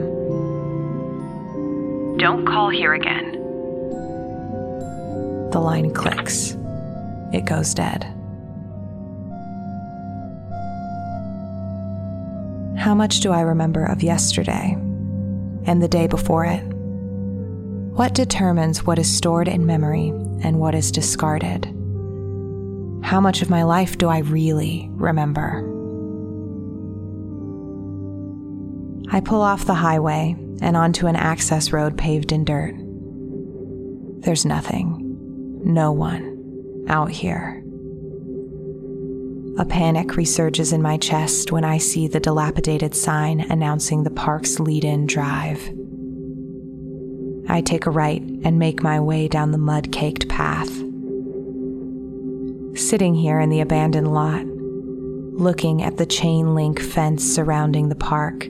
Don't 2.19 2.45
call 2.45 2.69
here 2.69 2.93
again. 2.93 3.32
The 5.49 5.59
line 5.59 5.95
clicks. 5.95 6.55
It 7.34 7.45
goes 7.45 7.74
dead. 7.74 8.05
How 12.82 12.96
much 12.96 13.20
do 13.20 13.32
I 13.32 13.42
remember 13.42 13.86
of 13.86 14.02
yesterday 14.02 14.76
and 15.66 15.84
the 15.84 15.88
day 15.88 16.08
before 16.08 16.46
it? 16.46 16.64
What 16.64 18.16
determines 18.16 18.84
what 18.84 18.98
is 18.98 19.08
stored 19.08 19.48
in 19.48 19.68
memory 19.68 20.08
and 20.42 20.60
what 20.60 20.74
is 20.74 20.92
discarded? 20.92 21.66
How 23.04 23.22
much 23.22 23.44
of 23.44 23.52
my 23.52 23.62
life 23.62 24.00
do 24.00 24.10
I 24.10 24.18
really 24.22 24.90
remember? 24.94 25.60
I 29.12 29.20
pull 29.20 29.44
off 29.44 29.66
the 29.66 29.76
highway 29.76 30.36
and 30.60 30.76
onto 30.76 31.06
an 31.06 31.16
access 31.16 31.72
road 31.72 32.00
paved 32.00 32.32
in 32.32 32.46
dirt. 32.46 32.74
There's 34.24 34.44
nothing, 34.44 35.20
no 35.64 35.92
one 35.92 36.86
out 36.90 37.12
here. 37.12 37.61
A 39.58 39.66
panic 39.66 40.08
resurges 40.10 40.72
in 40.72 40.82
my 40.82 40.97
chest 40.97 41.52
when 41.52 41.66
I 41.66 41.78
see 41.78 42.08
the 42.08 42.22
dilapidated 42.22 42.95
sign 42.95 43.41
announcing 43.41 44.04
the 44.04 44.10
park's 44.10 44.60
lead 44.60 44.86
in 44.86 45.06
drive. 45.06 45.62
I 47.49 47.62
take 47.62 47.86
a 47.86 47.91
right 47.91 48.22
and 48.22 48.58
make 48.58 48.82
my 48.82 48.99
way 48.99 49.28
down 49.28 49.52
the 49.52 49.58
mud 49.58 49.91
caked 49.91 50.30
path. 50.30 50.70
Sitting 52.78 53.14
here 53.14 53.41
in 53.41 53.49
the 53.49 53.60
abandoned 53.60 54.14
lot, 54.14 54.45
looking 54.45 55.84
at 55.84 55.97
the 55.97 56.06
chain 56.06 56.56
link 56.56 56.80
fence 56.80 57.24
surrounding 57.24 57.89
the 57.89 57.95
park, 57.95 58.45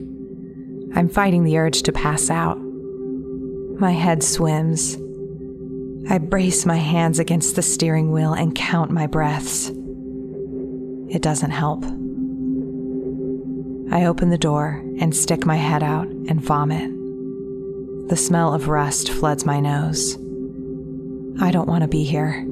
I'm 0.94 1.08
fighting 1.08 1.42
the 1.42 1.58
urge 1.58 1.82
to 1.82 1.92
pass 1.92 2.30
out. 2.30 2.58
My 2.58 3.90
head 3.90 4.22
swims. 4.22 4.96
I 6.08 6.18
brace 6.18 6.64
my 6.64 6.76
hands 6.76 7.18
against 7.18 7.56
the 7.56 7.62
steering 7.62 8.12
wheel 8.12 8.34
and 8.34 8.54
count 8.54 8.92
my 8.92 9.08
breaths. 9.08 9.72
It 11.12 11.20
doesn't 11.20 11.50
help. 11.50 11.84
I 13.92 14.06
open 14.06 14.30
the 14.30 14.38
door 14.38 14.82
and 14.98 15.14
stick 15.14 15.44
my 15.44 15.56
head 15.56 15.82
out 15.82 16.06
and 16.06 16.40
vomit. 16.40 16.90
The 18.08 18.16
smell 18.16 18.54
of 18.54 18.68
rust 18.68 19.10
floods 19.10 19.44
my 19.44 19.60
nose. 19.60 20.14
I 21.38 21.50
don't 21.50 21.68
want 21.68 21.82
to 21.82 21.88
be 21.88 22.02
here. 22.02 22.46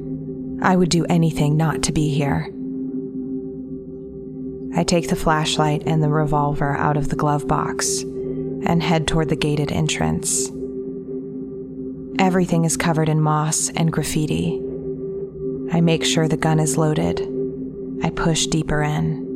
I 0.61 0.75
would 0.75 0.89
do 0.89 1.05
anything 1.05 1.57
not 1.57 1.81
to 1.83 1.91
be 1.91 2.09
here. 2.09 2.53
I 4.79 4.83
take 4.83 5.09
the 5.09 5.15
flashlight 5.15 5.81
and 5.87 6.03
the 6.03 6.09
revolver 6.09 6.77
out 6.77 6.97
of 6.97 7.09
the 7.09 7.15
glove 7.15 7.47
box 7.47 8.01
and 8.03 8.83
head 8.83 9.07
toward 9.07 9.29
the 9.29 9.35
gated 9.35 9.71
entrance. 9.71 10.51
Everything 12.19 12.65
is 12.65 12.77
covered 12.77 13.09
in 13.09 13.21
moss 13.21 13.69
and 13.69 13.91
graffiti. 13.91 14.61
I 15.71 15.81
make 15.81 16.05
sure 16.05 16.27
the 16.27 16.37
gun 16.37 16.59
is 16.59 16.77
loaded. 16.77 17.40
I 18.03 18.09
push 18.09 18.47
deeper 18.47 18.81
in. 18.81 19.29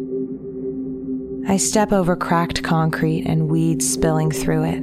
I 1.48 1.58
step 1.58 1.92
over 1.92 2.16
cracked 2.16 2.64
concrete 2.64 3.26
and 3.28 3.50
weeds 3.50 3.88
spilling 3.88 4.32
through 4.32 4.64
it. 4.64 4.82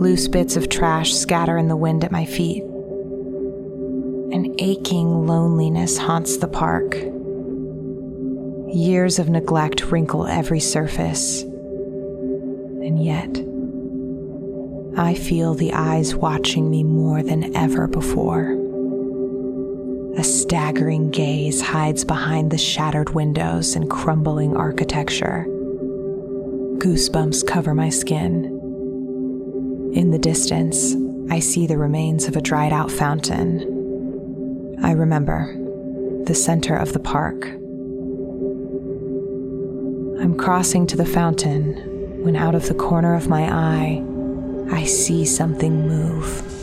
Loose 0.00 0.28
bits 0.28 0.56
of 0.56 0.68
trash 0.68 1.12
scatter 1.14 1.58
in 1.58 1.68
the 1.68 1.76
wind 1.76 2.04
at 2.04 2.12
my 2.12 2.24
feet. 2.24 2.62
An 4.32 4.54
aching 4.58 5.26
loneliness 5.26 5.98
haunts 5.98 6.38
the 6.38 6.48
park. 6.48 6.96
Years 8.74 9.18
of 9.18 9.28
neglect 9.28 9.90
wrinkle 9.90 10.26
every 10.26 10.60
surface. 10.60 11.42
And 11.42 13.04
yet, 13.04 13.44
I 14.98 15.14
feel 15.14 15.54
the 15.54 15.74
eyes 15.74 16.14
watching 16.14 16.70
me 16.70 16.82
more 16.82 17.22
than 17.22 17.54
ever 17.54 17.86
before. 17.86 18.65
Staggering 20.46 21.10
gaze 21.10 21.60
hides 21.60 22.04
behind 22.04 22.52
the 22.52 22.56
shattered 22.56 23.10
windows 23.10 23.74
and 23.74 23.90
crumbling 23.90 24.56
architecture. 24.56 25.44
Goosebumps 26.78 27.44
cover 27.44 27.74
my 27.74 27.88
skin. 27.88 28.44
In 29.92 30.12
the 30.12 30.20
distance, 30.20 30.94
I 31.32 31.40
see 31.40 31.66
the 31.66 31.76
remains 31.76 32.28
of 32.28 32.36
a 32.36 32.40
dried 32.40 32.72
out 32.72 32.92
fountain. 32.92 34.78
I 34.84 34.92
remember 34.92 35.52
the 36.26 36.34
center 36.36 36.76
of 36.76 36.92
the 36.92 37.00
park. 37.00 37.44
I'm 40.22 40.36
crossing 40.38 40.86
to 40.86 40.96
the 40.96 41.06
fountain 41.06 42.22
when 42.22 42.36
out 42.36 42.54
of 42.54 42.68
the 42.68 42.74
corner 42.74 43.16
of 43.16 43.28
my 43.28 43.52
eye, 43.52 44.00
I 44.70 44.84
see 44.84 45.24
something 45.24 45.88
move. 45.88 46.55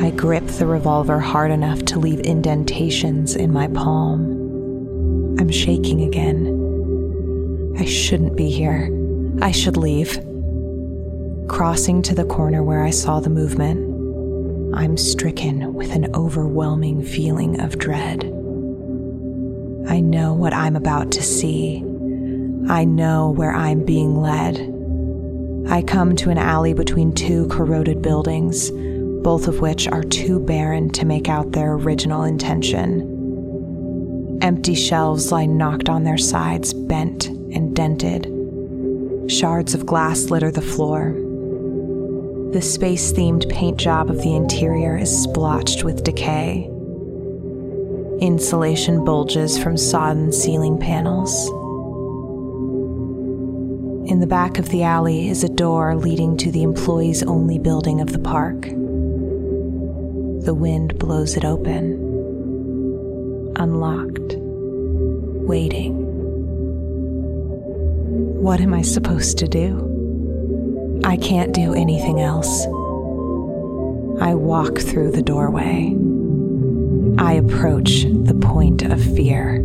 I 0.00 0.10
grip 0.10 0.46
the 0.46 0.66
revolver 0.66 1.18
hard 1.18 1.50
enough 1.50 1.84
to 1.86 1.98
leave 1.98 2.20
indentations 2.20 3.34
in 3.36 3.52
my 3.52 3.68
palm. 3.68 5.36
I'm 5.38 5.50
shaking 5.50 6.02
again. 6.02 7.74
I 7.78 7.84
shouldn't 7.84 8.36
be 8.36 8.50
here. 8.50 8.90
I 9.42 9.50
should 9.52 9.76
leave. 9.76 10.18
Crossing 11.48 12.02
to 12.02 12.14
the 12.14 12.24
corner 12.24 12.62
where 12.62 12.82
I 12.82 12.90
saw 12.90 13.20
the 13.20 13.30
movement, 13.30 14.74
I'm 14.74 14.96
stricken 14.96 15.74
with 15.74 15.92
an 15.92 16.14
overwhelming 16.14 17.02
feeling 17.02 17.60
of 17.60 17.78
dread. 17.78 18.24
I 19.88 20.00
know 20.00 20.34
what 20.34 20.52
I'm 20.52 20.76
about 20.76 21.12
to 21.12 21.22
see 21.22 21.82
I 22.68 22.84
know 22.84 23.30
where 23.30 23.52
I'm 23.52 23.84
being 23.84 24.20
led. 24.20 24.58
I 25.70 25.82
come 25.82 26.16
to 26.16 26.30
an 26.30 26.38
alley 26.38 26.74
between 26.74 27.14
two 27.14 27.46
corroded 27.46 28.02
buildings, 28.02 28.72
both 29.22 29.48
of 29.48 29.60
which 29.60 29.88
are 29.88 30.02
too 30.02 30.38
barren 30.40 30.90
to 30.90 31.04
make 31.04 31.28
out 31.28 31.52
their 31.52 31.72
original 31.72 32.24
intention. 32.24 33.12
Empty 34.42 34.74
shelves 34.74 35.32
lie 35.32 35.46
knocked 35.46 35.88
on 35.88 36.04
their 36.04 36.18
sides, 36.18 36.74
bent 36.74 37.26
and 37.26 37.74
dented. 37.74 38.32
Shards 39.30 39.74
of 39.74 39.86
glass 39.86 40.30
litter 40.30 40.50
the 40.50 40.60
floor. 40.62 41.14
The 42.52 42.62
space 42.62 43.12
themed 43.12 43.48
paint 43.50 43.78
job 43.78 44.08
of 44.08 44.22
the 44.22 44.36
interior 44.36 44.96
is 44.96 45.22
splotched 45.22 45.84
with 45.84 46.04
decay. 46.04 46.70
Insulation 48.20 49.04
bulges 49.04 49.58
from 49.58 49.76
sodden 49.76 50.32
ceiling 50.32 50.78
panels. 50.78 51.48
In 54.10 54.20
the 54.20 54.26
back 54.26 54.58
of 54.58 54.68
the 54.68 54.84
alley 54.84 55.28
is 55.28 55.42
a 55.42 55.48
door 55.48 55.96
leading 55.96 56.36
to 56.38 56.52
the 56.52 56.62
employees 56.62 57.22
only 57.24 57.58
building 57.58 58.00
of 58.00 58.12
the 58.12 58.20
park. 58.20 58.68
The 60.46 60.54
wind 60.54 60.96
blows 61.00 61.36
it 61.36 61.44
open. 61.44 61.94
Unlocked. 63.56 64.36
Waiting. 64.38 65.96
What 68.40 68.60
am 68.60 68.72
I 68.72 68.82
supposed 68.82 69.38
to 69.38 69.48
do? 69.48 71.00
I 71.04 71.16
can't 71.16 71.52
do 71.52 71.74
anything 71.74 72.20
else. 72.20 72.64
I 74.20 74.34
walk 74.34 74.78
through 74.78 75.10
the 75.10 75.22
doorway. 75.22 75.96
I 77.18 77.32
approach 77.32 78.04
the 78.04 78.38
point 78.40 78.82
of 78.82 79.02
fear. 79.02 79.64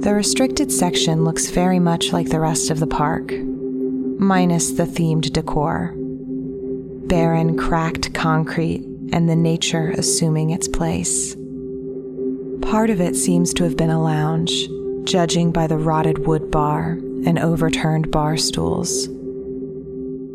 The 0.00 0.14
restricted 0.14 0.72
section 0.72 1.24
looks 1.26 1.50
very 1.50 1.78
much 1.78 2.10
like 2.10 2.30
the 2.30 2.40
rest 2.40 2.70
of 2.70 2.80
the 2.80 2.86
park, 2.86 3.34
minus 4.18 4.72
the 4.72 4.84
themed 4.84 5.32
decor. 5.32 5.94
barren, 7.12 7.58
cracked 7.58 8.14
concrete, 8.14 8.82
and 9.12 9.28
the 9.28 9.36
nature 9.36 9.90
assuming 9.98 10.48
its 10.50 10.66
place. 10.66 11.36
Part 12.62 12.88
of 12.88 13.02
it 13.02 13.16
seems 13.16 13.52
to 13.54 13.64
have 13.64 13.76
been 13.76 13.90
a 13.90 14.02
lounge, 14.02 14.66
judging 15.04 15.52
by 15.52 15.66
the 15.66 15.76
rotted 15.76 16.26
wood 16.26 16.50
bar 16.50 16.92
and 17.26 17.38
overturned 17.38 18.10
bar 18.10 18.38
stools. 18.38 19.08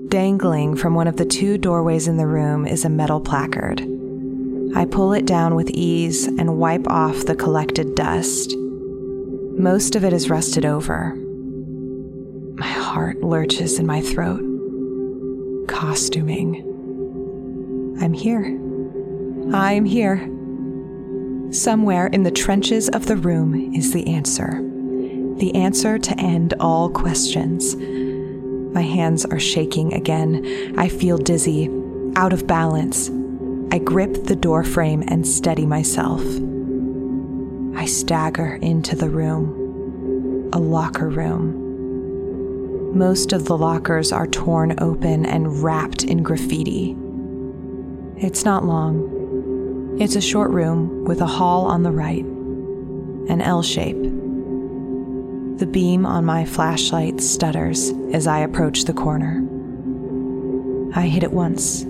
Dangling 0.10 0.76
from 0.76 0.94
one 0.94 1.08
of 1.08 1.18
the 1.18 1.26
two 1.26 1.58
doorways 1.58 2.08
in 2.08 2.18
the 2.18 2.28
room 2.28 2.68
is 2.68 2.86
a 2.86 2.90
metal 2.90 3.20
placard. 3.20 3.82
I 4.76 4.86
pull 4.86 5.14
it 5.14 5.26
down 5.26 5.56
with 5.56 5.72
ease 5.72 6.28
and 6.28 6.60
wipe 6.60 6.88
off 6.88 7.26
the 7.26 7.36
collected 7.36 7.96
dust. 7.96 8.56
Most 9.58 9.96
of 9.96 10.06
it 10.06 10.14
is 10.14 10.30
rusted 10.30 10.64
over. 10.64 11.18
My 12.58 12.66
heart 12.66 13.22
lurches 13.22 13.78
in 13.78 13.86
my 13.86 14.02
throat. 14.02 14.42
Costuming. 15.68 16.64
I'm 18.02 18.14
here. 18.14 18.46
I'm 19.54 19.86
here. 19.86 20.18
Somewhere 21.54 22.08
in 22.08 22.24
the 22.24 22.32
trenches 22.32 22.90
of 22.90 23.06
the 23.06 23.16
room 23.16 23.76
is 23.76 23.94
the 23.94 24.08
answer. 24.08 24.60
The 25.38 25.54
answer 25.54 26.00
to 26.00 26.20
end 26.20 26.56
all 26.60 26.90
questions. 26.90 27.76
My 27.76 28.82
hands 28.82 29.24
are 29.26 29.40
shaking 29.40 29.94
again. 29.94 30.74
I 30.80 30.90
feel 30.90 31.20
dizzy, 31.20 31.70
out 32.16 32.34
of 32.34 32.48
balance. 32.48 33.12
I 33.72 33.78
grip 33.78 34.24
the 34.24 34.36
door 34.36 34.64
frame 34.64 35.04
and 35.08 35.28
steady 35.28 35.68
myself. 35.68 36.24
I 37.76 37.86
stagger 37.86 38.56
into 38.64 38.96
the 38.96 39.12
room. 39.12 40.50
A 40.54 40.58
locker 40.58 41.10
room. 41.10 41.67
Most 42.98 43.32
of 43.32 43.46
the 43.46 43.56
lockers 43.56 44.12
are 44.12 44.26
torn 44.26 44.74
open 44.80 45.24
and 45.24 45.62
wrapped 45.62 46.04
in 46.04 46.24
graffiti. 46.24 46.98
It's 48.18 48.44
not 48.44 48.66
long. 48.66 49.98
It's 50.02 50.16
a 50.16 50.22
short 50.22 50.50
room 50.50 51.06
with 51.06 51.22
a 51.22 51.28
hall 51.28 51.68
on 51.68 51.84
the 51.84 51.92
right, 51.92 52.26
an 52.26 53.40
L 53.40 53.62
shape. 53.62 54.02
The 55.60 55.70
beam 55.72 56.08
on 56.08 56.26
my 56.26 56.44
flashlight 56.44 57.22
stutters 57.22 57.92
as 58.14 58.26
I 58.26 58.40
approach 58.40 58.86
the 58.86 58.94
corner. 58.94 59.46
I 60.96 61.06
hit 61.06 61.22
it 61.22 61.32
once, 61.32 61.86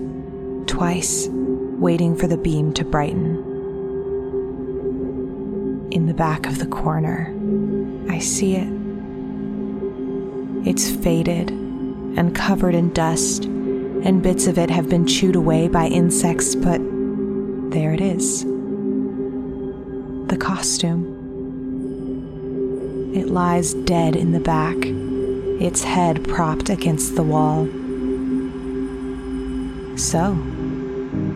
twice, 0.66 1.28
waiting 1.30 2.16
for 2.16 2.26
the 2.26 2.36
beam 2.36 2.74
to 2.74 2.84
brighten. 2.84 3.38
In 5.90 6.04
the 6.04 6.12
back 6.12 6.44
of 6.44 6.58
the 6.58 6.66
corner, 6.66 7.34
I 8.10 8.18
see 8.18 8.56
it. 8.56 8.77
It's 10.68 10.90
faded 10.90 11.50
and 11.50 12.34
covered 12.34 12.74
in 12.74 12.92
dust 12.92 13.44
and 13.44 14.22
bits 14.22 14.46
of 14.46 14.58
it 14.58 14.68
have 14.68 14.90
been 14.90 15.06
chewed 15.06 15.34
away 15.34 15.66
by 15.66 15.86
insects, 15.86 16.54
but 16.54 16.78
there 17.70 17.94
it 17.94 18.02
is. 18.02 18.44
The 20.28 20.36
costume. 20.38 21.16
It 23.14 23.28
lies 23.28 23.72
dead 23.72 24.14
in 24.14 24.32
the 24.32 24.40
back, 24.40 24.76
its 25.58 25.82
head 25.82 26.28
propped 26.28 26.68
against 26.68 27.16
the 27.16 27.22
wall. 27.22 27.64
So, 29.96 30.34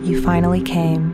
you 0.03 0.21
finally 0.21 0.61
came. 0.61 1.11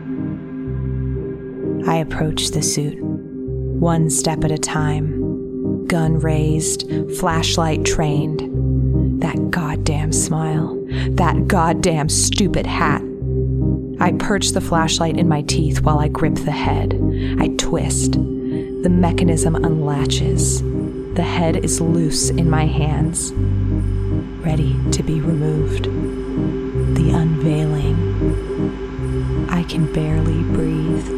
I 1.88 1.96
approached 1.96 2.52
the 2.52 2.62
suit, 2.62 3.02
one 3.02 4.10
step 4.10 4.44
at 4.44 4.50
a 4.50 4.58
time, 4.58 5.19
gun 5.90 6.18
raised, 6.20 6.88
flashlight 7.18 7.84
trained. 7.84 8.40
That 9.20 9.50
goddamn 9.50 10.12
smile. 10.12 10.80
That 11.08 11.48
goddamn 11.48 12.08
stupid 12.08 12.64
hat. 12.64 13.02
I 13.98 14.12
perch 14.12 14.50
the 14.50 14.60
flashlight 14.60 15.16
in 15.16 15.28
my 15.28 15.42
teeth 15.42 15.82
while 15.82 15.98
I 15.98 16.06
grip 16.06 16.36
the 16.36 16.52
head. 16.52 16.94
I 17.40 17.48
twist. 17.58 18.12
The 18.12 18.88
mechanism 18.88 19.56
unlatches. 19.56 20.62
The 21.16 21.24
head 21.24 21.56
is 21.56 21.80
loose 21.80 22.30
in 22.30 22.48
my 22.48 22.66
hands, 22.66 23.32
ready 24.46 24.78
to 24.92 25.02
be 25.02 25.20
removed. 25.20 25.86
The 25.86 27.10
unveiling. 27.10 27.98
I 29.50 29.64
can 29.64 29.92
barely 29.92 30.44
breathe. 30.54 31.08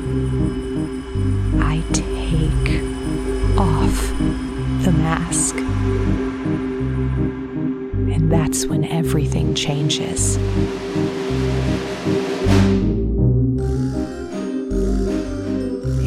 I 1.63 1.83
take 1.93 2.81
off 3.59 4.42
the 4.83 4.91
mask. 4.91 5.55
And 8.15 8.33
that's 8.33 8.67
when 8.67 8.85
everything 8.85 9.55
changes. 9.55 10.39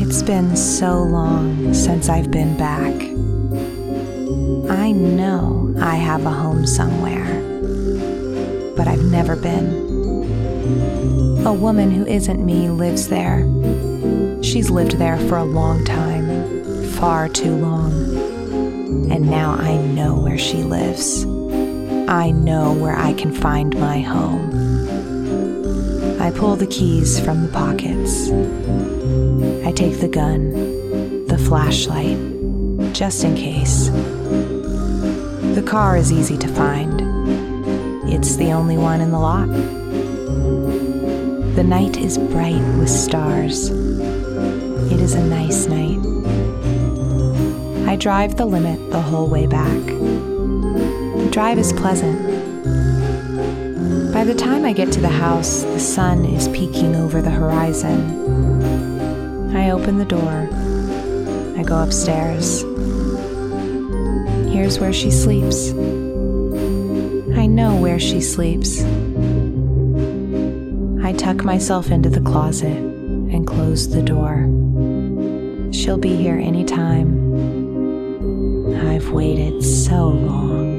It's 0.01 0.21
been 0.21 0.57
so 0.57 1.03
long 1.03 1.73
since 1.73 2.09
I've 2.09 2.31
been 2.31 2.57
back. 2.57 2.93
I 4.69 4.91
know 4.91 5.73
I 5.79 5.95
have 5.95 6.25
a 6.25 6.31
home 6.31 6.67
somewhere, 6.67 7.33
but 8.75 8.89
I've 8.89 9.05
never 9.05 9.37
been. 9.37 9.85
A 11.45 11.53
woman 11.53 11.91
who 11.91 12.05
isn't 12.05 12.45
me 12.45 12.69
lives 12.69 13.07
there. 13.07 13.45
She's 14.43 14.69
lived 14.69 14.97
there 14.97 15.17
for 15.29 15.37
a 15.37 15.45
long 15.45 15.85
time, 15.85 16.83
far 16.91 17.29
too 17.29 17.55
long. 17.55 18.34
And 19.11 19.29
now 19.29 19.53
I 19.53 19.77
know 19.77 20.15
where 20.15 20.37
she 20.37 20.57
lives. 20.57 21.25
I 22.07 22.31
know 22.31 22.73
where 22.73 22.95
I 22.95 23.13
can 23.13 23.31
find 23.31 23.73
my 23.79 24.01
home. 24.01 24.51
I 26.21 26.31
pull 26.31 26.55
the 26.55 26.67
keys 26.67 27.19
from 27.19 27.45
the 27.45 27.51
pockets. 27.51 28.29
I 29.65 29.71
take 29.71 29.99
the 29.99 30.07
gun, 30.07 30.51
the 31.27 31.37
flashlight, 31.37 32.17
just 32.93 33.23
in 33.23 33.35
case. 33.35 33.89
The 35.55 35.63
car 35.65 35.97
is 35.97 36.11
easy 36.11 36.37
to 36.37 36.47
find. 36.47 37.01
It's 38.11 38.35
the 38.35 38.51
only 38.51 38.77
one 38.77 39.01
in 39.01 39.11
the 39.11 39.19
lot. 39.19 39.47
The 41.55 41.63
night 41.63 41.97
is 41.97 42.17
bright 42.17 42.61
with 42.77 42.89
stars. 42.89 43.69
It 43.69 44.99
is 44.99 45.15
a 45.15 45.23
nice 45.23 45.67
night. 45.67 46.04
I 47.95 47.97
drive 47.97 48.35
the 48.35 48.45
limit 48.45 48.91
the 48.91 48.99
whole 48.99 49.27
way 49.27 49.47
back. 49.47 49.85
The 49.85 51.29
drive 51.31 51.57
is 51.57 51.71
pleasant. 51.71 52.21
By 54.11 54.25
the 54.25 54.35
time 54.35 54.65
I 54.65 54.73
get 54.73 54.91
to 54.91 54.99
the 54.99 55.07
house, 55.07 55.63
the 55.63 55.79
sun 55.79 56.25
is 56.25 56.49
peeking 56.49 56.97
over 56.97 57.21
the 57.21 57.29
horizon. 57.29 59.55
I 59.55 59.69
open 59.69 59.97
the 59.97 60.03
door. 60.03 60.49
I 61.57 61.63
go 61.63 61.81
upstairs. 61.81 62.63
Here's 64.51 64.77
where 64.77 64.91
she 64.91 65.09
sleeps. 65.09 65.69
I 67.39 67.45
know 67.45 67.77
where 67.77 67.97
she 67.97 68.19
sleeps. 68.19 68.81
I 71.01 71.13
tuck 71.13 71.45
myself 71.45 71.91
into 71.91 72.09
the 72.09 72.19
closet 72.19 72.75
and 72.75 73.47
close 73.47 73.87
the 73.87 74.03
door. 74.03 74.49
She'll 75.71 75.97
be 75.97 76.17
here 76.17 76.37
anytime. 76.37 77.14
Waited 79.15 79.63
so 79.63 80.09
long. 80.09 80.75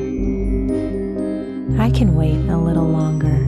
I 1.80 1.90
can 1.90 2.14
wait 2.14 2.36
a 2.50 2.56
little 2.58 2.84
longer. 2.84 3.46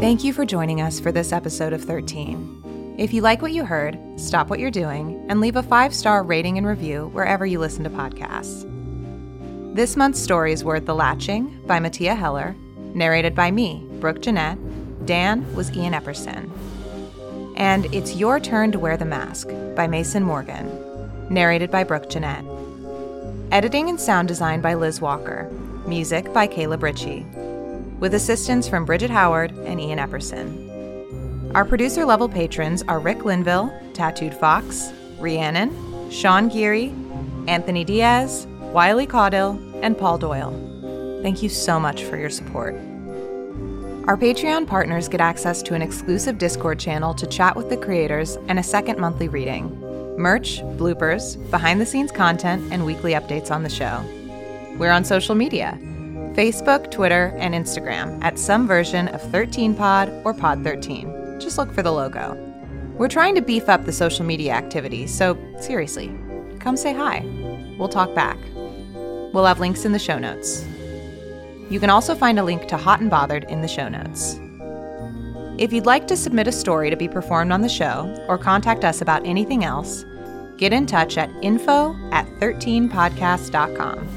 Thank 0.00 0.24
you 0.24 0.32
for 0.32 0.44
joining 0.44 0.80
us 0.80 0.98
for 0.98 1.12
this 1.12 1.32
episode 1.32 1.72
of 1.72 1.84
13. 1.84 2.63
If 2.96 3.12
you 3.12 3.22
like 3.22 3.42
what 3.42 3.52
you 3.52 3.64
heard, 3.64 3.98
stop 4.16 4.48
what 4.48 4.60
you're 4.60 4.70
doing 4.70 5.26
and 5.28 5.40
leave 5.40 5.56
a 5.56 5.62
five 5.62 5.92
star 5.92 6.22
rating 6.22 6.58
and 6.58 6.66
review 6.66 7.08
wherever 7.12 7.44
you 7.44 7.58
listen 7.58 7.82
to 7.84 7.90
podcasts. 7.90 8.70
This 9.74 9.96
month's 9.96 10.20
stories 10.20 10.62
were 10.62 10.78
The 10.78 10.94
Latching 10.94 11.60
by 11.66 11.80
Mattea 11.80 12.16
Heller, 12.16 12.54
narrated 12.94 13.34
by 13.34 13.50
me, 13.50 13.84
Brooke 13.98 14.22
Jeanette. 14.22 14.58
Dan 15.06 15.52
was 15.56 15.74
Ian 15.76 15.92
Epperson. 15.92 16.50
And 17.56 17.92
It's 17.92 18.14
Your 18.14 18.38
Turn 18.38 18.70
to 18.72 18.78
Wear 18.78 18.96
the 18.96 19.04
Mask 19.04 19.48
by 19.74 19.88
Mason 19.88 20.22
Morgan, 20.22 20.68
narrated 21.28 21.72
by 21.72 21.82
Brooke 21.82 22.08
Jeanette. 22.08 22.44
Editing 23.50 23.88
and 23.88 24.00
sound 24.00 24.28
design 24.28 24.60
by 24.60 24.74
Liz 24.74 25.00
Walker. 25.00 25.50
Music 25.86 26.32
by 26.32 26.46
Caleb 26.46 26.82
Ritchie 26.82 27.26
with 27.98 28.14
assistance 28.14 28.68
from 28.68 28.84
Bridget 28.84 29.10
Howard 29.10 29.52
and 29.58 29.80
Ian 29.80 29.98
Epperson. 29.98 30.73
Our 31.54 31.64
producer 31.64 32.04
level 32.04 32.28
patrons 32.28 32.82
are 32.88 32.98
Rick 32.98 33.24
Linville, 33.24 33.72
Tattooed 33.92 34.34
Fox, 34.34 34.92
Rhiannon, 35.20 36.10
Sean 36.10 36.48
Geary, 36.48 36.92
Anthony 37.46 37.84
Diaz, 37.84 38.48
Wiley 38.72 39.06
Caudill, 39.06 39.56
and 39.80 39.96
Paul 39.96 40.18
Doyle. 40.18 41.20
Thank 41.22 41.44
you 41.44 41.48
so 41.48 41.78
much 41.78 42.02
for 42.02 42.16
your 42.16 42.28
support. 42.28 42.74
Our 44.08 44.16
Patreon 44.16 44.66
partners 44.66 45.08
get 45.08 45.20
access 45.20 45.62
to 45.62 45.74
an 45.74 45.82
exclusive 45.82 46.38
Discord 46.38 46.80
channel 46.80 47.14
to 47.14 47.26
chat 47.28 47.54
with 47.54 47.70
the 47.70 47.76
creators 47.76 48.36
and 48.48 48.58
a 48.58 48.62
second 48.64 48.98
monthly 48.98 49.28
reading, 49.28 49.70
merch, 50.18 50.60
bloopers, 50.76 51.38
behind 51.52 51.80
the 51.80 51.86
scenes 51.86 52.10
content, 52.10 52.72
and 52.72 52.84
weekly 52.84 53.12
updates 53.12 53.52
on 53.52 53.62
the 53.62 53.70
show. 53.70 54.04
We're 54.76 54.90
on 54.90 55.04
social 55.04 55.36
media 55.36 55.78
Facebook, 56.34 56.90
Twitter, 56.90 57.32
and 57.38 57.54
Instagram 57.54 58.20
at 58.24 58.40
some 58.40 58.66
version 58.66 59.06
of 59.06 59.22
13pod 59.22 60.24
or 60.24 60.34
Pod13. 60.34 61.23
Just 61.38 61.58
look 61.58 61.72
for 61.72 61.82
the 61.82 61.92
logo. 61.92 62.34
We're 62.96 63.08
trying 63.08 63.34
to 63.34 63.42
beef 63.42 63.68
up 63.68 63.84
the 63.84 63.92
social 63.92 64.24
media 64.24 64.52
activity, 64.52 65.06
so 65.06 65.36
seriously, 65.60 66.16
come 66.60 66.76
say 66.76 66.92
hi. 66.92 67.24
We'll 67.78 67.88
talk 67.88 68.14
back. 68.14 68.38
We'll 69.32 69.46
have 69.46 69.58
links 69.58 69.84
in 69.84 69.92
the 69.92 69.98
show 69.98 70.18
notes. 70.18 70.64
You 71.70 71.80
can 71.80 71.90
also 71.90 72.14
find 72.14 72.38
a 72.38 72.44
link 72.44 72.68
to 72.68 72.76
Hot 72.76 73.00
and 73.00 73.10
Bothered 73.10 73.44
in 73.44 73.62
the 73.62 73.68
show 73.68 73.88
notes. 73.88 74.38
If 75.58 75.72
you'd 75.72 75.86
like 75.86 76.06
to 76.08 76.16
submit 76.16 76.46
a 76.46 76.52
story 76.52 76.90
to 76.90 76.96
be 76.96 77.08
performed 77.08 77.52
on 77.52 77.62
the 77.62 77.68
show 77.68 78.14
or 78.28 78.38
contact 78.38 78.84
us 78.84 79.00
about 79.00 79.26
anything 79.26 79.64
else, 79.64 80.04
get 80.56 80.72
in 80.72 80.86
touch 80.86 81.18
at 81.18 81.30
info 81.42 81.96
at 82.12 82.26
13podcast.com. 82.40 84.08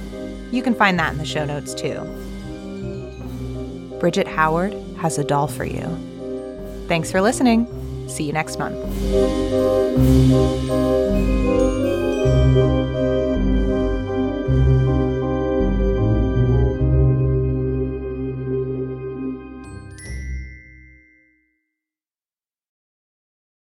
You 0.51 0.61
can 0.61 0.76
find 0.76 0.99
that 0.99 1.13
in 1.13 1.18
the 1.18 1.26
show 1.26 1.45
notes 1.45 1.74
too. 1.74 1.99
Bridget 3.99 4.28
Howard 4.28 4.74
has 4.99 5.18
a 5.18 5.24
doll 5.24 5.47
for 5.47 5.65
you. 5.65 5.88
Thanks 6.88 7.11
for 7.11 7.21
listening. 7.21 7.67
See 8.07 8.23
you 8.23 8.33
next 8.33 8.57
month. 8.57 8.77